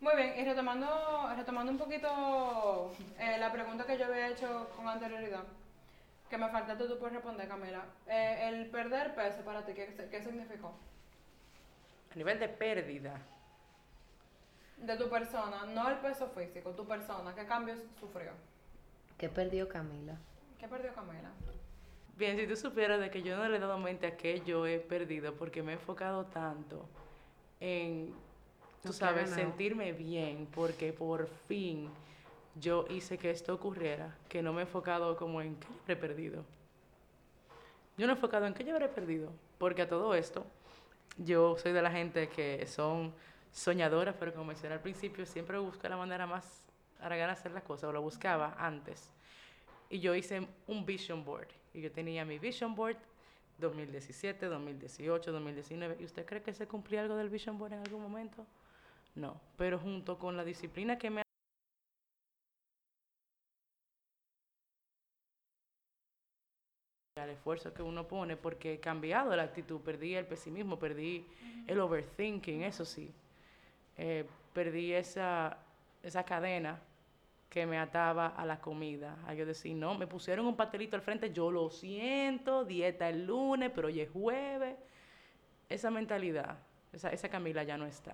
Muy 0.02 0.16
bien, 0.16 0.34
y 0.40 0.44
retomando, 0.44 0.88
retomando 1.36 1.72
un 1.72 1.78
poquito 1.78 2.92
eh, 3.20 3.38
la 3.40 3.52
pregunta 3.52 3.86
que 3.86 3.98
yo 3.98 4.06
había 4.06 4.30
hecho 4.30 4.70
con 4.76 4.88
anterioridad, 4.88 5.44
que 6.30 6.38
me 6.38 6.50
faltaste 6.50 6.86
tú 6.86 6.98
por 7.00 7.12
responder, 7.12 7.48
Camila. 7.48 7.86
Eh, 8.08 8.50
el 8.50 8.68
perder 8.70 9.16
peso 9.16 9.42
para 9.44 9.66
ti, 9.66 9.74
¿qué, 9.74 9.96
qué 10.12 10.22
significó? 10.22 10.74
a 12.16 12.18
nivel 12.18 12.40
de 12.40 12.48
pérdida, 12.48 13.20
De 14.78 14.96
tu 14.98 15.10
persona, 15.10 15.66
no 15.66 15.90
el 15.90 15.98
peso 15.98 16.30
físico, 16.30 16.72
tu 16.72 16.86
persona, 16.86 17.34
¿qué 17.36 17.46
cambios 17.46 17.80
sufrió? 18.00 18.32
¿Qué 19.18 19.30
perdió 19.30 19.68
Camila? 19.68 20.18
¿Qué 20.60 20.68
perdió 20.68 20.94
Camila? 20.94 21.32
Bien, 22.18 22.38
si 22.38 22.48
tú 22.48 22.56
supieras 22.56 23.00
de 23.00 23.10
que 23.10 23.22
yo 23.22 23.36
no 23.38 23.48
le 23.50 23.58
he 23.58 23.60
dado 23.60 23.78
mente 23.78 24.08
a 24.08 24.16
qué 24.16 24.42
yo 24.46 24.66
he 24.66 24.80
perdido 24.80 25.34
porque 25.34 25.62
me 25.62 25.74
he 25.74 25.76
enfocado 25.76 26.26
tanto 26.26 26.88
en, 27.60 28.14
tú 28.82 28.90
No 28.90 28.94
sabes, 28.94 29.30
sentirme 29.30 29.92
bien 29.92 30.48
porque 30.54 30.94
por 30.94 31.28
fin 31.28 31.90
yo 32.56 32.86
hice 32.90 33.18
que 33.18 33.32
esto 33.32 33.54
ocurriera, 33.54 34.16
que 34.30 34.42
no 34.42 34.54
me 34.54 34.62
he 34.62 34.64
enfocado 34.64 35.18
como 35.18 35.42
en 35.42 35.56
qué 35.56 35.68
yo 35.68 35.82
habré 35.82 35.96
perdido. 35.98 36.46
Yo 37.98 38.08
no 38.08 38.14
he 38.14 38.16
enfocado 38.16 38.46
en 38.46 38.54
qué 38.54 38.64
yo 38.64 38.74
habré 38.74 38.88
perdido, 38.88 39.32
porque 39.58 39.82
a 39.82 39.90
todo 39.90 40.16
esto 40.16 40.46
yo 41.18 41.58
soy 41.58 41.74
de 41.74 41.82
la 41.82 41.92
gente 41.92 42.30
que 42.30 42.66
son 42.68 43.14
soñadoras, 43.52 44.16
pero 44.18 44.34
como 44.34 44.46
mencioné 44.46 44.76
al 44.76 44.82
principio, 44.82 45.26
siempre 45.26 45.58
busco 45.58 45.88
la 45.88 45.98
manera 45.98 46.26
más 46.26 46.65
haragana 47.06 47.34
de 47.34 47.40
hacer 47.40 47.52
las 47.52 47.64
cosas, 47.64 47.90
o 47.90 47.92
lo 47.94 48.02
buscaba 48.02 48.56
antes. 48.58 49.12
Y 49.90 50.00
yo 50.00 50.16
hice 50.16 50.48
un 50.68 50.86
vision 50.86 51.24
board. 51.24 51.48
Y 51.74 51.82
yo 51.82 51.92
tenía 51.92 52.26
mi 52.26 52.40
vision 52.40 52.76
board 52.76 52.98
2017, 53.60 54.46
2018, 54.48 55.32
2019. 55.32 55.98
¿Y 56.00 56.06
usted 56.06 56.26
cree 56.26 56.42
que 56.42 56.54
se 56.54 56.68
cumplía 56.68 57.02
algo 57.02 57.16
del 57.16 57.30
vision 57.30 57.58
board 57.58 57.74
en 57.74 57.80
algún 57.80 58.02
momento? 58.02 58.46
No. 59.16 59.40
Pero 59.58 59.78
junto 59.80 60.18
con 60.18 60.36
la 60.36 60.44
disciplina 60.44 60.98
que 60.98 61.10
me 61.10 61.22
al 67.18 67.30
esfuerzo 67.30 67.74
que 67.74 67.82
uno 67.82 68.08
pone, 68.08 68.36
porque 68.36 68.74
he 68.74 68.80
cambiado 68.80 69.34
la 69.36 69.44
actitud, 69.44 69.80
perdí 69.80 70.16
el 70.16 70.26
pesimismo, 70.26 70.78
perdí 70.78 71.26
el 71.66 71.80
overthinking, 71.80 72.64
eso 72.64 72.84
sí. 72.84 73.10
Eh, 73.98 74.26
perdí 74.54 74.92
esa, 74.92 75.58
esa 76.04 76.26
cadena 76.26 76.78
que 77.56 77.66
me 77.66 77.80
ataba 77.80 78.28
a 78.36 78.46
la 78.46 78.60
comida. 78.60 79.16
A 79.26 79.34
yo 79.34 79.46
decir, 79.46 79.78
no, 79.78 79.98
me 79.98 80.08
pusieron 80.08 80.46
un 80.46 80.58
pastelito 80.58 80.98
al 80.98 81.02
frente, 81.02 81.32
yo 81.32 81.50
lo 81.50 81.70
siento, 81.70 82.66
dieta 82.66 83.08
el 83.08 83.26
lunes, 83.26 83.72
pero 83.74 83.88
hoy 83.88 84.02
es 84.02 84.10
jueves. 84.12 84.76
Esa 85.70 85.90
mentalidad, 85.90 86.58
esa, 86.92 87.12
esa 87.14 87.30
Camila 87.30 87.64
ya 87.64 87.78
no 87.78 87.86
está. 87.86 88.14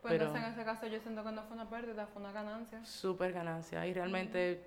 Pues 0.00 0.12
Pero- 0.14 0.26
entonces 0.26 0.44
en 0.46 0.52
ese 0.52 0.64
caso 0.64 0.86
yo 0.86 1.00
siento 1.00 1.24
que 1.24 1.32
no 1.32 1.42
fue 1.42 1.56
una 1.56 1.68
pérdida, 1.68 2.06
fue 2.06 2.22
una 2.22 2.30
ganancia. 2.30 2.84
Súper 2.84 3.32
ganancia. 3.32 3.84
Y 3.88 3.92
realmente 3.92 4.62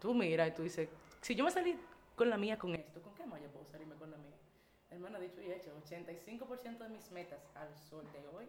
tú 0.00 0.14
miras 0.14 0.46
y 0.46 0.52
tú 0.52 0.62
dices, 0.62 0.88
si 1.20 1.34
yo 1.34 1.42
me 1.44 1.50
salí 1.50 1.76
con 2.14 2.30
la 2.30 2.36
mía 2.36 2.56
con 2.56 2.76
esto, 2.76 3.02
¿con 3.02 3.12
qué 3.16 3.26
más 3.26 3.42
yo 3.42 3.48
puedo 3.48 3.64
salirme 3.66 3.96
con 3.96 4.08
la 4.12 4.18
mía? 4.18 4.36
Hermana, 4.88 5.18
dicho 5.18 5.42
y 5.42 5.50
hecho, 5.50 5.72
85% 5.84 6.78
de 6.78 6.88
mis 6.90 7.10
metas 7.10 7.40
al 7.56 7.74
sol 7.76 8.04
de 8.12 8.24
hoy 8.36 8.46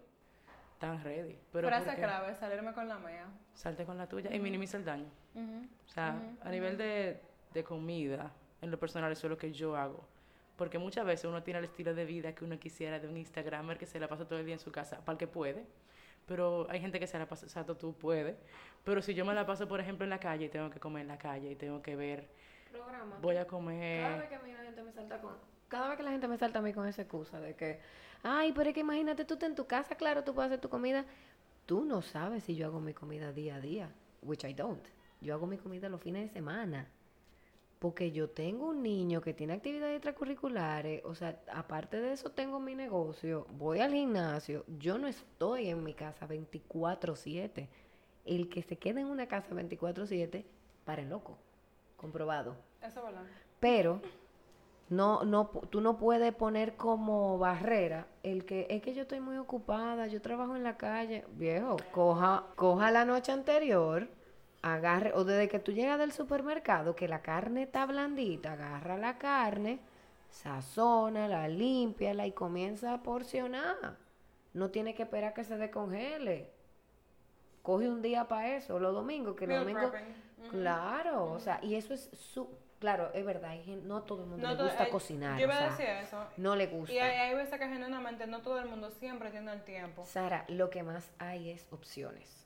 están 0.83 1.03
ready. 1.03 1.37
Pero 1.51 1.67
Frase 1.67 1.95
clave, 1.95 2.35
salirme 2.35 2.73
con 2.73 2.87
la 2.87 2.97
mía. 2.99 3.25
Salte 3.53 3.85
con 3.85 3.97
la 3.97 4.07
tuya 4.07 4.33
y 4.33 4.39
minimiza 4.39 4.77
el 4.77 4.85
daño. 4.85 5.09
Ujú. 5.33 5.67
O 5.85 5.89
sea, 5.89 6.19
a 6.43 6.49
nivel 6.49 6.77
de, 6.77 7.21
de 7.53 7.63
comida, 7.63 8.31
en 8.61 8.69
lo 8.71 8.77
personal, 8.77 9.11
eso 9.11 9.27
es 9.27 9.31
lo 9.31 9.37
que 9.37 9.51
yo 9.51 9.75
hago. 9.75 10.05
Porque 10.57 10.77
muchas 10.77 11.05
veces 11.05 11.25
uno 11.25 11.41
tiene 11.41 11.59
el 11.59 11.65
estilo 11.65 11.95
de 11.95 12.05
vida 12.05 12.35
que 12.35 12.43
uno 12.45 12.59
quisiera 12.59 12.99
de 12.99 13.07
un 13.07 13.17
Instagramer 13.17 13.77
que 13.77 13.85
se 13.85 13.99
la 13.99 14.07
pasa 14.07 14.27
todo 14.27 14.39
el 14.39 14.45
día 14.45 14.53
en 14.55 14.59
su 14.59 14.71
casa, 14.71 14.99
para 14.99 15.13
el 15.13 15.17
que 15.17 15.27
puede. 15.27 15.65
Pero 16.25 16.67
hay 16.69 16.79
gente 16.79 16.99
que 16.99 17.07
se 17.07 17.17
la 17.19 17.27
pasa, 17.27 17.45
exacto, 17.45 17.75
tú 17.75 17.93
puedes. 17.97 18.37
Pero 18.83 19.01
si 19.01 19.13
yo 19.13 19.25
me 19.25 19.33
la 19.33 19.45
paso, 19.45 19.67
por 19.67 19.79
ejemplo, 19.79 20.03
en 20.03 20.09
la 20.09 20.19
calle 20.19 20.45
y 20.45 20.49
tengo 20.49 20.69
que 20.69 20.79
comer 20.79 21.01
en 21.03 21.07
la 21.09 21.17
calle 21.17 21.51
y 21.51 21.55
tengo 21.55 21.81
que 21.81 21.95
ver, 21.95 22.27
Programa. 22.71 23.17
voy 23.21 23.35
a 23.37 23.45
Cada 23.45 23.45
vez 23.45 23.47
comer. 23.47 24.29
que 24.29 24.35
a 24.35 24.39
mí 24.39 24.51
la 24.53 24.63
gente 24.63 24.83
me 24.83 24.91
salta 24.91 25.19
con... 25.19 25.33
Cada 25.73 25.87
vez 25.87 25.97
que 25.97 26.03
la 26.03 26.11
gente 26.11 26.27
me 26.27 26.37
salta 26.37 26.59
a 26.59 26.61
mí 26.61 26.71
con 26.71 26.87
esa 26.87 27.01
excusa 27.01 27.39
de 27.39 27.55
que, 27.55 27.79
ay, 28.21 28.53
pero 28.53 28.69
es 28.69 28.75
que 28.75 28.81
imagínate, 28.81 29.25
tú 29.25 29.33
estás 29.33 29.49
en 29.49 29.55
tu 29.55 29.65
casa, 29.65 29.95
claro, 29.95 30.23
tú 30.23 30.35
puedes 30.35 30.51
hacer 30.51 30.61
tu 30.61 30.69
comida. 30.69 31.03
Tú 31.65 31.83
no 31.83 32.03
sabes 32.03 32.43
si 32.43 32.55
yo 32.55 32.67
hago 32.67 32.79
mi 32.79 32.93
comida 32.93 33.31
día 33.31 33.55
a 33.55 33.59
día, 33.59 33.91
which 34.21 34.43
I 34.43 34.53
don't. 34.53 34.85
Yo 35.19 35.33
hago 35.33 35.47
mi 35.47 35.57
comida 35.57 35.89
los 35.89 35.99
fines 35.99 36.27
de 36.27 36.29
semana. 36.31 36.91
Porque 37.79 38.11
yo 38.11 38.29
tengo 38.29 38.67
un 38.67 38.83
niño 38.83 39.21
que 39.21 39.33
tiene 39.33 39.53
actividades 39.53 39.95
extracurriculares, 39.95 41.01
o 41.05 41.15
sea, 41.15 41.41
aparte 41.51 41.99
de 41.99 42.13
eso 42.13 42.29
tengo 42.29 42.59
mi 42.59 42.75
negocio, 42.75 43.47
voy 43.53 43.79
al 43.79 43.93
gimnasio, 43.93 44.65
yo 44.77 44.99
no 44.99 45.07
estoy 45.07 45.69
en 45.69 45.83
mi 45.83 45.95
casa 45.95 46.27
24/7. 46.27 47.67
El 48.25 48.47
que 48.47 48.61
se 48.61 48.77
queda 48.77 49.01
en 49.01 49.07
una 49.07 49.25
casa 49.25 49.55
24/7, 49.55 50.45
para 50.85 51.01
el 51.01 51.09
loco, 51.09 51.39
comprobado. 51.97 52.57
Eso 52.79 52.99
es 52.99 53.05
verdad. 53.05 53.25
Pero 53.59 54.03
no, 54.95 55.23
no, 55.23 55.47
tú 55.69 55.81
no 55.81 55.97
puedes 55.97 56.33
poner 56.33 56.75
como 56.75 57.37
barrera 57.37 58.07
el 58.21 58.45
que 58.45 58.67
es 58.69 58.81
que 58.81 58.93
yo 58.93 59.03
estoy 59.03 59.19
muy 59.19 59.37
ocupada, 59.37 60.07
yo 60.07 60.21
trabajo 60.21 60.55
en 60.55 60.63
la 60.63 60.77
calle, 60.77 61.25
viejo, 61.33 61.77
coja, 61.91 62.45
coja 62.55 62.91
la 62.91 63.03
noche 63.03 63.31
anterior, 63.31 64.07
agarre, 64.61 65.11
o 65.13 65.23
desde 65.23 65.49
que 65.49 65.59
tú 65.59 65.71
llegas 65.71 65.99
del 65.99 66.11
supermercado, 66.11 66.95
que 66.95 67.07
la 67.07 67.21
carne 67.21 67.63
está 67.63 67.85
blandita, 67.85 68.53
agarra 68.53 68.97
la 68.97 69.17
carne, 69.17 69.79
sazona, 70.29 71.27
la 71.27 71.47
limpia 71.47 72.25
y 72.25 72.31
comienza 72.31 72.93
a 72.93 73.03
porcionar. 73.03 73.97
No 74.53 74.69
tiene 74.69 74.93
que 74.93 75.03
esperar 75.03 75.33
que 75.33 75.43
se 75.43 75.57
descongele. 75.57 76.51
Coge 77.61 77.89
un 77.89 78.01
día 78.01 78.27
para 78.27 78.55
eso, 78.55 78.79
los 78.79 78.93
domingos, 78.93 79.35
que 79.35 79.47
los 79.47 79.59
domingos. 79.59 79.91
Claro, 80.49 81.31
o 81.31 81.39
sea, 81.39 81.59
y 81.63 81.75
eso 81.75 81.93
es 81.93 82.09
su. 82.13 82.47
Claro, 82.83 83.11
es 83.13 83.25
verdad, 83.25 83.55
no 83.85 84.01
todo 84.03 84.23
el 84.23 84.29
mundo 84.29 84.45
No 84.45 84.55
le 84.55 84.63
gusta 84.63 84.89
cocinar. 84.89 85.39
Yo 85.39 85.47
o 85.47 85.49
iba 85.49 85.57
a 85.57 85.69
decir 85.69 85.85
eso. 85.85 86.21
no 86.35 86.53
le 86.57 86.67
gusta. 86.67 86.93
Y 86.93 86.99
hay, 86.99 87.17
hay 87.29 87.33
veces 87.33 87.57
que 87.57 87.65
genuinamente 87.65 88.27
no 88.27 88.41
todo 88.41 88.59
el 88.59 88.65
mundo 88.67 88.89
siempre 88.91 89.31
tiene 89.31 89.53
el 89.53 89.63
tiempo. 89.63 90.03
Sara, 90.05 90.43
lo 90.49 90.69
que 90.69 90.83
más 90.83 91.09
hay 91.17 91.51
es 91.51 91.65
opciones. 91.71 92.45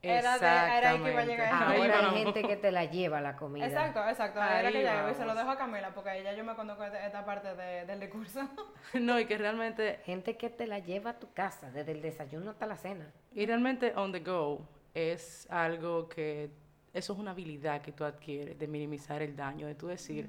Era 0.00 0.38
de- 0.38 0.46
era 0.78 0.90
ahí 0.90 1.02
que 1.02 1.10
iba 1.10 1.20
a 1.22 1.24
llegar. 1.24 1.52
Ahí 1.72 1.80
Ahora 1.80 2.10
hay 2.10 2.22
gente 2.22 2.42
que 2.44 2.56
te 2.56 2.70
la 2.70 2.84
lleva 2.84 3.20
la 3.20 3.34
comida. 3.34 3.66
Exacto, 3.66 4.08
exacto. 4.08 4.40
Ahí 4.40 4.60
Era 4.60 4.70
que 4.70 4.82
ya 4.84 5.00
iba 5.00 5.10
y 5.10 5.14
se 5.16 5.24
lo 5.24 5.34
dejo 5.34 5.50
a 5.50 5.58
Camila 5.58 5.92
porque 5.92 6.22
ya 6.22 6.34
yo 6.34 6.44
me 6.44 6.54
conozco 6.54 6.84
esta 6.84 7.04
esta 7.04 7.24
parte 7.24 7.56
de- 7.56 7.84
del 7.84 7.98
discurso. 7.98 8.48
No, 8.94 9.18
y 9.18 9.26
que 9.26 9.36
realmente 9.36 9.98
Gente 10.04 10.36
que 10.36 10.50
te 10.50 10.68
la 10.68 10.78
lleva 10.78 11.10
a 11.10 11.18
tu 11.18 11.32
casa, 11.32 11.72
desde 11.72 11.90
el 11.90 12.00
desayuno 12.00 12.52
hasta 12.52 12.66
la 12.66 12.76
cena. 12.76 13.10
Y 13.34 13.44
realmente 13.44 13.92
on 13.96 14.12
the 14.12 14.20
go 14.20 14.68
es 14.94 15.48
algo 15.50 16.08
que, 16.08 16.50
eso 16.98 17.12
es 17.12 17.18
una 17.18 17.30
habilidad 17.30 17.80
que 17.80 17.92
tú 17.92 18.04
adquieres 18.04 18.58
de 18.58 18.66
minimizar 18.66 19.22
el 19.22 19.34
daño, 19.34 19.66
de 19.66 19.74
tú 19.74 19.86
decir, 19.86 20.28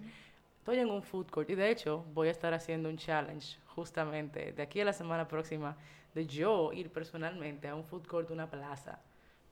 estoy 0.59 0.79
en 0.79 0.89
un 0.89 1.01
food 1.01 1.27
court 1.27 1.49
y 1.49 1.55
de 1.55 1.69
hecho 1.69 2.05
voy 2.13 2.27
a 2.27 2.31
estar 2.31 2.53
haciendo 2.53 2.89
un 2.89 2.97
challenge 2.97 3.57
justamente 3.67 4.53
de 4.53 4.61
aquí 4.61 4.79
a 4.79 4.85
la 4.85 4.93
semana 4.93 5.27
próxima 5.27 5.75
de 6.13 6.25
yo 6.25 6.71
ir 6.73 6.91
personalmente 6.91 7.67
a 7.67 7.75
un 7.75 7.83
food 7.83 8.05
court 8.05 8.27
de 8.27 8.33
una 8.33 8.49
plaza, 8.49 8.99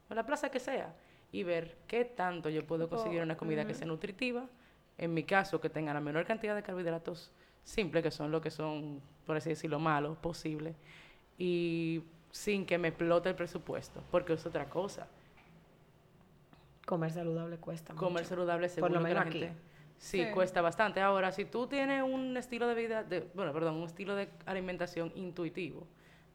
o 0.10 0.14
la 0.14 0.26
plaza 0.26 0.50
que 0.50 0.60
sea, 0.60 0.96
y 1.32 1.44
ver 1.44 1.78
qué 1.88 2.06
tanto 2.06 2.50
yo 2.50 2.66
puedo 2.66 2.88
conseguir 2.90 3.22
una 3.22 3.36
comida 3.36 3.66
que 3.66 3.74
sea 3.74 3.88
nutritiva, 3.88 4.46
en 4.98 5.14
mi 5.14 5.24
caso 5.24 5.60
que 5.60 5.70
tenga 5.70 5.94
la 5.94 6.00
menor 6.00 6.26
cantidad 6.26 6.56
de 6.56 6.64
carbohidratos 6.64 7.32
simples, 7.64 8.04
que 8.04 8.12
son 8.12 8.32
lo 8.32 8.42
que 8.42 8.50
son, 8.50 9.02
por 9.26 9.38
así 9.38 9.50
decirlo, 9.50 9.80
malos 9.80 10.18
posible, 10.18 10.76
y 11.38 12.04
sin 12.32 12.66
que 12.66 12.78
me 12.78 12.90
explote 12.90 13.30
el 13.30 13.36
presupuesto, 13.36 14.02
porque 14.12 14.34
es 14.34 14.46
otra 14.46 14.70
cosa. 14.70 15.08
Comer 16.88 17.12
saludable 17.12 17.58
cuesta 17.58 17.94
Comer 17.94 18.24
mucho. 18.24 18.30
saludable 18.30 18.70
según 18.70 18.94
lo 18.94 19.00
lo 19.02 19.06
que 19.06 19.14
la 19.14 19.20
menos 19.22 19.30
aquí. 19.36 19.40
gente... 19.46 19.62
Sí, 20.00 20.24
Sí. 20.26 20.32
cuesta 20.32 20.62
bastante. 20.62 21.02
Ahora, 21.02 21.32
si 21.32 21.44
tú 21.46 21.68
tienes 21.68 22.02
un 22.04 22.38
estilo 22.38 22.68
de 22.68 22.76
vida, 22.76 23.04
de, 23.04 23.30
bueno, 23.34 23.52
perdón, 23.52 23.76
un 23.76 23.84
estilo 23.86 24.16
de 24.16 24.30
alimentación 24.46 25.12
intuitivo, 25.16 25.86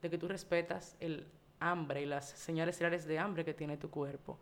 de 0.03 0.11
que 0.11 0.19
tú 0.19 0.29
respetas 0.29 0.97
el 1.01 1.27
hambre 1.61 2.03
y 2.03 2.07
las 2.07 2.29
señales 2.29 2.79
reales 2.81 3.07
de 3.07 3.19
hambre 3.21 3.45
que 3.45 3.55
tiene 3.55 3.77
tu 3.77 3.89
cuerpo, 3.89 4.39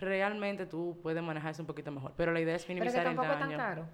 realmente 0.00 0.66
tú 0.66 0.98
puedes 1.02 1.22
manejarse 1.22 1.62
un 1.62 1.66
poquito 1.66 1.90
mejor. 1.92 2.12
Pero 2.16 2.32
la 2.32 2.40
idea 2.40 2.56
es 2.56 2.62
Pero 2.64 2.68
que 2.68 2.74
minimizar 2.74 3.06
el 3.06 3.14
tampoco 3.16 3.32
es 3.32 3.38
tan 3.38 3.48
daño. 3.48 3.58
caro. 3.58 3.84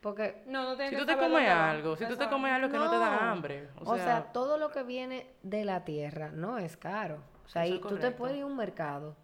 Porque 0.00 0.42
No, 0.46 0.62
no 0.76 0.76
Si 0.88 0.94
tú 0.96 1.06
te 1.06 1.16
comes 1.16 1.48
algo, 1.50 1.96
si 1.96 2.06
tú 2.06 2.16
te 2.16 2.28
comes 2.28 2.52
algo 2.52 2.68
que 2.70 2.76
no, 2.78 2.88
te 2.90 2.98
da 2.98 3.32
hambre, 3.32 3.68
O, 3.80 3.96
sea, 3.96 4.32
todo 4.32 4.56
lo 4.58 4.70
que 4.70 4.82
viene 4.84 5.26
de 5.42 5.64
la 5.64 5.84
tierra 5.84 6.30
no 6.30 6.58
es 6.58 6.76
caro. 6.76 7.18
O 7.44 7.48
sea, 7.48 7.64
Eso 7.64 7.74
y 7.76 7.80
tú 7.80 7.96
te 7.96 8.10
puedes 8.12 8.36
ir 8.36 8.42
a 8.44 8.46
un 8.46 8.56
mercado 8.56 9.16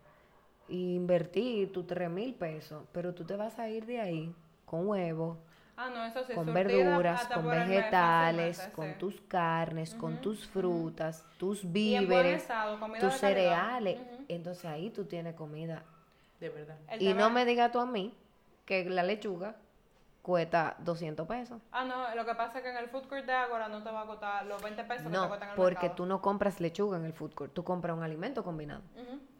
e 0.68 0.74
invertir 0.74 1.72
tus 1.72 1.86
tres 1.86 2.10
mil 2.10 2.34
pesos, 2.34 2.84
pero 2.92 3.14
tú 3.14 3.24
te 3.24 3.36
vas 3.36 3.58
a 3.58 3.68
ir 3.68 3.86
de 3.86 4.00
ahí 4.00 4.34
con 4.64 4.86
huevos, 4.88 5.38
Ah, 5.76 5.90
no, 5.90 6.04
eso 6.04 6.24
sí. 6.24 6.32
con 6.34 6.54
verduras, 6.54 7.26
con 7.26 7.50
vegetales, 7.50 8.60
con 8.74 8.90
sí. 8.92 8.98
tus 8.98 9.20
carnes, 9.22 9.94
con 9.94 10.20
tus 10.20 10.46
frutas, 10.46 11.26
tus 11.36 11.64
Y 11.64 11.66
víveres, 11.66 12.42
estado, 12.42 12.78
tus 13.00 13.14
cereales. 13.14 13.98
Entonces 14.28 14.64
ahí 14.66 14.90
tú 14.90 15.04
tienes 15.04 15.34
comida. 15.34 15.82
De 16.38 16.48
verdad. 16.48 16.76
El 16.88 17.02
y 17.02 17.12
no 17.14 17.28
me 17.30 17.44
digas 17.44 17.72
tú 17.72 17.80
a 17.80 17.86
mí 17.86 18.14
que 18.64 18.88
la 18.88 19.02
lechuga 19.02 19.56
cuesta 20.22 20.76
200 20.78 21.26
pesos. 21.26 21.60
Ah, 21.72 21.84
no, 21.84 22.14
lo 22.14 22.24
que 22.24 22.34
pasa 22.36 22.58
es 22.58 22.64
que 22.64 22.70
en 22.70 22.76
el 22.76 22.88
food 22.88 23.08
court 23.08 23.26
de 23.26 23.32
Agora 23.32 23.68
no 23.68 23.82
te 23.82 23.90
va 23.90 24.02
a 24.02 24.06
costar 24.06 24.46
los 24.46 24.62
20 24.62 24.84
pesos 24.84 25.02
que 25.04 25.10
te 25.10 25.16
No, 25.16 25.28
cuestan 25.28 25.48
en 25.48 25.52
el 25.54 25.56
porque 25.56 25.74
mercado. 25.74 25.94
tú 25.96 26.06
no 26.06 26.22
compras 26.22 26.60
lechuga 26.60 26.98
en 26.98 27.04
el 27.04 27.12
food 27.12 27.34
court, 27.34 27.52
tú 27.52 27.64
compras 27.64 27.96
un 27.96 28.02
alimento 28.04 28.44
combinado. 28.44 28.82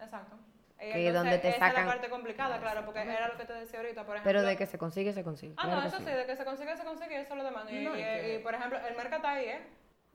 Exacto. 0.01 0.37
Y 0.89 0.93
Que 0.93 1.12
donde 1.12 1.39
te 1.39 1.49
esa 1.49 1.59
sacan- 1.59 1.80
es 1.82 1.87
la 1.87 1.93
parte 1.93 2.11
complicada, 2.11 2.59
claro, 2.61 2.85
porque 2.85 3.01
era 3.01 3.28
lo 3.28 3.37
que 3.37 3.45
te 3.45 3.53
decía 3.53 3.78
ahorita, 3.80 4.05
por 4.05 4.16
ejemplo. 4.16 4.28
Pero 4.28 4.43
de 4.43 4.57
que 4.57 4.66
se 4.66 4.78
consigue, 4.78 5.12
se 5.12 5.24
consigue. 5.24 5.55
Ah, 5.57 5.62
claro 5.64 5.80
no, 5.82 5.87
eso 5.87 5.99
sí, 5.99 6.05
de 6.05 6.26
que 6.26 6.37
se 6.37 6.45
consigue, 6.45 6.76
se 6.76 6.85
consigue, 6.85 7.20
eso 7.20 7.32
es 7.35 7.39
lo 7.39 7.45
demás. 7.45 7.70
Y, 7.70 7.85
No, 7.85 7.95
y 7.97 8.01
y- 8.01 8.03
que- 8.05 8.35
y, 8.35 8.39
por 8.43 8.55
ejemplo, 8.55 8.78
el 8.78 8.95
mercado 8.97 9.16
está 9.16 9.30
ahí, 9.32 9.45
¿eh? 9.47 9.61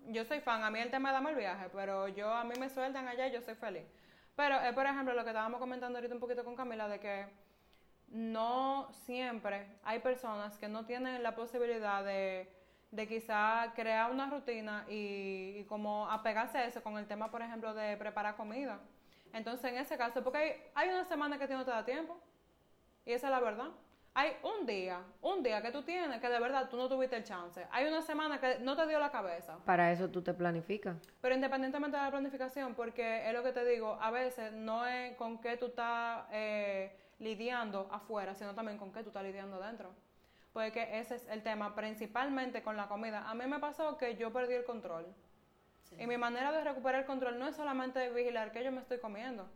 Yo 0.07 0.23
soy 0.25 0.39
fan, 0.39 0.63
a 0.63 0.71
mí 0.71 0.79
el 0.79 0.89
tema 0.91 1.11
dame 1.11 1.31
el 1.31 1.35
viaje, 1.35 1.67
pero 1.73 2.07
yo, 2.07 2.33
a 2.33 2.43
mí 2.43 2.53
me 2.59 2.69
sueltan 2.69 3.07
allá 3.07 3.27
y 3.27 3.31
yo 3.31 3.41
soy 3.41 3.55
feliz. 3.55 3.83
Pero 4.35 4.55
es, 4.61 4.73
por 4.73 4.85
ejemplo, 4.85 5.13
lo 5.13 5.23
que 5.23 5.29
estábamos 5.31 5.59
comentando 5.59 5.97
ahorita 5.97 6.13
un 6.13 6.19
poquito 6.21 6.43
con 6.45 6.55
Camila, 6.55 6.87
de 6.87 6.99
que 6.99 7.25
no 8.07 8.87
siempre 8.91 9.67
hay 9.83 9.99
personas 9.99 10.57
que 10.57 10.67
no 10.67 10.85
tienen 10.85 11.21
la 11.21 11.35
posibilidad 11.35 12.03
de, 12.03 12.49
de 12.91 13.07
quizá 13.07 13.71
crear 13.75 14.09
una 14.11 14.29
rutina 14.29 14.85
y, 14.89 15.57
y 15.59 15.65
como 15.65 16.09
apegarse 16.09 16.57
a 16.57 16.65
eso 16.65 16.81
con 16.81 16.97
el 16.97 17.05
tema, 17.05 17.29
por 17.29 17.41
ejemplo, 17.41 17.73
de 17.73 17.97
preparar 17.97 18.35
comida. 18.35 18.79
Entonces, 19.33 19.71
en 19.71 19.77
ese 19.77 19.97
caso, 19.97 20.23
porque 20.23 20.37
hay, 20.37 20.61
hay 20.75 20.89
una 20.89 21.05
semana 21.05 21.37
que 21.37 21.43
a 21.43 21.47
ti 21.47 21.53
no 21.53 21.65
te 21.65 21.71
da 21.71 21.85
tiempo, 21.85 22.19
y 23.05 23.13
esa 23.13 23.27
es 23.27 23.31
la 23.31 23.39
verdad. 23.39 23.69
Hay 24.13 24.33
un 24.43 24.65
día, 24.65 25.01
un 25.21 25.43
día 25.43 25.61
que 25.61 25.71
tú 25.71 25.83
tienes 25.83 26.19
que 26.19 26.27
de 26.27 26.39
verdad 26.39 26.67
tú 26.69 26.77
no 26.77 26.89
tuviste 26.89 27.15
el 27.15 27.23
chance. 27.23 27.65
Hay 27.71 27.85
una 27.85 28.01
semana 28.01 28.39
que 28.39 28.59
no 28.59 28.75
te 28.75 28.85
dio 28.87 28.99
la 28.99 29.11
cabeza. 29.11 29.57
Para 29.65 29.91
eso 29.91 30.09
tú 30.09 30.21
te 30.21 30.33
planificas. 30.33 30.97
Pero 31.21 31.35
independientemente 31.35 31.95
de 31.95 32.03
la 32.03 32.11
planificación, 32.11 32.75
porque 32.75 33.27
es 33.27 33.33
lo 33.33 33.43
que 33.43 33.51
te 33.51 33.63
digo, 33.65 33.97
a 34.01 34.11
veces 34.11 34.51
no 34.51 34.85
es 34.85 35.15
con 35.15 35.39
qué 35.39 35.57
tú 35.57 35.67
estás 35.67 36.25
eh, 36.31 36.97
lidiando 37.19 37.87
afuera, 37.91 38.33
sino 38.35 38.55
también 38.55 38.77
con 38.77 38.91
qué 38.91 39.03
tú 39.03 39.09
estás 39.09 39.23
lidiando 39.23 39.59
dentro. 39.61 39.93
Porque 40.51 40.99
ese 40.99 41.15
es 41.15 41.27
el 41.27 41.43
tema, 41.43 41.75
principalmente 41.75 42.63
con 42.63 42.75
la 42.75 42.87
comida. 42.87 43.29
A 43.29 43.35
mí 43.35 43.45
me 43.45 43.59
pasó 43.59 43.97
que 43.97 44.17
yo 44.17 44.33
perdí 44.33 44.55
el 44.55 44.65
control. 44.65 45.05
Y 45.97 46.07
mi 46.07 46.17
manera 46.17 46.51
de 46.51 46.63
recuperar 46.63 47.01
el 47.01 47.05
control 47.07 47.39
no 47.39 47.47
es 47.47 47.55
solamente 47.55 48.09
vigilar 48.11 48.51
que 48.51 48.63
yo 48.63 48.71
me 48.71 48.79
estoy 48.81 48.99
comiendo, 48.99 49.47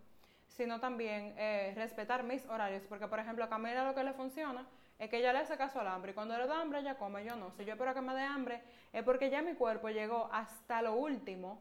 sino 0.48 0.80
también 0.80 1.34
eh, 1.38 1.74
respetar 1.76 2.24
mis 2.24 2.46
horarios. 2.48 2.84
Porque, 2.90 3.08
por 3.08 3.20
ejemplo, 3.20 3.44
a 3.46 3.50
Camila 3.50 3.86
lo 3.86 3.94
que 3.96 4.04
le 4.04 4.14
funciona 4.14 4.66
es 5.00 5.10
que 5.10 5.18
ella 5.18 5.32
le 5.34 5.40
hace 5.40 5.58
caso 5.58 5.80
al 5.80 5.88
hambre. 5.88 6.12
Y 6.12 6.16
cuando 6.16 6.38
le 6.38 6.48
da 6.48 6.60
hambre, 6.60 6.80
ella 6.80 6.96
come, 6.98 7.24
yo 7.24 7.36
no. 7.36 7.52
Si 7.52 7.66
yo 7.66 7.74
espero 7.74 7.94
que 7.94 8.02
me 8.02 8.14
dé 8.14 8.22
hambre, 8.24 8.62
es 8.92 9.04
porque 9.04 9.30
ya 9.30 9.42
mi 9.42 9.54
cuerpo 9.54 9.90
llegó 9.90 10.30
hasta 10.32 10.82
lo 10.82 10.96
último 10.96 11.60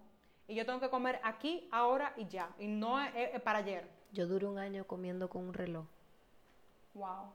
y 0.49 0.55
yo 0.55 0.67
tengo 0.67 0.81
que 0.81 0.91
comer 0.91 1.21
aquí, 1.23 1.69
ahora 1.71 2.13
y 2.17 2.27
ya. 2.27 2.49
Y 2.59 2.67
no 2.67 3.01
es, 3.01 3.15
es- 3.15 3.35
es 3.35 3.41
para 3.43 3.61
ayer. 3.61 3.87
Yo 4.13 4.27
duré 4.27 4.47
un 4.47 4.59
año 4.59 4.85
comiendo 4.87 5.29
con 5.29 5.43
un 5.49 5.55
reloj. 5.55 5.87
Wow. 6.95 7.33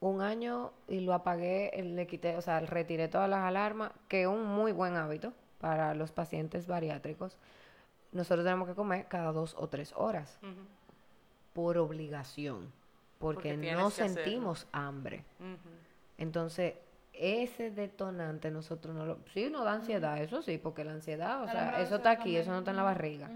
Un 0.00 0.20
año 0.22 0.72
y 0.86 1.00
lo 1.00 1.14
apagué, 1.14 1.70
le 1.82 2.06
quité, 2.06 2.36
o 2.36 2.42
sea, 2.42 2.60
retiré 2.60 3.08
todas 3.08 3.28
las 3.28 3.40
alarmas, 3.40 3.90
que 4.08 4.22
es 4.22 4.26
un 4.28 4.44
muy 4.46 4.72
buen 4.72 4.96
hábito 4.96 5.32
para 5.64 5.94
los 5.94 6.12
pacientes 6.12 6.66
bariátricos. 6.66 7.38
Nosotros 8.12 8.44
tenemos 8.44 8.68
que 8.68 8.74
comer 8.74 9.06
cada 9.08 9.32
dos 9.32 9.56
o 9.58 9.66
tres 9.66 9.94
horas 9.96 10.38
por 11.54 11.78
obligación, 11.78 12.70
porque, 13.18 13.56
no 13.56 13.86
hacerlo. 13.86 14.14
sentimos 14.14 14.66
hambre. 14.72 15.24
Entonces, 16.18 16.74
ese 17.14 17.70
detonante 17.70 18.50
nosotros 18.50 18.94
no 18.94 19.06
lo... 19.06 19.18
Sí, 19.32 19.48
nos 19.48 19.64
da 19.64 19.72
ansiedad, 19.72 20.20
eso 20.20 20.42
sí, 20.42 20.58
porque 20.58 20.84
la 20.84 20.92
ansiedad, 20.92 21.42
o 21.42 21.46
sea, 21.46 21.80
eso 21.80 21.96
está 21.96 22.10
aquí, 22.10 22.36
eso 22.36 22.50
no 22.50 22.58
está 22.58 22.72
en 22.72 22.76
la 22.76 22.82
barriga. 22.82 23.30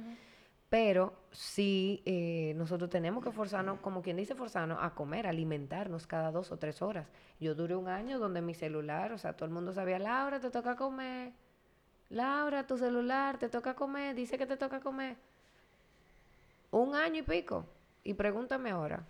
Pero 0.68 1.14
sí, 1.32 2.02
eh, 2.04 2.52
nosotros 2.56 2.90
tenemos 2.90 3.24
que 3.24 3.32
forzarnos, 3.32 3.80
como 3.80 4.02
quien 4.02 4.18
dice 4.18 4.34
forzarnos, 4.34 4.76
a 4.82 4.90
comer, 4.90 5.26
a 5.26 5.30
alimentarnos 5.30 6.06
cada 6.06 6.30
dos 6.30 6.52
o 6.52 6.58
tres 6.58 6.82
horas. 6.82 7.06
Yo 7.40 7.54
duré 7.54 7.74
un 7.74 7.88
año 7.88 8.18
donde 8.18 8.42
mi 8.42 8.52
celular, 8.52 9.12
o 9.12 9.18
sea, 9.18 9.32
todo 9.32 9.46
el 9.46 9.54
mundo 9.54 9.72
sabía, 9.72 9.98
Laura, 9.98 10.38
te 10.40 10.50
toca 10.50 10.76
comer. 10.76 11.32
Laura, 12.10 12.66
tu 12.66 12.78
celular, 12.78 13.38
te 13.38 13.48
toca 13.48 13.74
comer, 13.74 14.14
dice 14.14 14.38
que 14.38 14.46
te 14.46 14.56
toca 14.56 14.80
comer. 14.80 15.16
Un 16.70 16.94
año 16.94 17.20
y 17.20 17.22
pico. 17.22 17.66
Y 18.04 18.14
pregúntame 18.14 18.70
ahora, 18.70 19.04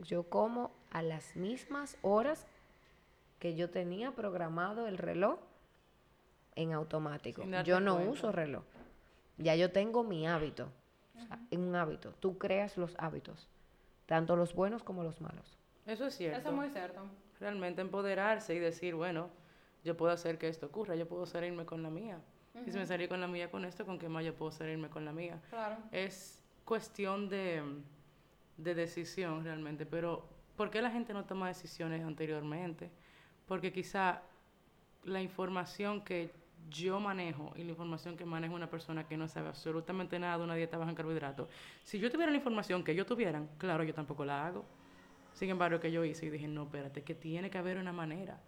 yo 0.00 0.24
como 0.24 0.72
a 0.90 1.02
las 1.02 1.36
mismas 1.36 1.96
horas 2.02 2.46
que 3.38 3.54
yo 3.54 3.70
tenía 3.70 4.10
programado 4.12 4.88
el 4.88 4.98
reloj 4.98 5.38
en 6.56 6.72
automático. 6.72 7.44
Yo 7.64 7.80
no 7.80 7.94
cuenta. 7.94 8.10
uso 8.10 8.32
reloj. 8.32 8.64
Ya 9.38 9.54
yo 9.54 9.70
tengo 9.70 10.02
mi 10.02 10.26
hábito. 10.26 10.70
O 11.16 11.26
sea, 11.26 11.38
en 11.50 11.60
un 11.60 11.76
hábito. 11.76 12.12
Tú 12.18 12.38
creas 12.38 12.76
los 12.76 12.94
hábitos, 12.98 13.48
tanto 14.06 14.34
los 14.34 14.54
buenos 14.54 14.82
como 14.82 15.04
los 15.04 15.20
malos. 15.20 15.56
Eso 15.86 16.06
es 16.06 16.16
cierto. 16.16 16.40
Eso 16.40 16.48
es 16.48 16.54
muy 16.54 16.70
cierto. 16.70 17.02
Realmente 17.38 17.82
empoderarse 17.82 18.54
y 18.54 18.58
decir, 18.58 18.94
bueno, 18.94 19.28
yo 19.84 19.96
puedo 19.96 20.12
hacer 20.12 20.38
que 20.38 20.48
esto 20.48 20.66
ocurra, 20.66 20.96
yo 20.96 21.06
puedo 21.06 21.26
salirme 21.26 21.66
con 21.66 21.82
la 21.82 21.90
mía. 21.90 22.20
Y 22.66 22.70
si 22.70 22.78
me 22.78 22.86
salí 22.86 23.08
con 23.08 23.20
la 23.20 23.26
mía 23.26 23.50
con 23.50 23.64
esto, 23.64 23.84
¿con 23.84 23.98
qué 23.98 24.08
más 24.08 24.24
yo 24.24 24.34
puedo 24.34 24.52
salirme 24.52 24.88
con 24.88 25.04
la 25.04 25.12
mía? 25.12 25.40
Claro. 25.50 25.76
Es 25.90 26.42
cuestión 26.64 27.28
de, 27.28 27.62
de 28.56 28.74
decisión 28.74 29.44
realmente, 29.44 29.84
pero 29.84 30.26
¿por 30.56 30.70
qué 30.70 30.80
la 30.80 30.90
gente 30.90 31.12
no 31.12 31.24
toma 31.24 31.48
decisiones 31.48 32.02
anteriormente? 32.04 32.90
Porque 33.46 33.72
quizá 33.72 34.22
la 35.02 35.20
información 35.20 36.02
que 36.02 36.30
yo 36.70 36.98
manejo 37.00 37.52
y 37.56 37.64
la 37.64 37.70
información 37.70 38.16
que 38.16 38.24
maneja 38.24 38.54
una 38.54 38.70
persona 38.70 39.06
que 39.06 39.16
no 39.16 39.28
sabe 39.28 39.48
absolutamente 39.48 40.18
nada 40.18 40.38
de 40.38 40.44
una 40.44 40.54
dieta 40.54 40.78
baja 40.78 40.90
en 40.90 40.96
carbohidratos, 40.96 41.48
si 41.82 41.98
yo 41.98 42.10
tuviera 42.10 42.30
la 42.30 42.38
información 42.38 42.82
que 42.82 42.92
ellos 42.92 43.06
tuvieran, 43.06 43.50
claro, 43.58 43.84
yo 43.84 43.92
tampoco 43.92 44.24
la 44.24 44.46
hago. 44.46 44.64
Sin 45.34 45.50
embargo, 45.50 45.80
que 45.80 45.90
yo 45.90 46.04
hice 46.04 46.26
y 46.26 46.30
dije, 46.30 46.46
no, 46.46 46.62
espérate, 46.62 47.02
que 47.02 47.14
tiene 47.14 47.50
que 47.50 47.58
haber 47.58 47.76
una 47.76 47.92
manera 47.92 48.40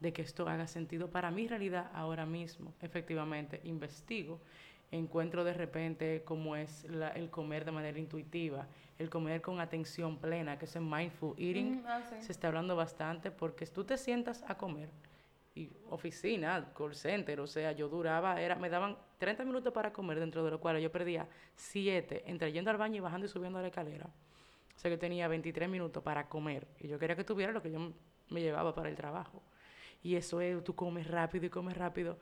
de 0.00 0.12
que 0.12 0.22
esto 0.22 0.48
haga 0.48 0.66
sentido 0.66 1.10
para 1.10 1.30
mi 1.30 1.48
realidad 1.48 1.90
ahora 1.94 2.26
mismo. 2.26 2.74
Efectivamente, 2.82 3.60
investigo, 3.64 4.40
encuentro 4.90 5.42
de 5.44 5.52
repente 5.54 6.22
cómo 6.24 6.54
es 6.56 6.84
la- 6.84 7.08
el 7.10 7.30
comer 7.30 7.64
de 7.64 7.72
manera 7.72 7.98
intuitiva, 7.98 8.66
el 8.98 9.10
comer 9.10 9.40
con 9.42 9.60
atención 9.60 10.18
plena, 10.18 10.58
que 10.58 10.66
es 10.66 10.76
el 10.76 10.82
mindful 10.82 11.34
eating. 11.38 11.78
Ujú, 11.80 11.88
ah, 11.88 12.02
sí. 12.08 12.22
Se 12.22 12.32
está 12.32 12.48
hablando 12.48 12.76
bastante 12.76 13.30
porque 13.30 13.66
tú 13.66 13.84
te 13.84 13.96
sientas 13.98 14.44
a 14.46 14.56
comer, 14.56 14.90
y 15.54 15.70
oficina, 15.88 16.70
call 16.76 16.94
center, 16.94 17.40
o 17.40 17.46
sea, 17.46 17.72
yo 17.72 17.88
duraba, 17.88 18.40
era, 18.42 18.56
me 18.56 18.68
daban 18.68 18.96
30 19.16 19.42
minutos 19.42 19.72
para 19.72 19.90
comer, 19.90 20.20
dentro 20.20 20.44
de 20.44 20.50
los 20.50 20.60
cuales 20.60 20.82
yo 20.82 20.92
perdía 20.92 21.26
7 21.54 22.22
entre 22.26 22.52
yendo 22.52 22.70
al 22.70 22.76
baño 22.76 22.96
y 22.96 23.00
bajando 23.00 23.24
y 23.24 23.28
subiendo 23.30 23.58
la 23.62 23.68
escalera. 23.68 24.04
O 24.06 24.78
sea 24.78 24.90
que 24.90 24.98
tenía 24.98 25.26
23 25.28 25.66
minutos 25.70 26.02
para 26.02 26.28
comer. 26.28 26.66
Y 26.78 26.88
yo 26.88 26.98
quería 26.98 27.16
que 27.16 27.24
tuviera 27.24 27.52
lo 27.52 27.62
que 27.62 27.70
yo 27.72 27.78
me 28.28 28.40
llevaba 28.42 28.74
para 28.74 28.90
el 28.90 28.96
trabajo. 28.96 29.42
Y 30.06 30.14
eso 30.14 30.40
es, 30.40 30.62
tú 30.62 30.72
comes 30.76 31.08
rápido 31.08 31.46
y 31.46 31.50
comes 31.50 31.76
rápido. 31.76 32.16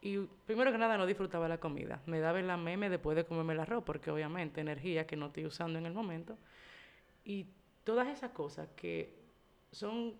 Y 0.00 0.18
primero 0.46 0.70
que 0.70 0.78
nada 0.78 0.96
no 0.96 1.04
disfrutaba 1.04 1.48
la 1.48 1.58
comida. 1.58 2.00
Me 2.06 2.20
daba 2.20 2.40
la 2.42 2.56
meme 2.56 2.88
después 2.88 3.16
de 3.16 3.24
comerme 3.24 3.54
el 3.54 3.58
arroz, 3.58 3.82
porque 3.82 4.12
obviamente 4.12 4.60
energía 4.60 5.04
que 5.04 5.16
no 5.16 5.26
estoy 5.26 5.44
usando 5.44 5.76
en 5.80 5.84
el 5.84 5.92
momento. 5.92 6.38
Y 7.24 7.46
todas 7.82 8.06
esas 8.06 8.30
cosas 8.30 8.68
que 8.76 9.16
son 9.72 10.14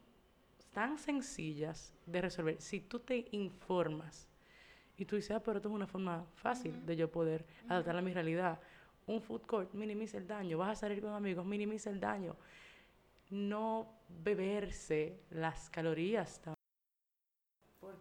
tan 0.73 0.99
sencillas 0.99 1.95
de 2.05 2.21
resolver. 2.21 2.61
Si 2.61 2.81
tú 2.81 2.99
te 2.99 3.29
informas 3.31 4.27
y 4.99 5.05
tú 5.05 5.15
dices, 5.15 5.37
ah, 5.37 5.41
pero 5.41 5.59
esto 5.59 5.69
es 5.69 5.75
una 5.77 5.87
forma 5.87 6.27
fácil 6.35 6.85
de 6.85 6.97
yo 6.97 7.13
poder 7.13 7.47
adaptarla 7.69 8.01
a 8.01 8.05
mi 8.05 8.13
realidad. 8.13 8.59
Un 9.07 9.23
food 9.23 9.43
court 9.43 9.73
minimiza 9.73 10.19
el 10.19 10.27
daño. 10.27 10.59
Vas 10.59 10.71
a 10.71 10.81
salir 10.81 11.01
con 11.01 11.13
amigos, 11.13 11.47
minimiza 11.47 11.91
el 11.91 12.01
daño. 12.01 12.35
No 13.31 13.87
beberse 14.25 15.21
las 15.31 15.71
calorías 15.71 16.41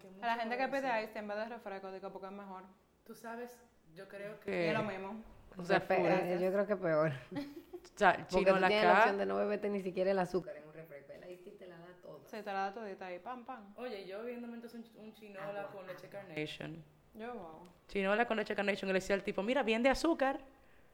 Porque 0.01 0.23
A 0.23 0.27
la 0.27 0.35
gente 0.35 0.57
que 0.57 0.67
pide 0.67 1.03
ice 1.03 1.19
en 1.19 1.27
vez 1.27 1.37
de 1.37 1.45
refresco, 1.49 1.91
digo, 1.91 2.11
porque 2.11 2.27
es 2.27 2.33
mejor. 2.33 2.63
Tú 3.05 3.13
sabes, 3.15 3.57
yo 3.95 4.07
creo 4.07 4.39
que... 4.39 4.69
es 4.69 4.73
lo 4.73 4.83
mismo. 4.83 5.21
O 5.57 5.63
sea, 5.65 5.79
full. 5.81 5.95
eh, 5.97 6.39
yo 6.41 6.51
creo 6.51 6.67
que 6.67 6.75
peor. 6.75 7.11
O 7.83 7.97
sea, 7.97 8.25
chino 8.27 8.57
la 8.59 8.67
tienes 8.69 8.85
la 8.85 8.93
opción 8.99 9.17
de 9.17 9.25
no 9.25 9.35
beberte 9.35 9.69
ni 9.69 9.81
siquiera 9.81 10.09
el 10.11 10.17
azúcar 10.17 10.55
en 10.55 10.65
un 10.65 10.73
refresco. 10.73 11.11
El 11.11 11.29
ice 11.31 11.43
tea 11.51 11.57
te 11.59 11.67
la 11.67 11.77
da 11.77 11.85
toda. 12.01 12.19
Sí, 12.25 12.37
te 12.37 12.45
la 12.45 12.53
da 12.53 12.73
todita 12.73 13.05
ahí, 13.07 13.19
pam, 13.19 13.45
pam. 13.45 13.73
Oye, 13.75 14.07
yo 14.07 14.23
viéndome 14.23 14.55
entonces 14.55 14.89
un, 14.95 15.03
un 15.05 15.13
chinola 15.13 15.67
con 15.67 15.85
leche 15.85 16.07
carnation. 16.07 16.81
Yo, 17.13 17.33
wow. 17.33 17.67
Chinola 17.89 18.25
con 18.25 18.37
leche 18.37 18.55
carnation. 18.55 18.89
Y 18.89 18.93
le 18.93 18.99
decía 18.99 19.15
al 19.15 19.21
tipo, 19.23 19.43
mira, 19.43 19.61
bien 19.63 19.83
de 19.83 19.89
azúcar. 19.89 20.39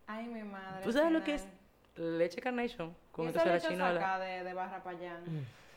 Ay, 0.08 0.26
mi 0.28 0.42
madre. 0.44 0.84
¿Tú 0.84 0.92
sabes 0.92 1.12
lo 1.12 1.24
que 1.24 1.36
es 1.36 1.48
leche 1.96 2.42
carnation? 2.42 2.94
Con 3.12 3.28
y 3.28 3.30
esa 3.30 3.44
entonces 3.44 3.46
la 3.46 3.54
leche 3.54 3.68
chinola. 3.70 4.02
saca 4.02 4.20
de, 4.20 4.44
de 4.44 4.54
barra 4.54 4.84
payán. 4.84 5.24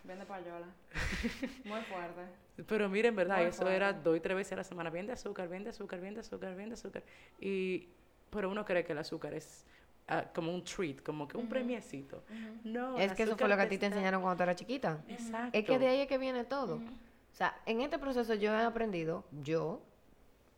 Vende 0.05 0.27
payola. 0.27 0.67
Muy 1.65 1.81
fuerte. 1.83 2.23
Pero 2.67 2.89
miren, 2.89 3.11
en 3.11 3.17
verdad, 3.17 3.39
Muy 3.39 3.47
eso 3.47 3.69
era 3.69 3.93
dos 3.93 4.17
y 4.17 4.21
tres 4.21 4.37
veces 4.37 4.53
a 4.53 4.57
la 4.57 4.65
semana. 4.65 4.91
Bien 4.91 5.07
de 5.07 5.13
azúcar, 5.13 5.49
bien 5.49 5.65
de 5.65 5.71
azúcar, 5.71 6.01
bien 6.01 6.15
de 6.15 6.21
azúcar, 6.21 6.57
bien 6.57 6.69
de 6.69 6.75
azúcar. 6.75 7.03
Y, 7.41 7.89
pero 8.31 8.51
uno 8.51 8.65
cree 8.65 8.85
que 8.85 8.93
el 8.93 8.99
azúcar 8.99 9.35
es 9.35 9.65
ah, 10.09 10.25
como 10.35 10.53
un 10.53 10.65
treat, 10.65 11.03
como 11.03 11.29
que 11.29 11.37
un 11.37 11.49
premiecito. 11.49 12.25
No, 12.65 12.99
Es 12.99 13.13
que 13.13 13.23
eso 13.23 13.37
fue 13.37 13.49
lo 13.49 13.57
que 13.57 13.63
a 13.63 13.69
ti 13.69 13.79
te 13.79 13.87
enseñaron 13.87 14.21
cuando 14.23 14.39
tú 14.39 14.43
eras 14.43 14.57
chiquita. 14.57 15.03
Exacto. 15.09 15.57
Es 15.57 15.65
que 15.65 15.79
de 15.79 15.89
ahí 15.89 16.01
es 16.01 16.09
que 16.09 16.19
viene 16.19 16.45
todo. 16.45 16.77
O 16.77 17.35
sea, 17.35 17.57
en 17.65 17.81
este 17.81 17.99
proceso 17.99 18.35
yo 18.35 18.53
he 18.53 18.63
aprendido, 18.63 19.25
yo, 19.43 19.81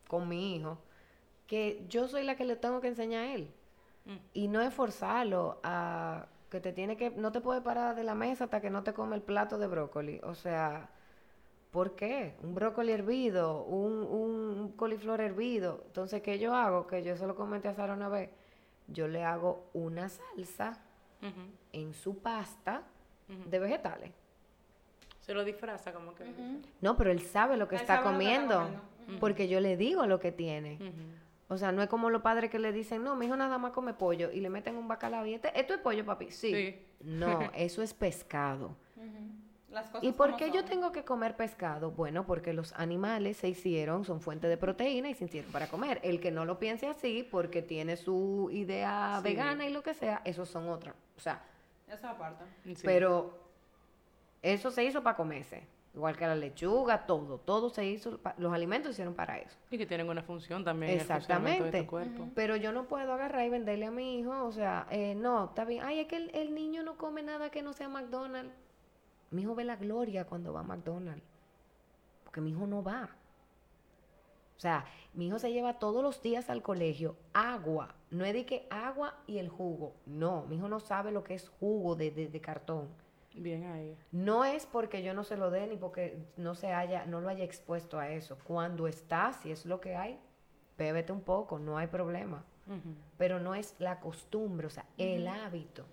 con 0.09 0.28
mi 0.28 0.57
hijo, 0.57 0.78
que 1.47 1.84
yo 1.88 2.09
soy 2.09 2.24
la 2.24 2.34
que 2.34 2.45
le 2.45 2.57
tengo 2.57 2.80
que 2.80 2.88
enseñar 2.88 3.24
a 3.24 3.34
él. 3.34 3.51
Mm. 4.07 4.16
Y 4.32 4.49
no 4.49 4.61
es 4.61 4.72
forzarlo 4.72 5.61
a 5.62 6.26
que 6.55 6.61
te 6.61 6.72
tiene 6.72 6.96
que, 6.96 7.11
no 7.11 7.32
te 7.32 7.40
puede 7.40 7.61
parar 7.61 7.96
de 7.96 8.05
la 8.05 8.14
mesa 8.14 8.44
hasta 8.44 8.61
que 8.61 8.70
no 8.70 8.84
te 8.84 8.92
come 8.94 9.16
el 9.16 9.22
plato 9.22 9.59
de 9.59 9.66
brócoli. 9.66 10.20
O 10.22 10.36
sea, 10.36 10.88
¿por 11.72 11.96
qué? 11.96 12.36
Un 12.44 12.55
brócoli 12.55 12.92
hervido, 12.92 13.64
un, 13.64 14.05
un 14.05 14.72
coliflor 14.76 15.20
hervido. 15.20 15.82
Entonces, 15.86 16.22
¿qué 16.22 16.38
yo 16.38 16.55
hago? 16.55 16.86
Que 16.86 17.02
yo 17.02 17.16
se 17.16 17.26
lo 17.26 17.34
comenté 17.34 17.66
a 17.66 17.74
Sara 17.74 17.94
una 17.94 18.09
vez. 18.09 18.30
Yo 18.86 19.09
le 19.09 19.24
hago 19.24 19.68
una 19.72 20.09
salsa 20.09 20.78
en 21.72 21.92
su 21.92 22.18
pasta 22.18 22.82
de 23.50 23.59
vegetales. 23.59 24.12
Se 25.22 25.34
lo 25.34 25.42
disfraza 25.42 25.92
como 25.92 26.14
que. 26.14 26.24
No, 26.80 26.96
pero 26.96 27.11
él 27.11 27.20
sabe 27.20 27.57
lo 27.57 27.66
que 27.66 27.74
Él 27.74 27.80
está 27.80 27.96
sabe 27.96 28.12
lo 28.12 28.18
que 28.18 28.24
está 28.26 28.36
comiendo, 28.46 28.61
comiendo. 28.61 29.20
porque 29.20 29.48
yo 29.48 29.59
le 29.59 29.76
digo 29.76 30.07
lo 30.07 30.20
que 30.20 30.30
tiene. 30.30 30.78
O 31.55 31.59
sea, 31.59 31.72
no 31.72 31.82
es 31.82 31.88
como 31.88 32.11
los 32.11 32.22
padres 32.22 32.50
que 32.50 32.59
le 32.59 32.72
dicen, 32.72 33.02
no, 33.02 33.16
mi 33.16 33.26
hijo 33.26 33.36
nada 33.36 33.59
más 33.59 33.72
come 33.72 33.94
pollo 33.94 34.30
y 34.30 34.40
le 34.40 34.50
meten 34.50 34.76
un 34.76 34.88
bacalao 34.88 35.24
y 35.26 35.34
este, 35.34 35.59
¿esto 35.59 35.74
es 35.74 35.80
pollo, 35.80 36.05
papi? 36.05 36.30
Sí. 36.30 36.52
Sí. 36.52 36.78
No, 37.00 37.38
eso 37.55 37.82
es 37.82 37.94
pescado. 37.94 38.76
Las 39.70 39.88
cosas 39.90 40.05
¿Y 40.05 40.12
por 40.12 40.36
qué 40.36 40.52
yo 40.52 40.64
tengo 40.64 40.92
que 40.92 41.05
comer 41.05 41.34
pescado? 41.34 41.90
Bueno, 41.90 42.24
porque 42.26 42.52
los 42.52 42.72
animales 42.74 43.38
se 43.38 43.48
hicieron, 43.48 44.05
son 44.05 44.20
fuente 44.20 44.46
de 44.46 44.57
proteína 44.57 45.11
y 45.11 45.14
se 45.14 45.24
hicieron 45.24 45.50
para 45.50 45.66
comer. 45.66 45.98
El 46.05 46.20
que 46.20 46.30
no 46.30 46.44
lo 46.44 46.61
piense 46.61 46.86
así, 46.86 47.26
porque 47.28 47.61
tiene 47.61 47.96
su 47.96 48.50
idea 48.52 49.18
Sí. 49.20 49.24
vegana 49.24 49.66
y 49.66 49.72
lo 49.72 49.82
que 49.82 49.94
sea, 49.94 50.22
esos 50.24 50.48
son 50.48 50.68
otras. 50.68 50.94
O 51.16 51.20
sea, 51.20 51.42
Eso 51.88 52.07
aparte. 52.07 52.44
Sí. 52.64 52.74
pero 52.84 53.36
eso 54.42 54.70
se 54.70 54.84
hizo 54.84 55.02
para 55.02 55.16
comerse. 55.16 55.66
Igual 55.95 56.16
que 56.16 56.26
la 56.26 56.34
lechuga, 56.34 57.07
todo, 57.07 57.38
todo 57.38 57.70
se 57.70 57.86
hizo, 57.86 58.18
pa- 58.18 58.34
los 58.38 58.53
alimentos 58.53 58.88
se 58.88 58.92
hicieron 58.95 59.14
para 59.14 59.38
eso. 59.38 59.57
Y 59.70 59.78
que 59.78 59.86
tienen 59.86 60.09
una 60.09 60.22
función 60.24 60.64
también 60.64 60.90
en 60.92 61.01
el 61.01 61.07
funcionamiento 61.07 61.62
de 61.64 61.68
Exactamente. 61.68 61.82
tu 61.82 61.86
cuerpo. 62.18 62.32
Pero 62.34 62.57
yo 62.57 62.72
no 62.72 62.86
puedo 62.88 63.12
agarrar 63.12 63.47
y 63.47 63.49
venderle 63.51 63.86
a 63.86 63.90
mi 63.92 64.18
hijo, 64.18 64.45
o 64.45 64.51
sea, 64.51 64.88
eh, 64.90 65.14
no, 65.14 65.45
está 65.45 65.64
bien. 65.64 65.84
Ay, 65.84 66.01
es 66.01 66.09
que 66.09 66.16
el, 66.16 66.30
el 66.34 66.53
niño 66.55 66.82
no 66.82 66.97
come 66.99 67.22
nada 67.22 67.51
que 67.51 67.62
no 67.62 67.72
sea 67.72 67.88
McDonald's. 67.88 68.53
Mi 69.30 69.42
hijo 69.42 69.55
ve 69.55 69.62
la 69.64 69.76
gloria 69.76 70.24
cuando 70.26 70.53
va 70.53 70.61
a 70.61 70.64
McDonald's. 70.64 71.22
Porque 72.24 72.40
mi 72.40 72.51
hijo 72.51 72.66
no 72.66 72.82
va. 72.82 73.11
O 74.57 74.61
sea, 74.61 74.84
mi 75.14 75.28
hijo 75.28 75.38
se 75.38 75.53
lleva 75.53 75.78
todos 75.78 76.03
los 76.03 76.20
días 76.22 76.51
al 76.51 76.62
colegio 76.62 77.16
agua. 77.32 77.95
No 78.11 78.24
es 78.24 78.32
de 78.32 78.47
que 78.47 78.66
agua 78.70 79.14
y 79.28 79.38
el 79.38 79.49
jugo. 79.49 79.95
No, 80.07 80.45
mi 80.49 80.57
hijo 80.57 80.68
no 80.68 80.80
sabe 80.80 81.12
lo 81.12 81.22
que 81.22 81.34
es 81.34 81.49
jugo 81.61 81.95
de, 81.95 82.11
de- 82.11 82.28
de 82.28 82.40
cartón. 82.40 82.88
Bien 83.35 83.64
ahí. 83.64 83.97
No 84.12 84.45
es 84.45 84.64
porque 84.64 85.03
yo 85.03 85.12
no 85.12 85.24
se 85.24 85.37
lo 85.37 85.51
dé 85.51 85.66
ni 85.66 85.76
porque 85.76 86.18
no 86.37 86.55
se 86.55 86.72
haya, 86.72 87.05
no 87.05 87.20
lo 87.20 87.28
haya 87.28 87.45
expuesto 87.45 87.99
a 87.99 88.09
eso. 88.09 88.39
Cuando 88.45 88.87
está, 88.87 89.32
si 89.32 89.51
es 89.51 89.66
lo 89.66 89.80
que 89.80 89.97
hay, 89.97 90.20
bébete 90.78 91.12
un 91.12 91.20
poco, 91.20 91.59
no 91.59 91.76
hay 91.76 91.89
problema. 91.89 92.45
Pero 93.18 93.41
no 93.41 93.55
es 93.55 93.74
la 93.78 94.01
costumbre, 94.01 94.68
o 94.68 94.70
sea, 94.70 94.87
el 94.97 95.28
hábito. 95.28 95.85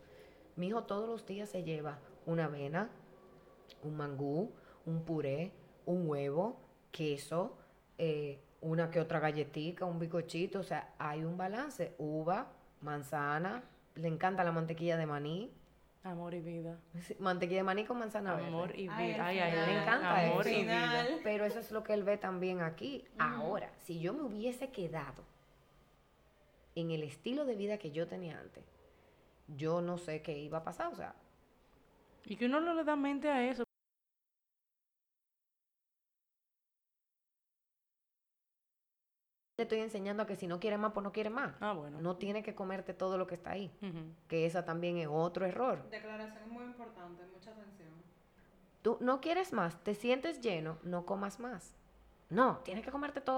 Mi 0.55 0.67
hijo 0.67 0.83
todos 0.83 1.09
los 1.09 1.25
días 1.25 1.49
se 1.49 1.63
lleva 1.63 1.99
una 2.25 2.45
avena, 2.45 2.89
un 3.83 3.97
mangú, 3.97 4.53
un 4.85 5.03
puré, 5.03 5.51
un 5.85 6.07
huevo, 6.07 6.61
queso, 6.91 7.57
eh, 7.97 8.39
una 8.61 8.89
que 8.89 9.01
otra 9.01 9.19
galletita, 9.19 9.85
un 9.85 9.99
bicochito, 9.99 10.59
o 10.59 10.63
sea, 10.63 10.93
hay 10.97 11.25
un 11.25 11.35
balance. 11.35 11.93
Uva, 11.97 12.53
manzana, 12.79 13.63
le 13.95 14.07
encanta 14.07 14.43
la 14.45 14.53
mantequilla 14.53 14.95
de 14.95 15.05
maní, 15.05 15.51
Amor 16.03 16.33
y 16.33 16.39
vida. 16.41 16.79
Sí, 17.01 17.15
mantequilla 17.19 17.59
de 17.59 17.63
maní 17.63 17.85
con 17.85 17.99
manzana 17.99 18.33
verde. 18.33 18.47
Amor 18.47 18.75
y 18.75 18.87
Ay, 18.89 19.11
vida. 19.11 19.25
Ay, 19.27 19.39
ay, 19.39 19.53
ay. 19.55 19.67
Me 19.73 19.81
encanta 19.81 20.25
Amor 20.25 20.47
eso. 20.47 20.57
y 20.57 20.61
vida. 20.63 21.05
Pero 21.23 21.45
eso 21.45 21.59
es 21.59 21.71
lo 21.71 21.83
que 21.83 21.93
él 21.93 22.03
ve 22.03 22.17
también 22.17 22.61
aquí. 22.61 23.05
Ahora, 23.19 23.69
si 23.83 23.99
yo 23.99 24.13
me 24.13 24.23
hubiese 24.23 24.69
quedado 24.71 25.23
en 26.73 26.89
el 26.91 27.03
estilo 27.03 27.45
de 27.45 27.55
vida 27.55 27.77
que 27.77 27.91
yo 27.91 28.07
tenía 28.07 28.39
antes, 28.39 28.63
yo 29.47 29.81
no 29.81 29.97
sé 29.99 30.21
qué 30.23 30.37
iba 30.39 30.59
a 30.59 30.63
pasar. 30.63 30.91
O 30.91 30.95
sea, 30.95 31.13
Y 32.25 32.35
que 32.35 32.45
uno 32.47 32.61
no 32.61 32.73
le 32.73 32.83
da 32.83 32.95
mente 32.95 33.29
a 33.29 33.47
eso. 33.47 33.63
Te 39.61 39.75
estoy 39.75 39.79
enseñando 39.79 40.23
a 40.23 40.25
que 40.25 40.35
si 40.35 40.47
no 40.47 40.59
quiere 40.59 40.77
más, 40.79 40.91
pues 40.91 41.03
no 41.03 41.11
quiere 41.11 41.29
más. 41.29 41.53
Ah, 41.59 41.73
bueno. 41.73 42.01
No 42.01 42.15
tiene 42.15 42.41
que 42.41 42.55
comerte 42.55 42.95
todo 42.95 43.17
lo 43.19 43.27
que 43.27 43.35
está 43.35 43.51
ahí. 43.51 43.71
Que 44.27 44.47
esa 44.47 44.65
también 44.65 44.97
es 44.97 45.07
otro 45.07 45.45
error. 45.45 45.87
Declaración 45.91 46.49
muy 46.49 46.63
importante, 46.63 47.23
mucha 47.31 47.51
atención. 47.51 47.89
Tú 48.81 48.97
no 48.99 49.21
quieres 49.21 49.53
más, 49.53 49.77
te 49.83 49.93
sientes 49.93 50.41
lleno, 50.41 50.79
no 50.81 51.05
comas 51.05 51.39
más. 51.39 51.75
No, 52.31 52.57
tienes 52.63 52.83
que 52.83 52.89
comerte 52.89 53.21
todo. 53.21 53.37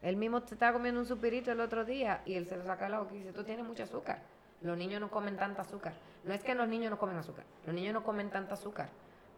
Él 0.00 0.16
mismo 0.16 0.40
se 0.40 0.54
estaba 0.54 0.72
comiendo 0.72 1.00
un 1.00 1.06
supirito 1.06 1.52
el 1.52 1.60
otro 1.60 1.84
día 1.84 2.22
y 2.24 2.34
él 2.34 2.46
se 2.46 2.56
lo 2.56 2.64
saca 2.64 2.88
la 2.88 3.00
boca 3.00 3.14
y 3.14 3.18
dice, 3.18 3.32
tú 3.32 3.44
tienes 3.44 3.66
mucho 3.66 3.82
azúcar. 3.82 4.22
Los 4.66 4.76
niños 4.76 5.00
no 5.00 5.08
comen 5.08 5.36
tanta 5.36 5.62
azúcar. 5.62 5.94
No 6.24 6.34
es 6.34 6.42
que 6.42 6.52
los 6.56 6.66
niños 6.66 6.90
no 6.90 6.98
comen 6.98 7.16
azúcar, 7.16 7.44
los 7.64 7.72
niños 7.72 7.94
no 7.94 8.02
comen 8.02 8.30
tanta 8.30 8.54
azúcar. 8.54 8.88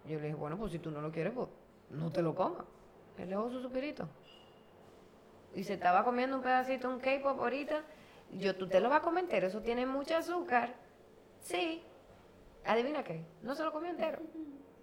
Yo 0.06 0.16
le 0.18 0.22
dije, 0.28 0.34
bueno, 0.34 0.56
pues 0.56 0.72
si 0.72 0.78
tú 0.78 0.90
no 0.90 1.02
lo 1.02 1.12
quieres, 1.12 1.34
pues 1.34 1.48
no 1.90 2.10
te 2.10 2.22
lo 2.22 2.34
comas. 2.34 2.64
Él 3.18 3.28
le 3.28 3.36
dejó 3.36 3.50
su 3.50 3.60
supirito. 3.60 4.08
Y 5.54 5.64
se 5.64 5.74
estaba 5.74 6.02
comiendo 6.02 6.36
un 6.36 6.42
pedacito, 6.42 6.88
un 6.88 6.98
K-pop 6.98 7.38
ahorita. 7.40 7.82
Yo, 8.32 8.56
tú 8.56 8.68
te 8.68 8.80
lo 8.80 8.88
vas 8.88 9.00
a 9.00 9.02
comer 9.02 9.24
entero, 9.24 9.46
eso 9.48 9.60
tiene 9.60 9.84
mucho 9.84 10.16
azúcar. 10.16 10.74
Sí. 11.40 11.82
Adivina 12.64 13.04
qué, 13.04 13.22
no 13.42 13.54
se 13.54 13.64
lo 13.64 13.70
comió 13.70 13.90
entero. 13.90 14.20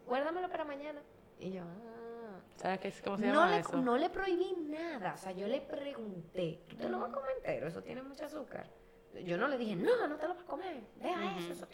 Guárdamelo 0.05 0.47
para 0.49 0.63
mañana. 0.63 1.01
Y 1.39 1.53
yo, 1.53 1.63
ah. 1.63 2.39
¿Sabes 2.57 2.79
qué, 2.81 2.93
cómo 3.03 3.17
se 3.17 3.25
No 3.27 3.33
llama 3.33 3.49
le, 3.49 3.59
eso? 3.61 3.77
no 3.81 3.97
le 3.97 4.09
prohibí 4.11 4.55
nada, 4.69 5.13
o 5.15 5.17
sea, 5.17 5.31
yo 5.31 5.47
le 5.47 5.61
pregunté, 5.61 6.61
¿tú 6.69 6.75
te 6.75 6.87
lo 6.87 6.99
vas 6.99 7.09
a 7.09 7.13
comer 7.13 7.31
entero? 7.37 7.67
Eso 7.67 7.81
tiene 7.81 8.03
mucho 8.03 8.25
azúcar. 8.25 8.67
Yo 9.23 9.37
no 9.37 9.47
le 9.47 9.57
dije, 9.57 9.75
no, 9.75 10.07
no 10.07 10.15
te 10.17 10.27
lo 10.27 10.33
vas 10.33 10.43
a 10.43 10.45
comer, 10.45 10.81
deja 10.95 11.37
eso. 11.51 11.67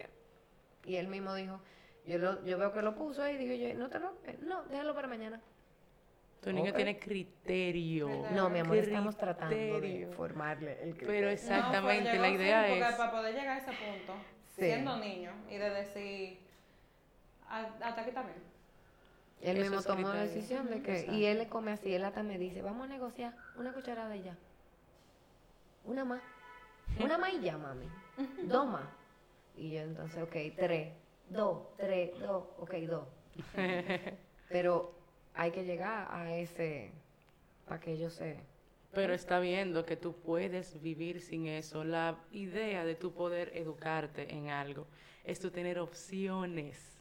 Y 0.86 0.96
él 0.96 1.08
mismo 1.08 1.34
dijo, 1.36 1.60
yo, 2.06 2.18
lo, 2.18 2.44
yo 2.44 2.58
veo 2.58 2.74
que 2.74 2.82
lo 2.82 2.96
puso 2.96 3.24
ahí, 3.24 3.38
digo 3.38 3.54
yo, 3.54 3.74
no 3.78 3.89
te 3.89 4.00
lo 4.00 4.14
no, 4.42 4.64
déjalo 4.64 4.94
para 4.96 5.08
mañana. 5.08 5.42
Tu 6.42 6.52
niño 6.52 6.74
tiene 6.74 6.98
criterio. 6.98 8.26
No, 8.32 8.50
mi 8.50 8.60
amor, 8.60 8.78
estamos 8.78 9.16
tratando 9.16 9.80
de 9.80 10.12
formarle 10.16 10.74
el 10.82 10.96
criterio. 10.96 11.08
Pero 11.08 11.28
No, 11.28 11.34
exactamente, 11.34 12.10
pues, 12.10 12.22
la 12.22 12.30
idea 12.30 12.64
sí, 12.66 12.70
porque 12.72 12.89
es... 12.89 12.96
para 12.96 13.12
poder 13.12 13.36
llegar 13.36 13.58
a 13.58 13.62
ese 13.62 13.72
punto, 13.74 14.14
Sí. 14.56 14.62
siendo 14.64 14.98
niño, 14.98 15.32
y 15.50 15.58
de 15.58 15.70
decir, 15.70 16.39
"Ah, 17.48 17.70
hasta 17.84 18.02
aquí 18.02 18.12
bien. 18.12 18.52
Él 19.42 19.58
Eso 19.58 19.62
mismo 19.62 19.80
es 19.80 19.86
tomó 19.86 20.10
la 20.10 20.22
decisión 20.22 20.70
de 20.70 20.82
que, 20.82 21.08
y 21.12 21.26
él 21.26 21.38
le 21.39 21.48
come 21.48 21.72
así, 21.72 21.94
él 21.94 22.04
hasta 22.04 22.22
me 22.22 22.38
dice, 22.38 22.62
vamos 22.62 22.86
a 22.86 22.88
negociar, 22.89 23.34
una 23.56 23.72
cucharada 23.74 24.16
y 24.16 24.24
ya. 24.24 24.38
Una 25.86 26.06
más. 26.06 26.22
Una 27.00 27.18
más 27.18 27.34
y 27.34 27.42
ya, 27.42 27.58
mami. 27.58 27.86
Dos 28.44 28.68
más. 28.68 28.88
Y 29.58 29.72
yo 29.72 29.82
entonces, 29.82 30.22
ok, 30.24 30.36
tres, 30.56 30.94
dos, 31.30 31.76
tres, 31.78 32.12
dos, 32.20 32.46
ok, 32.60 32.74
dos. 32.88 33.08
Pero 34.50 34.94
hay 35.34 35.52
que 35.52 35.64
llegar 35.64 36.08
a 36.12 36.36
ese, 36.36 36.92
para 37.68 37.80
que 37.80 37.98
yo 37.98 38.10
sé. 38.10 38.38
Pero 38.94 39.14
está 39.14 39.39
viendo 39.39 39.86
que 39.86 39.96
tú 39.96 40.14
puedes 40.14 40.82
vivir 40.82 41.22
sin 41.22 41.48
eso. 41.48 41.84
La 41.84 42.18
idea 42.32 42.84
de 42.84 42.96
tu 42.96 43.14
poder 43.14 43.52
educarte 43.56 44.34
en 44.34 44.50
algo 44.50 44.86
es 45.24 45.39
tú 45.39 45.50
tener 45.50 45.80
opciones. 45.80 46.98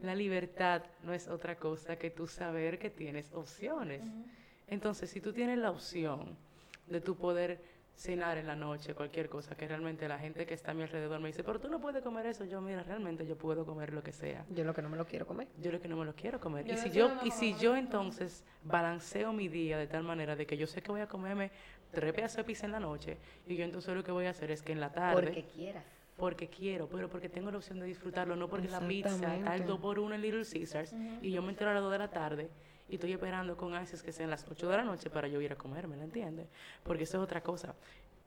La 0.00 0.14
libertad 0.14 0.82
no 1.04 1.12
es 1.12 1.28
otra 1.28 1.56
cosa 1.56 1.96
que 1.96 2.10
tú 2.10 2.26
saber 2.26 2.78
que 2.78 2.90
tienes 2.90 3.32
opciones. 3.32 4.02
Entonces, 4.68 5.10
si 5.10 5.20
tú 5.20 5.32
tienes 5.32 5.58
la 5.58 5.70
opción 5.70 6.36
de 6.88 7.00
tu 7.00 7.16
poder 7.16 7.60
cenar 7.94 8.38
en 8.38 8.46
la 8.46 8.56
noche, 8.56 8.94
cualquier 8.94 9.28
cosa, 9.28 9.54
que 9.54 9.68
realmente 9.68 10.08
la 10.08 10.18
gente 10.18 10.46
que 10.46 10.54
está 10.54 10.72
a 10.72 10.74
mi 10.74 10.82
alrededor 10.82 11.20
me 11.20 11.28
dice, 11.28 11.44
pero 11.44 11.60
tú 11.60 11.68
no 11.68 11.80
puedes 11.80 12.02
comer 12.02 12.26
eso, 12.26 12.44
yo 12.44 12.60
mira, 12.60 12.82
realmente 12.82 13.26
yo 13.26 13.36
puedo 13.36 13.64
comer 13.64 13.92
lo 13.92 14.02
que 14.02 14.12
sea. 14.12 14.44
Yo 14.50 14.64
lo 14.64 14.74
que 14.74 14.82
no 14.82 14.88
me 14.88 14.96
lo 14.96 15.06
quiero 15.06 15.26
comer. 15.26 15.48
Yo 15.60 15.70
lo 15.70 15.80
que 15.80 15.88
no 15.88 15.96
me 15.96 16.04
lo 16.04 16.14
quiero 16.14 16.40
comer. 16.40 16.64
Yo 16.64 16.74
y 16.74 16.76
si 16.78 16.90
yo, 16.90 17.08
no 17.14 17.24
y 17.26 17.30
si 17.30 17.54
yo 17.58 17.76
entonces 17.76 18.44
balanceo 18.64 19.32
mi 19.32 19.48
día 19.48 19.78
de 19.78 19.86
tal 19.86 20.02
manera 20.02 20.34
de 20.36 20.46
que 20.46 20.56
yo 20.56 20.66
sé 20.66 20.82
que 20.82 20.90
voy 20.90 21.00
a 21.00 21.06
comerme 21.06 21.50
tres 21.92 22.12
pedazos 22.12 22.38
de 22.38 22.44
pizza 22.44 22.66
en 22.66 22.72
la 22.72 22.80
noche, 22.80 23.18
y 23.46 23.54
yo 23.56 23.64
entonces 23.64 23.94
lo 23.94 24.02
que 24.02 24.10
voy 24.12 24.26
a 24.26 24.30
hacer 24.30 24.50
es 24.50 24.62
que 24.62 24.72
en 24.72 24.80
la 24.80 24.90
tarde, 24.92 25.22
Porque 25.22 25.44
quieras. 25.44 25.84
porque 26.16 26.48
quiero, 26.48 26.88
pero 26.88 27.08
porque 27.08 27.28
tengo 27.28 27.50
la 27.50 27.58
opción 27.58 27.78
de 27.78 27.86
disfrutarlo, 27.86 28.34
no 28.34 28.48
porque 28.48 28.68
la 28.68 28.80
pizza 28.80 29.10
está 29.10 29.26
al 29.28 29.32
Exactamente. 29.34 29.66
2 29.68 29.80
por 29.80 29.98
1 29.98 30.14
en 30.14 30.22
Little 30.22 30.44
Caesars, 30.50 30.94
y 31.20 31.30
yo 31.30 31.42
me 31.42 31.50
entero 31.50 31.70
a 31.70 31.74
las 31.74 31.82
2 31.82 31.92
de 31.92 31.98
la 31.98 32.08
tarde, 32.10 32.48
y 32.92 32.96
estoy 32.96 33.12
esperando 33.12 33.56
con 33.56 33.74
ansias 33.74 34.02
que 34.02 34.12
sean 34.12 34.28
las 34.28 34.46
8 34.46 34.68
de 34.68 34.76
la 34.76 34.84
noche 34.84 35.08
para 35.08 35.26
yo 35.26 35.40
ir 35.40 35.50
a 35.50 35.56
comerme, 35.56 35.96
¿la 35.96 36.04
entiendes? 36.04 36.48
Porque 36.82 37.04
eso 37.04 37.16
es 37.16 37.24
otra 37.24 37.42
cosa. 37.42 37.74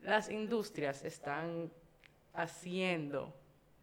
Las 0.01 0.31
industrias 0.31 1.03
están 1.05 1.71
haciendo 2.33 3.31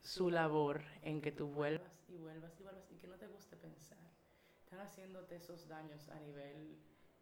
su 0.00 0.28
labor 0.28 0.82
en 1.02 1.20
que 1.20 1.30
tú 1.30 1.46
vuelvas 1.46 1.88
y 2.08 2.16
vuelvas 2.16 2.58
y 2.58 2.64
vuelvas 2.64 2.90
y 2.90 2.96
que 2.96 3.06
no 3.06 3.14
te 3.14 3.28
guste 3.28 3.56
pensar. 3.56 3.98
Están 4.64 4.80
haciéndote 4.80 5.36
esos 5.36 5.68
daños 5.68 6.08
a 6.08 6.18
nivel, 6.18 6.76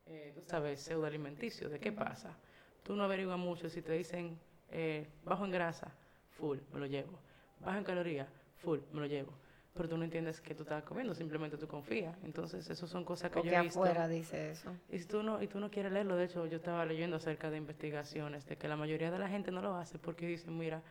eh, 0.06 0.32
tú 0.34 0.40
sabes, 0.46 0.80
pseudoalimenticio. 0.80 1.68
¿De 1.68 1.78
qué 1.78 1.92
pasa? 1.92 2.34
Tú 2.82 2.96
no 2.96 3.04
averiguas 3.04 3.38
mucho 3.38 3.68
si 3.68 3.82
te 3.82 3.92
dicen 3.92 4.40
eh, 4.70 5.06
bajo 5.22 5.44
en 5.44 5.50
grasa, 5.50 5.92
full, 6.30 6.58
me 6.72 6.80
lo 6.80 6.86
llevo. 6.86 7.18
Bajo 7.60 7.76
en 7.76 7.84
calorías, 7.84 8.28
full, 8.56 8.78
me 8.90 9.00
lo 9.00 9.06
llevo. 9.06 9.34
Pero 9.74 9.88
tú 9.88 9.96
no 9.96 10.04
entiendes 10.04 10.40
que 10.40 10.54
tú 10.54 10.64
estás 10.64 10.82
comiendo, 10.82 11.14
simplemente 11.14 11.56
tú 11.56 11.68
confías. 11.68 12.16
Entonces, 12.24 12.68
eso 12.68 12.86
son 12.88 13.04
cosas 13.04 13.30
que 13.30 13.42
yo 13.42 13.52
he 13.52 13.62
visto. 13.62 13.78
afuera 13.80 14.08
dice 14.08 14.50
eso. 14.50 14.70
Y 14.90 14.98
tú 15.04 15.22
no, 15.22 15.40
y 15.40 15.46
tú 15.46 15.60
no 15.60 15.70
quieres 15.70 15.92
leerlo, 15.92 16.16
de 16.16 16.24
hecho, 16.24 16.44
yo 16.46 16.56
estaba 16.56 16.84
leyendo 16.84 17.16
acerca 17.16 17.50
de 17.50 17.56
investigaciones 17.58 18.46
de 18.46 18.56
que 18.56 18.66
la 18.66 18.76
mayoría 18.76 19.10
de 19.10 19.18
la 19.18 19.28
gente 19.28 19.52
no 19.52 19.62
lo 19.62 19.76
hace 19.76 19.98
porque 19.98 20.26
dicen, 20.26 20.58
mira, 20.58 20.82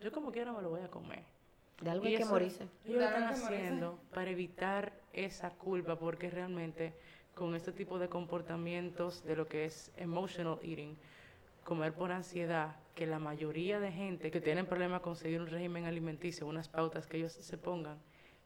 yo 0.00 0.10
como 0.12 0.32
quiera 0.32 0.52
me 0.52 0.62
lo 0.62 0.70
voy 0.70 0.80
a 0.80 0.88
comer. 0.88 1.24
De 1.82 1.90
algo 1.90 2.06
Y 2.06 2.16
que 2.16 2.24
morirse. 2.24 2.68
Ellos 2.86 3.00
lo 3.00 3.04
están 3.04 3.34
que 3.34 3.40
morirse. 3.40 3.44
haciendo 3.56 3.98
para 4.14 4.30
evitar 4.30 4.92
esa 5.12 5.50
culpa 5.50 5.96
porque 5.98 6.30
realmente 6.30 6.94
con 7.34 7.54
este 7.54 7.72
tipo 7.72 7.98
de 7.98 8.08
comportamientos 8.08 9.24
de 9.24 9.36
lo 9.36 9.46
que 9.46 9.64
es 9.66 9.90
emotional 9.96 10.58
eating, 10.62 10.96
comer 11.64 11.92
por 11.92 12.12
ansiedad, 12.12 12.76
que 12.94 13.06
la 13.06 13.18
mayoría 13.18 13.78
de 13.80 13.90
gente 13.92 14.30
que 14.30 14.40
tienen 14.40 14.66
problemas 14.66 15.00
con 15.00 15.16
seguir 15.16 15.40
un 15.40 15.46
régimen 15.48 15.84
alimenticio, 15.86 16.46
unas 16.46 16.68
pautas 16.68 17.06
que 17.06 17.16
ellos 17.18 17.32
se 17.32 17.58
pongan, 17.58 17.98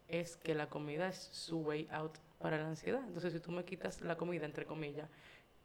es 0.09 0.37
que 0.37 0.55
la 0.55 0.69
comida 0.69 1.09
es 1.09 1.17
su 1.17 1.61
way 1.61 1.89
out 1.91 2.17
para 2.39 2.59
la 2.59 2.69
ansiedad. 2.69 3.03
Entonces, 3.07 3.33
si 3.33 3.41
tú 3.41 3.51
me 3.51 3.65
quitas 3.65 4.01
la 4.01 4.17
comida, 4.17 4.45
entre 4.45 4.65
comillas, 4.67 5.09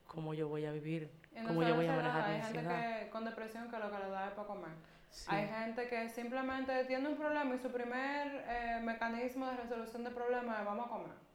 ¿cómo 0.07 0.33
yo 0.33 0.47
voy 0.47 0.65
a 0.65 0.71
vivir? 0.71 1.09
¿Cómo 1.47 1.63
yo 1.63 1.75
voy 1.75 1.87
a 1.87 1.95
manejar 1.95 2.29
mi 2.29 2.35
Hay 2.35 2.41
gente 2.41 2.59
ansiedad? 2.59 2.99
que 3.03 3.09
con 3.09 3.25
depresión 3.25 3.69
que 3.69 3.77
lo 3.79 3.91
que 3.91 3.97
le 3.97 4.09
da 4.09 4.27
es 4.27 4.33
para 4.33 4.47
comer. 4.47 4.71
Sí. 5.09 5.25
Hay 5.29 5.47
gente 5.47 5.87
que 5.87 6.09
simplemente 6.09 6.85
tiene 6.85 7.09
un 7.09 7.17
problema 7.17 7.53
y 7.53 7.59
su 7.59 7.69
primer 7.69 8.45
eh, 8.47 8.79
mecanismo 8.81 9.45
de 9.47 9.57
resolución 9.57 10.03
de 10.05 10.11
problemas 10.11 10.59
es 10.59 10.65
vamos 10.65 10.85
a 10.87 10.89
comer. 10.89 11.30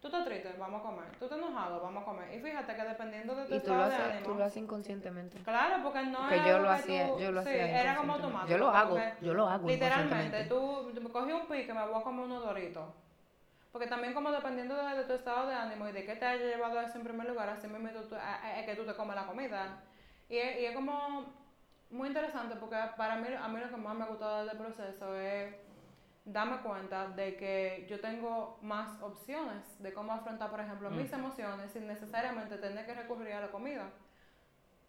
Tú 0.00 0.06
estás 0.06 0.24
triste, 0.24 0.54
vamos 0.58 0.80
a 0.80 0.82
comer. 0.82 1.04
Tú 1.18 1.26
estás 1.26 1.38
enojado, 1.38 1.80
vamos 1.82 2.02
a 2.02 2.06
comer. 2.06 2.34
Y 2.34 2.40
fíjate 2.40 2.74
que 2.74 2.82
dependiendo 2.84 3.34
de 3.34 3.44
tu 3.44 3.54
Y 3.54 3.60
tú 3.60 3.66
lo 3.68 3.84
estado 3.84 3.90
de 3.90 3.94
haces, 3.96 4.10
ánimo. 4.12 4.26
tú 4.26 4.34
lo 4.34 4.44
haces 4.44 4.56
inconscientemente. 4.62 5.38
Claro, 5.40 5.82
porque 5.82 6.02
no 6.04 6.18
Porque 6.20 6.36
es 6.36 6.46
yo 6.46 6.58
lo 6.58 6.70
hacía, 6.70 7.06
tú- 7.08 7.18
yo 7.20 7.32
lo 7.32 7.42
sí, 7.42 7.48
hacía 7.50 7.80
era 7.82 7.96
como 7.96 8.12
automático. 8.14 8.50
Yo 8.50 8.58
lo 8.58 8.70
hago, 8.70 8.98
yo 9.20 9.34
lo 9.34 9.46
hago 9.48 9.68
Literalmente, 9.68 10.44
tú, 10.44 10.90
tú 10.94 11.12
cogí 11.12 11.32
un 11.32 11.46
pique, 11.46 11.74
me 11.74 11.86
voy 11.86 12.00
a 12.00 12.02
comer 12.02 12.24
unos 12.24 12.42
doritos. 12.42 12.88
Porque 13.72 13.86
también 13.86 14.14
como 14.14 14.32
dependiendo 14.32 14.74
de, 14.74 14.96
de 14.96 15.04
tu 15.04 15.12
estado 15.12 15.46
de 15.46 15.54
ánimo 15.54 15.86
y 15.86 15.92
de 15.92 16.04
qué 16.04 16.16
te 16.16 16.24
haya 16.24 16.44
llevado 16.44 16.78
a 16.78 16.84
eso 16.84 16.96
en 16.96 17.04
primer 17.04 17.28
lugar, 17.28 17.50
así 17.50 17.68
mismo 17.68 17.86
es 17.88 18.64
que 18.66 18.74
tú 18.74 18.84
te 18.86 18.94
comes 18.94 19.14
la 19.14 19.26
comida. 19.26 19.82
Y, 20.30 20.38
es- 20.38 20.60
y 20.60 20.64
es 20.64 20.74
como 20.74 21.26
muy 21.90 22.08
interesante 22.08 22.56
porque 22.56 22.76
para 22.96 23.16
mí, 23.16 23.28
a 23.38 23.48
mí 23.48 23.60
lo 23.60 23.68
que 23.68 23.76
más 23.76 23.94
me 23.94 24.04
ha 24.04 24.06
gustado 24.06 24.46
del 24.46 24.56
proceso 24.56 25.14
es 25.14 25.54
darme 26.32 26.58
cuenta 26.58 27.08
de 27.08 27.36
que 27.36 27.86
yo 27.88 28.00
tengo 28.00 28.58
más 28.62 29.00
opciones 29.02 29.82
de 29.82 29.92
cómo 29.92 30.12
afrontar, 30.12 30.50
por 30.50 30.60
ejemplo, 30.60 30.90
mis 30.90 31.12
emociones 31.12 31.72
sin 31.72 31.86
necesariamente 31.86 32.56
tener 32.58 32.86
que 32.86 32.94
recurrir 32.94 33.32
a 33.32 33.40
la 33.40 33.50
comida. 33.50 33.90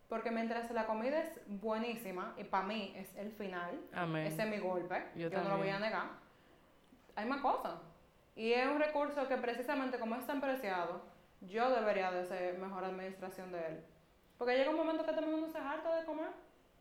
Porque 0.07 0.29
mientras 0.29 0.69
la 0.71 0.85
comida 0.85 1.19
es 1.19 1.39
buenísima, 1.47 2.33
y 2.37 2.43
para 2.43 2.65
mí 2.65 2.93
es 2.95 3.15
el 3.15 3.31
final, 3.31 3.79
Amén. 3.93 4.27
ese 4.27 4.43
es 4.43 4.49
mi 4.49 4.59
golpe, 4.59 5.03
Yo 5.15 5.29
yo, 5.29 5.41
no 5.41 5.49
lo 5.49 5.57
voy 5.57 5.69
a 5.69 5.79
negar, 5.79 6.09
hay 7.15 7.25
más 7.25 7.41
cosas. 7.41 7.79
Y 8.35 8.51
es 8.53 8.67
un 8.67 8.79
recurso 8.79 9.27
que 9.27 9.37
precisamente 9.37 9.99
como 9.99 10.15
es 10.15 10.25
tan 10.25 10.41
preciado, 10.41 11.01
yo 11.41 11.69
debería 11.71 12.11
de 12.11 12.25
ser 12.25 12.57
mejor 12.59 12.83
administración 12.83 13.51
de 13.51 13.67
él. 13.67 13.85
Porque 14.37 14.57
llega 14.57 14.69
un 14.69 14.77
momento 14.77 15.05
que 15.05 15.13
también 15.13 15.35
uno 15.35 15.47
se 15.47 15.57
harta 15.57 15.95
de 15.95 16.05
comer. 16.05 16.29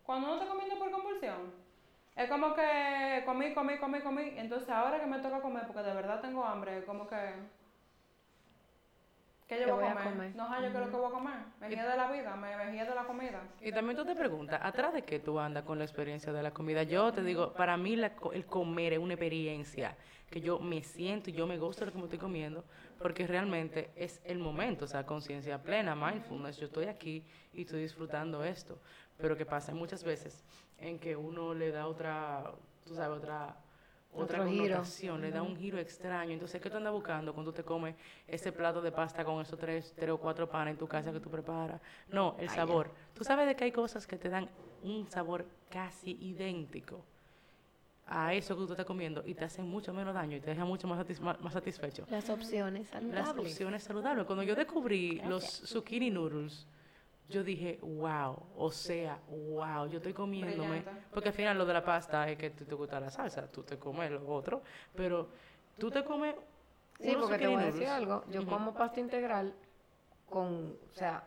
Cuando 0.02 0.26
uno 0.26 0.40
está 0.40 0.48
comiendo 0.48 0.78
por 0.78 0.90
compulsión, 0.90 1.52
es 2.16 2.28
como 2.28 2.54
que 2.54 3.22
comí, 3.24 3.54
comí, 3.54 3.78
comí, 3.78 4.00
comí. 4.00 4.32
Entonces 4.36 4.68
ahora 4.68 5.00
que 5.00 5.06
me 5.06 5.18
toca 5.18 5.40
comer, 5.40 5.66
porque 5.66 5.82
de 5.82 5.94
verdad 5.94 6.20
tengo 6.20 6.44
hambre, 6.44 6.78
es 6.78 6.84
como 6.84 7.06
que... 7.08 7.60
¿Qué 9.46 9.58
yo 9.58 9.66
¿Qué 9.66 9.72
voy 9.72 9.84
a 9.84 9.94
comer? 9.94 10.04
comer? 10.04 10.36
No 10.36 10.62
yo 10.62 10.68
lo 10.68 10.90
que 10.90 10.96
voy 10.96 11.06
a 11.06 11.10
comer. 11.10 11.38
Me 11.60 11.68
guía 11.68 11.88
de 11.88 11.96
la 11.96 12.12
vida, 12.12 12.36
me 12.36 12.70
guía 12.70 12.84
de 12.84 12.94
la 12.94 13.02
comida. 13.02 13.42
Y 13.60 13.72
también 13.72 13.96
tú 13.96 14.04
te 14.04 14.14
preguntas, 14.14 14.60
¿atrás 14.62 14.92
de 14.94 15.02
qué 15.02 15.18
tú 15.18 15.40
andas 15.40 15.64
con 15.64 15.76
la 15.76 15.84
experiencia 15.84 16.32
de 16.32 16.40
la 16.40 16.52
comida? 16.52 16.84
Yo 16.84 17.12
te 17.12 17.24
digo, 17.24 17.52
para 17.54 17.76
mí 17.76 17.96
la 17.96 18.12
el 18.32 18.46
comer 18.46 18.92
es 18.92 19.00
una 19.00 19.14
experiencia 19.14 19.96
que 20.30 20.40
yo 20.40 20.60
me 20.60 20.84
siento 20.84 21.30
y 21.30 21.32
yo 21.32 21.48
me 21.48 21.58
de 21.58 21.86
lo 21.86 21.92
que 21.92 21.98
me 21.98 22.04
estoy 22.04 22.18
comiendo, 22.18 22.64
porque 22.98 23.26
realmente 23.26 23.90
es 23.96 24.20
el 24.24 24.38
momento, 24.38 24.84
o 24.84 24.88
sea, 24.88 25.04
conciencia 25.04 25.60
plena, 25.60 25.96
mindfulness, 25.96 26.56
yo 26.58 26.66
estoy 26.66 26.84
aquí 26.84 27.24
y 27.52 27.62
estoy 27.62 27.82
disfrutando 27.82 28.44
esto. 28.44 28.78
Pero 29.18 29.36
que 29.36 29.44
pasa 29.44 29.74
muchas 29.74 30.04
veces 30.04 30.44
en 30.80 30.98
que 30.98 31.14
uno 31.16 31.54
le 31.54 31.70
da 31.70 31.86
otra, 31.86 32.50
tú 32.84 32.94
sabes, 32.94 33.18
otra 33.18 33.56
otra 34.12 34.44
giro. 34.48 34.64
connotación, 34.64 35.20
le 35.20 35.30
da 35.30 35.40
un 35.42 35.56
giro 35.56 35.78
extraño. 35.78 36.32
Entonces, 36.32 36.60
¿qué 36.60 36.68
tú 36.68 36.76
andas 36.78 36.92
buscando 36.92 37.32
cuando 37.32 37.52
tú 37.52 37.56
te 37.58 37.62
comes 37.64 37.94
ese 38.26 38.50
plato 38.50 38.82
de 38.82 38.90
pasta 38.90 39.24
con 39.24 39.40
esos 39.40 39.56
tres, 39.58 39.92
tres 39.96 40.10
o 40.10 40.18
cuatro 40.18 40.48
panes 40.48 40.72
en 40.72 40.78
tu 40.78 40.88
casa 40.88 41.12
que 41.12 41.20
tú 41.20 41.30
preparas? 41.30 41.80
No, 42.10 42.34
el 42.40 42.48
sabor. 42.48 42.90
Tú 43.14 43.22
sabes 43.22 43.46
de 43.46 43.54
que 43.54 43.64
hay 43.64 43.72
cosas 43.72 44.06
que 44.08 44.16
te 44.16 44.28
dan 44.28 44.48
un 44.82 45.06
sabor 45.08 45.46
casi 45.70 46.18
idéntico 46.20 47.04
a 48.08 48.34
eso 48.34 48.56
que 48.58 48.66
tú 48.66 48.72
estás 48.72 48.84
comiendo 48.86 49.22
y 49.24 49.34
te 49.34 49.44
hacen 49.44 49.68
mucho 49.68 49.94
menos 49.94 50.12
daño 50.14 50.36
y 50.36 50.40
te 50.40 50.50
dejan 50.50 50.66
mucho 50.66 50.88
más, 50.88 50.98
satis- 51.06 51.20
más- 51.20 51.52
satisfecho. 51.52 52.04
Las 52.10 52.28
opciones 52.30 52.90
Las 52.92 53.02
saludables. 53.02 53.52
opciones 53.52 53.82
saludables. 53.84 54.26
Cuando 54.26 54.42
yo 54.42 54.56
descubrí 54.56 55.20
los 55.26 55.44
zucchini 55.44 56.10
noodles, 56.10 56.66
yo 57.30 57.42
dije, 57.44 57.78
wow, 57.82 58.36
o 58.56 58.70
sea, 58.70 59.18
wow, 59.28 59.86
yo 59.88 59.98
estoy 59.98 60.12
comiéndome. 60.12 60.84
Porque 61.12 61.28
al 61.30 61.34
final 61.34 61.56
lo 61.56 61.64
de 61.64 61.72
la 61.72 61.84
pasta 61.84 62.28
es 62.28 62.36
que 62.36 62.50
tú 62.50 62.64
te 62.64 62.74
gusta 62.74 63.00
la 63.00 63.10
salsa, 63.10 63.46
tú 63.48 63.62
te 63.62 63.78
comes 63.78 64.10
lo 64.10 64.26
otro, 64.28 64.62
pero 64.94 65.28
tú 65.78 65.90
te 65.90 66.04
comes. 66.04 66.34
Sí, 66.98 67.16
porque 67.18 67.38
te 67.38 67.46
voy 67.46 67.62
a 67.62 67.66
decir 67.66 67.86
algo. 67.86 68.24
Yo 68.30 68.46
como 68.46 68.74
pasta 68.74 69.00
integral 69.00 69.54
con, 70.28 70.76
o 70.90 70.94
sea, 70.94 71.24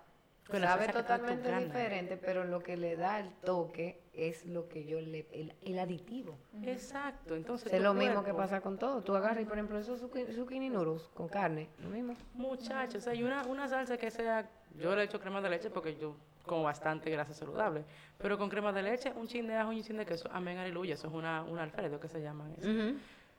Con 0.47 0.61
sabe 0.61 0.87
totalmente 0.89 1.43
tocando. 1.49 1.65
diferente, 1.65 2.17
pero 2.17 2.43
lo 2.43 2.59
que 2.59 2.77
le 2.77 2.95
da 2.95 3.19
el 3.19 3.31
toque 3.37 4.03
es 4.13 4.45
lo 4.45 4.67
que 4.69 4.85
yo 4.85 5.01
le, 5.01 5.27
el, 5.31 5.53
el 5.61 5.79
aditivo. 5.79 6.37
Exacto, 6.61 7.35
entonces. 7.35 7.73
Es 7.73 7.81
lo 7.81 7.93
mismo 7.95 8.23
que 8.23 8.33
pasa 8.33 8.61
con 8.61 8.77
todo. 8.77 9.01
Tú 9.01 9.15
agarras, 9.15 9.41
y, 9.41 9.45
por 9.45 9.57
ejemplo, 9.57 9.79
esos 9.79 9.99
zucchini, 9.99 10.31
zucchini 10.33 10.69
noodles 10.69 11.09
con 11.15 11.27
carne, 11.27 11.69
lo 11.81 11.89
mismo. 11.89 12.15
Muchachos, 12.35 12.97
o 12.97 13.01
sea, 13.01 13.13
hay 13.13 13.23
una, 13.23 13.43
una 13.47 13.67
salsa 13.67 13.97
que 13.97 14.11
sea. 14.11 14.47
Yo 14.79 14.95
le 14.95 15.03
echo 15.03 15.19
crema 15.19 15.41
de 15.41 15.49
leche 15.49 15.69
porque 15.69 15.95
yo 15.95 16.15
como 16.45 16.63
bastante 16.63 17.09
grasa 17.09 17.33
saludable. 17.33 17.85
Pero 18.17 18.37
con 18.37 18.49
crema 18.49 18.71
de 18.73 18.83
leche, 18.83 19.11
un 19.15 19.27
chin 19.27 19.47
de 19.47 19.55
ajo 19.55 19.71
y 19.71 19.77
un 19.77 19.83
chin 19.83 19.97
de 19.97 20.05
queso. 20.05 20.29
Amén, 20.31 20.57
aleluya. 20.57 20.95
Eso 20.95 21.07
es 21.07 21.13
una, 21.13 21.43
un 21.43 21.57
alfredo 21.59 21.99
que 21.99 22.07
se 22.07 22.21
llama 22.21 22.49
eso. 22.57 22.69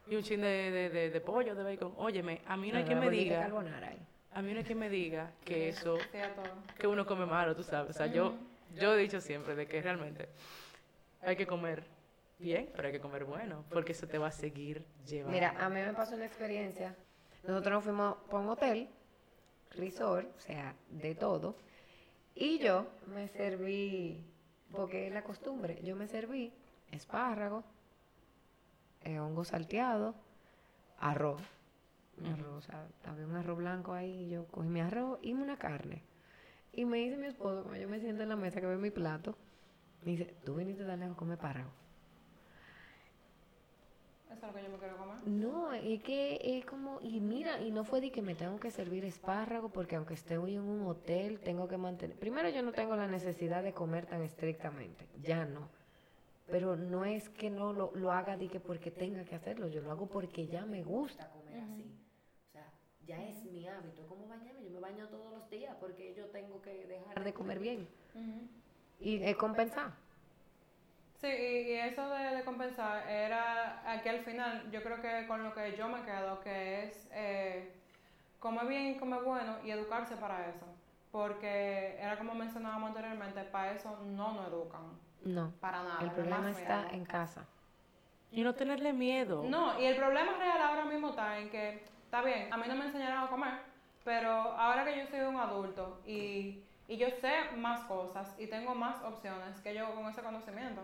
Y 0.06 0.16
un 0.16 0.22
chin 0.22 0.40
de, 0.40 0.70
de, 0.70 0.90
de, 0.90 1.10
de 1.10 1.20
pollo, 1.20 1.54
de 1.54 1.62
bacon. 1.62 1.92
Óyeme, 1.96 2.40
a 2.46 2.56
mí 2.56 2.70
no 2.70 2.78
hay 2.78 2.84
quien 2.84 3.00
me 3.00 3.10
diga. 3.10 3.44
A 4.32 4.42
mí 4.42 4.52
no 4.52 4.58
hay 4.58 4.64
quien 4.64 4.78
me 4.78 4.88
diga 4.88 5.32
que 5.44 5.68
eso. 5.68 5.96
Que 6.78 6.86
uno 6.86 7.06
come 7.06 7.26
malo, 7.26 7.54
tú 7.54 7.62
sabes. 7.62 7.90
O 7.90 7.92
sea, 7.92 8.06
yo, 8.06 8.34
yo 8.74 8.94
he 8.94 8.98
dicho 8.98 9.20
siempre 9.20 9.54
de 9.54 9.66
que 9.66 9.80
realmente 9.80 10.28
hay 11.22 11.36
que 11.36 11.46
comer 11.46 11.84
bien, 12.38 12.68
pero 12.74 12.88
hay 12.88 12.92
que 12.92 13.00
comer 13.00 13.24
bueno, 13.24 13.64
porque 13.70 13.92
eso 13.92 14.06
te 14.06 14.18
va 14.18 14.26
a 14.26 14.32
seguir 14.32 14.84
llevando. 15.06 15.32
Mira, 15.32 15.54
a 15.58 15.68
mí 15.68 15.80
me 15.80 15.92
pasó 15.94 16.16
una 16.16 16.26
experiencia. 16.26 16.94
Nosotros 17.44 17.72
nos 17.72 17.84
fuimos 17.84 18.16
para 18.26 18.38
un 18.38 18.48
hotel, 18.48 18.88
resort, 19.76 20.28
o 20.36 20.40
sea, 20.40 20.74
de 20.90 21.14
todo. 21.14 21.56
Y 22.34 22.58
yo 22.58 22.86
me 23.06 23.28
serví, 23.28 24.24
porque 24.72 25.06
es 25.08 25.12
la 25.12 25.22
costumbre, 25.22 25.80
yo 25.82 25.96
me 25.96 26.08
serví 26.08 26.52
espárrago, 26.90 27.64
eh, 29.02 29.18
hongo 29.18 29.44
salteado, 29.44 30.14
arroz. 30.98 31.42
Arroz, 32.32 32.58
o 32.58 32.60
sea, 32.62 32.86
había 33.06 33.26
un 33.26 33.36
arroz 33.36 33.58
blanco 33.58 33.92
ahí, 33.92 34.26
y 34.26 34.30
yo 34.30 34.46
cogí 34.46 34.68
mi 34.68 34.80
arroz 34.80 35.18
y 35.22 35.32
una 35.32 35.58
carne. 35.58 36.02
Y 36.72 36.84
me 36.84 36.98
dice 36.98 37.16
mi 37.16 37.26
esposo, 37.26 37.62
cuando 37.62 37.80
yo 37.80 37.88
me 37.88 38.00
siento 38.00 38.22
en 38.22 38.28
la 38.28 38.36
mesa 38.36 38.60
que 38.60 38.66
ve 38.66 38.76
mi 38.76 38.90
plato, 38.90 39.36
me 40.02 40.12
dice, 40.12 40.34
tú 40.44 40.54
viniste 40.54 40.84
tan 40.84 41.00
lejos 41.00 41.16
a 41.16 41.18
comer 41.18 41.34
espárrago. 41.34 41.70
Eso 44.34 44.46
es 44.46 44.52
lo 44.52 44.58
que 44.58 44.64
yo 44.64 44.70
me 44.70 44.78
quiero 44.78 44.96
comer. 44.96 45.16
No, 45.26 45.72
es 45.72 46.02
que 46.02 46.40
es 46.42 46.66
como, 46.66 47.00
y 47.00 47.20
mira, 47.20 47.60
y 47.60 47.70
no 47.70 47.84
fue 47.84 48.00
de 48.00 48.10
que 48.10 48.20
me 48.20 48.34
tengo 48.34 48.58
que 48.58 48.72
servir 48.72 49.04
espárrago 49.04 49.68
porque 49.68 49.94
aunque 49.94 50.14
esté 50.14 50.38
hoy 50.38 50.56
en 50.56 50.62
un 50.62 50.86
hotel, 50.86 51.38
tengo 51.40 51.68
que 51.68 51.76
mantener. 51.76 52.18
Primero, 52.18 52.48
yo 52.48 52.62
no 52.62 52.72
tengo 52.72 52.96
la 52.96 53.06
necesidad 53.06 53.62
de 53.62 53.72
comer 53.72 54.06
tan 54.06 54.22
estrictamente, 54.22 55.08
ya 55.22 55.44
no. 55.44 55.68
Pero 56.46 56.76
no 56.76 57.04
es 57.04 57.28
que 57.28 57.48
no 57.48 57.72
lo, 57.72 57.92
lo 57.94 58.10
haga 58.10 58.36
de 58.36 58.48
que 58.48 58.60
porque 58.60 58.90
tenga 58.90 59.24
que 59.24 59.36
hacerlo, 59.36 59.68
yo 59.68 59.80
lo 59.80 59.92
hago 59.92 60.06
porque 60.06 60.46
ya 60.46 60.66
me 60.66 60.82
gusta 60.82 61.30
comer 61.30 61.60
así. 61.60 61.90
O 62.48 62.50
sea, 62.50 62.72
ya 63.06 63.24
es 63.24 63.44
mi 63.44 63.66
hábito, 63.68 64.02
es 64.02 64.08
como 64.08 64.26
bañarme, 64.26 64.64
yo 64.64 64.70
me 64.70 64.80
baño 64.80 65.08
todos 65.08 65.32
los 65.32 65.48
días 65.48 65.76
porque 65.78 66.12
yo 66.14 66.26
tengo 66.26 66.60
que 66.60 66.86
dejar 66.86 67.22
de 67.22 67.32
comer 67.32 67.60
bien. 67.60 67.88
Y 68.98 69.22
es 69.22 69.36
compensar. 69.36 70.03
Sí, 71.24 71.30
y, 71.30 71.70
y 71.70 71.72
eso 71.78 72.06
de, 72.10 72.36
de 72.36 72.44
compensar 72.44 73.08
era 73.08 73.80
aquí 73.90 74.10
al 74.10 74.20
final, 74.20 74.70
yo 74.70 74.82
creo 74.82 75.00
que 75.00 75.26
con 75.26 75.42
lo 75.42 75.54
que 75.54 75.74
yo 75.74 75.88
me 75.88 76.02
quedo, 76.02 76.38
que 76.40 76.84
es 76.84 77.08
eh, 77.12 77.72
comer 78.38 78.66
bien 78.66 78.86
y 78.88 78.96
comer 78.98 79.22
bueno 79.22 79.56
y 79.64 79.70
educarse 79.70 80.16
para 80.16 80.46
eso. 80.50 80.66
Porque 81.10 81.96
era 81.98 82.18
como 82.18 82.34
mencionábamos 82.34 82.88
anteriormente, 82.90 83.42
para 83.44 83.72
eso 83.72 83.98
no 84.04 84.34
nos 84.34 84.48
educan, 84.48 84.82
No, 85.24 85.50
para 85.60 85.82
nada. 85.82 86.00
el 86.02 86.10
problema 86.10 86.50
está 86.50 86.90
en 86.90 87.06
casa. 87.06 87.46
Y 88.30 88.42
no 88.42 88.52
tenerle 88.54 88.92
miedo. 88.92 89.44
No, 89.44 89.80
y 89.80 89.86
el 89.86 89.96
problema 89.96 90.32
real 90.36 90.60
ahora 90.60 90.84
mismo 90.84 91.08
está 91.08 91.38
en 91.38 91.48
que, 91.48 91.84
está 92.04 92.20
bien, 92.20 92.52
a 92.52 92.58
mí 92.58 92.64
no 92.68 92.74
me 92.74 92.84
enseñaron 92.84 93.24
a 93.24 93.28
comer, 93.28 93.54
pero 94.04 94.30
ahora 94.30 94.84
que 94.84 94.98
yo 94.98 95.06
soy 95.06 95.20
un 95.20 95.36
adulto 95.36 96.02
y, 96.04 96.62
y 96.86 96.98
yo 96.98 97.08
sé 97.22 97.32
más 97.56 97.80
cosas 97.84 98.34
y 98.38 98.46
tengo 98.46 98.74
más 98.74 99.00
opciones 99.02 99.58
que 99.62 99.74
yo 99.74 99.94
con 99.94 100.06
ese 100.10 100.20
conocimiento. 100.20 100.82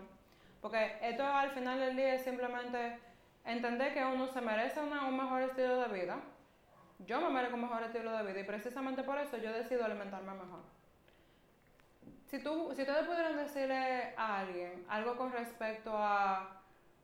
Porque 0.61 0.97
esto 1.01 1.23
al 1.25 1.49
final 1.51 1.79
del 1.79 1.95
día 1.95 2.13
es 2.15 2.23
simplemente 2.23 2.99
entender 3.45 3.93
que 3.93 4.03
uno 4.03 4.27
se 4.27 4.41
merece 4.41 4.79
una- 4.79 5.07
un 5.07 5.17
mejor 5.17 5.41
estilo 5.41 5.79
de 5.81 5.87
vida. 6.01 6.17
Yo 6.99 7.19
me 7.19 7.29
merezco 7.29 7.55
un 7.55 7.61
mejor 7.63 7.83
estilo 7.83 8.11
de 8.15 8.23
vida 8.23 8.39
y 8.41 8.43
precisamente 8.43 9.01
por 9.03 9.17
eso 9.17 9.37
yo 9.37 9.51
decido 9.51 9.83
alimentarme 9.85 10.33
mejor. 10.33 10.59
Si, 12.27 12.39
tú, 12.39 12.71
si 12.75 12.81
ustedes 12.83 13.05
pudieran 13.07 13.35
decirle 13.35 14.13
a 14.15 14.39
alguien 14.39 14.85
algo 14.87 15.17
con 15.17 15.31
respecto 15.31 15.91
a 15.97 16.61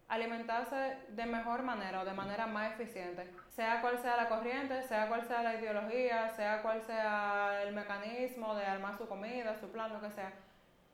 alimentarse 0.07 0.99
de 1.09 1.25
mejor 1.25 1.63
manera 1.63 2.01
o 2.01 2.05
de 2.05 2.13
manera 2.13 2.47
más 2.47 2.71
eficiente, 2.73 3.29
sea 3.49 3.81
cual 3.81 3.97
sea 3.99 4.15
la 4.15 4.29
corriente, 4.29 4.83
sea 4.83 5.07
cual 5.09 5.25
sea 5.27 5.43
la 5.43 5.55
ideología, 5.55 6.29
sea 6.29 6.61
cual 6.61 6.81
sea 6.83 7.63
el 7.63 7.73
mecanismo 7.75 8.55
de 8.55 8.65
armar 8.65 8.97
su 8.97 9.05
comida, 9.07 9.57
su 9.57 9.69
plan, 9.69 9.91
lo 9.91 9.99
que 9.99 10.11
sea, 10.11 10.31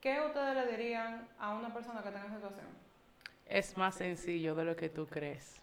¿qué 0.04 0.20
ustedes 0.20 0.54
le 0.54 0.70
dirían 0.70 1.26
a 1.38 1.54
una 1.54 1.72
persona 1.72 2.02
que 2.02 2.10
tenga 2.10 2.26
esa 2.26 2.34
situación? 2.36 2.66
Es 3.46 3.74
más 3.78 3.94
sencillo 3.94 4.54
de 4.54 4.66
lo 4.66 4.76
que 4.76 4.90
tú 4.90 5.06
crees. 5.06 5.62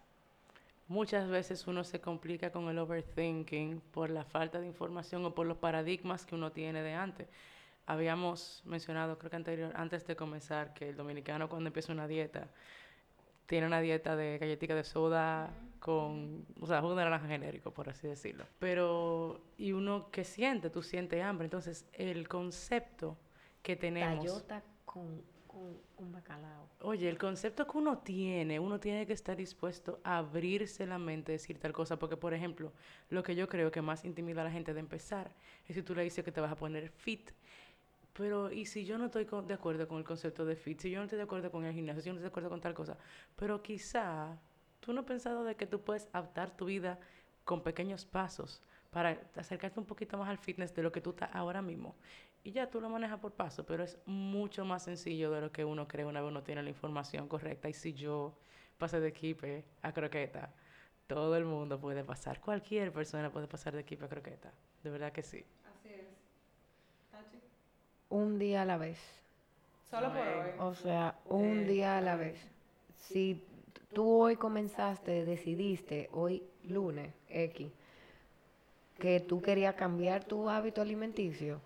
muchas 0.87 1.29
veces 1.29 1.67
uno 1.67 1.83
se 1.83 2.01
complica 2.01 2.51
con 2.51 2.67
el 2.67 2.77
overthinking 2.79 3.79
por 3.93 4.09
la 4.09 4.25
falta 4.25 4.59
de 4.59 4.65
información 4.65 5.23
o 5.23 5.33
por 5.33 5.45
los 5.45 5.57
paradigmas 5.57 6.25
que 6.25 6.35
uno 6.35 6.51
tiene 6.51 6.81
de 6.81 6.93
antes. 6.93 7.29
Habíamos 7.85 8.63
mencionado, 8.65 9.17
creo 9.17 9.29
que 9.29 9.37
anterior, 9.37 9.71
antes 9.75 10.05
de 10.07 10.15
comenzar, 10.15 10.73
que 10.73 10.89
el 10.89 10.97
dominicano 10.97 11.47
cuando 11.47 11.67
empieza 11.67 11.93
una 11.93 12.07
dieta 12.07 12.49
tiene 13.45 13.67
una 13.67 13.79
dieta 13.79 14.15
de 14.15 14.37
galletita 14.39 14.73
de 14.75 14.83
soda 14.83 15.53
con, 15.79 16.45
o 16.59 16.65
sea, 16.65 16.81
jugo 16.81 16.95
de 16.95 17.03
naranja 17.03 17.27
genérico, 17.27 17.71
por 17.71 17.89
así 17.89 18.07
decirlo. 18.07 18.45
Pero, 18.59 19.41
¿y 19.57 19.71
uno 19.73 20.09
qué 20.11 20.23
siente? 20.23 20.69
Tú 20.69 20.81
sientes 20.81 21.23
hambre. 21.23 21.45
Entonces, 21.45 21.85
el 21.93 22.27
concepto 22.27 23.17
que 23.61 23.75
tenemos... 23.75 24.25
Tallota 24.25 24.63
con, 24.85 25.21
con 25.47 25.77
un 25.97 26.11
bacalao. 26.11 26.67
Oye, 26.81 27.09
el 27.09 27.17
concepto 27.17 27.67
que 27.67 27.77
uno 27.77 27.99
tiene, 27.99 28.59
uno 28.59 28.79
tiene 28.79 29.05
que 29.05 29.13
estar 29.13 29.35
dispuesto 29.37 29.99
a 30.03 30.17
abrirse 30.17 30.85
la 30.87 30.97
mente, 30.97 31.31
decir 31.31 31.59
tal 31.59 31.73
cosa, 31.73 31.97
porque 31.99 32.17
por 32.17 32.33
ejemplo, 32.33 32.73
lo 33.09 33.21
que 33.23 33.35
yo 33.35 33.47
creo 33.47 33.71
que 33.71 33.81
más 33.81 34.03
intimida 34.05 34.41
a 34.41 34.45
la 34.45 34.51
gente 34.51 34.73
de 34.73 34.79
empezar 34.79 35.31
es 35.67 35.75
si 35.75 35.83
tú 35.83 35.93
le 35.93 36.03
dices 36.03 36.25
que 36.25 36.31
te 36.31 36.41
vas 36.41 36.51
a 36.51 36.55
poner 36.55 36.89
fit, 36.89 37.31
pero 38.13 38.51
y 38.51 38.65
si 38.65 38.83
yo 38.85 38.97
no 38.97 39.05
estoy 39.05 39.25
con- 39.25 39.47
de 39.47 39.53
acuerdo 39.53 39.87
con 39.87 39.97
el 39.99 40.03
concepto 40.03 40.45
de 40.45 40.55
fit, 40.55 40.79
si 40.79 40.89
yo 40.91 40.97
no 40.99 41.03
estoy 41.05 41.17
de 41.17 41.23
acuerdo 41.23 41.51
con 41.51 41.63
el 41.65 41.73
gimnasio, 41.73 42.01
si 42.01 42.07
yo 42.07 42.13
no 42.13 42.17
estoy 42.19 42.25
de 42.29 42.31
acuerdo 42.31 42.49
con 42.49 42.61
tal 42.61 42.73
cosa, 42.73 42.97
pero 43.35 43.61
quizá 43.61 44.37
tú 44.79 44.93
no 44.93 45.01
has 45.01 45.05
pensado 45.07 45.43
de 45.43 45.55
que 45.55 45.67
tú 45.67 45.81
puedes 45.81 46.07
adaptar 46.13 46.51
tu 46.57 46.65
vida 46.65 46.99
con 47.45 47.61
pequeños 47.63 48.05
pasos 48.05 48.61
para 48.89 49.17
acercarte 49.35 49.79
un 49.79 49.85
poquito 49.85 50.17
más 50.17 50.29
al 50.29 50.37
fitness 50.37 50.73
de 50.75 50.83
lo 50.83 50.91
que 50.91 50.99
tú 51.01 51.11
estás 51.11 51.29
ahora 51.33 51.61
mismo. 51.61 51.95
Y 52.43 52.51
ya 52.51 52.69
tú 52.69 52.81
lo 52.81 52.89
manejas 52.89 53.19
por 53.19 53.33
paso, 53.33 53.65
pero 53.65 53.83
es 53.83 53.97
mucho 54.05 54.65
más 54.65 54.83
sencillo 54.83 55.31
de 55.31 55.41
lo 55.41 55.51
que 55.51 55.63
uno 55.63 55.87
cree 55.87 56.05
una 56.05 56.21
vez 56.21 56.29
uno 56.29 56.41
tiene 56.41 56.63
la 56.63 56.69
información 56.69 57.27
correcta. 57.27 57.69
Y 57.69 57.73
si 57.73 57.93
yo 57.93 58.33
pasé 58.77 58.99
de 58.99 59.09
equipe 59.09 59.63
a 59.83 59.93
croqueta, 59.93 60.49
todo 61.05 61.35
el 61.37 61.45
mundo 61.45 61.79
puede 61.79 62.03
pasar. 62.03 62.39
Cualquier 62.41 62.91
persona 62.91 63.29
puede 63.29 63.47
pasar 63.47 63.73
de 63.73 63.81
equipe 63.81 64.05
a 64.05 64.09
croqueta. 64.09 64.51
De 64.83 64.89
verdad 64.89 65.11
que 65.11 65.21
sí. 65.21 65.45
Así 65.65 65.89
es. 65.93 66.05
Tachi. 67.11 67.39
Un 68.09 68.39
día 68.39 68.63
a 68.63 68.65
la 68.65 68.77
vez. 68.77 68.99
Solo 69.89 70.07
por 70.07 70.27
hoy. 70.27 70.49
O 70.59 70.73
sea, 70.73 71.19
un 71.25 71.67
día 71.67 71.97
a 71.97 72.01
la 72.01 72.15
vez. 72.15 72.39
Si 72.95 73.43
tú 73.93 74.21
hoy 74.21 74.35
comenzaste, 74.35 75.25
decidiste, 75.25 76.09
hoy 76.13 76.43
lunes, 76.63 77.13
X, 77.29 77.71
que 78.97 79.19
tú 79.19 79.41
querías 79.41 79.75
cambiar 79.75 80.23
tu 80.23 80.49
hábito 80.49 80.81
alimenticio, 80.81 81.59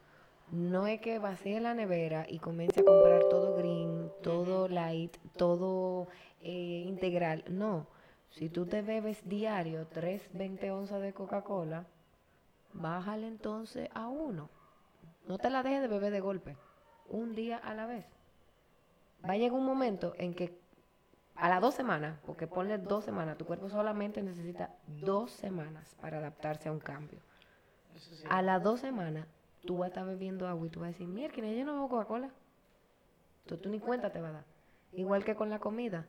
no 0.51 0.87
es 0.87 1.01
que 1.01 1.19
vacíe 1.19 1.59
la 1.59 1.73
nevera 1.73 2.25
y 2.29 2.39
comience 2.39 2.81
a 2.81 2.85
comprar 2.85 3.23
todo 3.23 3.53
green, 3.53 4.11
todo 4.21 4.67
light, 4.67 5.17
todo 5.35 6.07
eh, 6.41 6.83
integral. 6.85 7.43
No. 7.49 7.87
Si 8.29 8.49
tú 8.49 8.65
te 8.65 8.81
bebes 8.81 9.27
diario 9.27 9.87
3, 9.87 10.29
20 10.33 10.71
onzas 10.71 11.01
de 11.01 11.13
Coca-Cola, 11.13 11.85
bájale 12.73 13.27
entonces 13.27 13.89
a 13.93 14.07
uno. 14.07 14.49
No 15.27 15.37
te 15.37 15.49
la 15.49 15.63
dejes 15.63 15.81
de 15.81 15.87
beber 15.87 16.11
de 16.11 16.19
golpe. 16.19 16.57
Un 17.07 17.33
día 17.33 17.57
a 17.57 17.73
la 17.73 17.85
vez 17.85 18.05
va 19.27 19.33
a 19.33 19.37
llegar 19.37 19.57
un 19.57 19.65
momento 19.65 20.13
en 20.17 20.33
que 20.33 20.57
a 21.35 21.49
las 21.49 21.61
dos 21.61 21.75
semanas, 21.75 22.17
porque 22.25 22.47
ponle 22.47 22.77
dos 22.77 23.03
semanas, 23.03 23.37
tu 23.37 23.45
cuerpo 23.45 23.69
solamente 23.69 24.23
necesita 24.23 24.73
dos 24.87 25.31
semanas 25.31 25.95
para 25.99 26.17
adaptarse 26.17 26.69
a 26.69 26.71
un 26.71 26.79
cambio. 26.79 27.19
A 28.29 28.41
las 28.41 28.63
dos 28.63 28.79
semanas, 28.79 29.27
tú 29.65 29.77
vas 29.77 29.85
a 29.85 29.87
estar 29.89 30.05
bebiendo 30.05 30.47
agua 30.47 30.67
y 30.67 30.69
tú 30.69 30.79
vas 30.79 30.87
a 30.87 30.91
decir, 30.91 31.31
que 31.31 31.57
yo 31.57 31.65
no 31.65 31.73
bebo 31.73 31.89
Coca-Cola. 31.89 32.29
Tú, 33.45 33.57
tú 33.57 33.69
ni 33.69 33.79
cuenta 33.79 34.11
te 34.11 34.21
va 34.21 34.29
a 34.29 34.33
dar. 34.33 34.45
Igual 34.93 35.23
que 35.25 35.35
con 35.35 35.49
la 35.49 35.59
comida, 35.59 36.07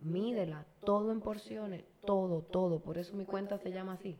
mídela, 0.00 0.66
todo 0.84 1.12
en 1.12 1.20
porciones, 1.20 1.84
todo, 2.04 2.42
todo. 2.42 2.80
Por 2.80 2.98
eso 2.98 3.14
mi 3.14 3.24
cuenta 3.24 3.58
se 3.58 3.72
llama 3.72 3.94
así, 3.94 4.18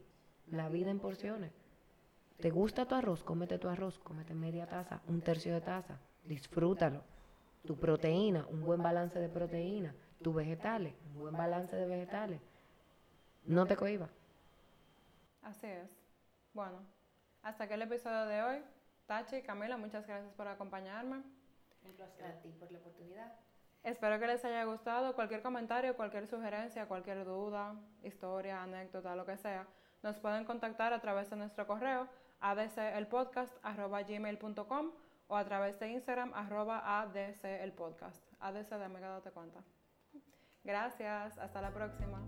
la 0.51 0.69
vida 0.69 0.91
en 0.91 1.01
porciones. 1.01 1.53
¿Te 2.41 2.51
gusta 2.51 2.87
tu 2.87 2.95
arroz? 2.95 3.23
Cómete 3.23 3.59
tu 3.59 3.69
arroz, 3.69 3.99
cómete 3.99 4.35
media 4.35 4.67
taza, 4.67 5.03
un 5.09 5.21
tercio 5.21 5.53
de 5.53 5.61
taza, 5.61 5.99
disfrútalo. 6.25 7.03
Tu 7.67 7.77
proteína, 7.77 8.47
un 8.51 8.65
buen 8.65 8.83
balance 8.83 9.19
de 9.19 9.29
proteína. 9.29 9.95
Tus 10.23 10.35
vegetales, 10.35 10.95
un 11.15 11.21
buen 11.21 11.35
balance 11.35 11.75
de 11.75 11.87
vegetales. 11.87 12.41
No 13.45 13.67
te 13.67 13.77
cohibas. 13.77 14.11
Así 15.43 15.67
es. 15.67 15.91
Bueno, 16.53 16.79
hasta 17.43 17.65
aquí 17.65 17.75
el 17.75 17.83
episodio 17.83 18.27
de 18.27 18.43
hoy. 18.43 18.63
Tachi 19.07 19.37
y 19.37 19.43
Camila, 19.43 19.77
muchas 19.77 20.07
gracias 20.07 20.33
por 20.35 20.49
acompañarme. 20.49 21.23
Un 21.83 21.97
placer 21.97 22.27
a 22.27 22.41
ti 22.41 22.51
por 22.51 22.71
la 22.71 22.79
oportunidad. 22.79 23.33
Espero 23.83 24.21
que 24.21 24.27
les 24.27 24.45
haya 24.45 24.65
gustado. 24.65 25.15
Cualquier 25.15 25.41
comentario, 25.43 25.97
cualquier 25.97 26.27
sugerencia, 26.27 26.87
cualquier 26.87 27.25
duda, 27.25 27.75
historia, 28.03 28.63
anécdota, 28.63 29.17
lo 29.17 29.25
que 29.25 29.37
sea, 29.37 29.67
nos 30.03 30.19
pueden 30.19 30.45
contactar 30.45 30.93
a 30.93 31.01
través 31.01 31.31
de 31.31 31.37
nuestro 31.37 31.67
correo 31.67 32.09
adcelpodcast.gmail.com 32.41 34.91
o 35.29 35.37
a 35.37 35.45
través 35.45 35.79
de 35.79 35.91
Instagram 35.91 36.35
arroba 36.35 37.01
adcelpodcast. 37.01 38.23
ADC 38.41 38.71
de 38.71 38.85
Amiga 38.85 39.09
Date 39.09 39.31
Cuenta. 39.31 39.63
Gracias, 40.65 41.39
hasta 41.39 41.63
la 41.63 41.73
próxima. 41.73 42.21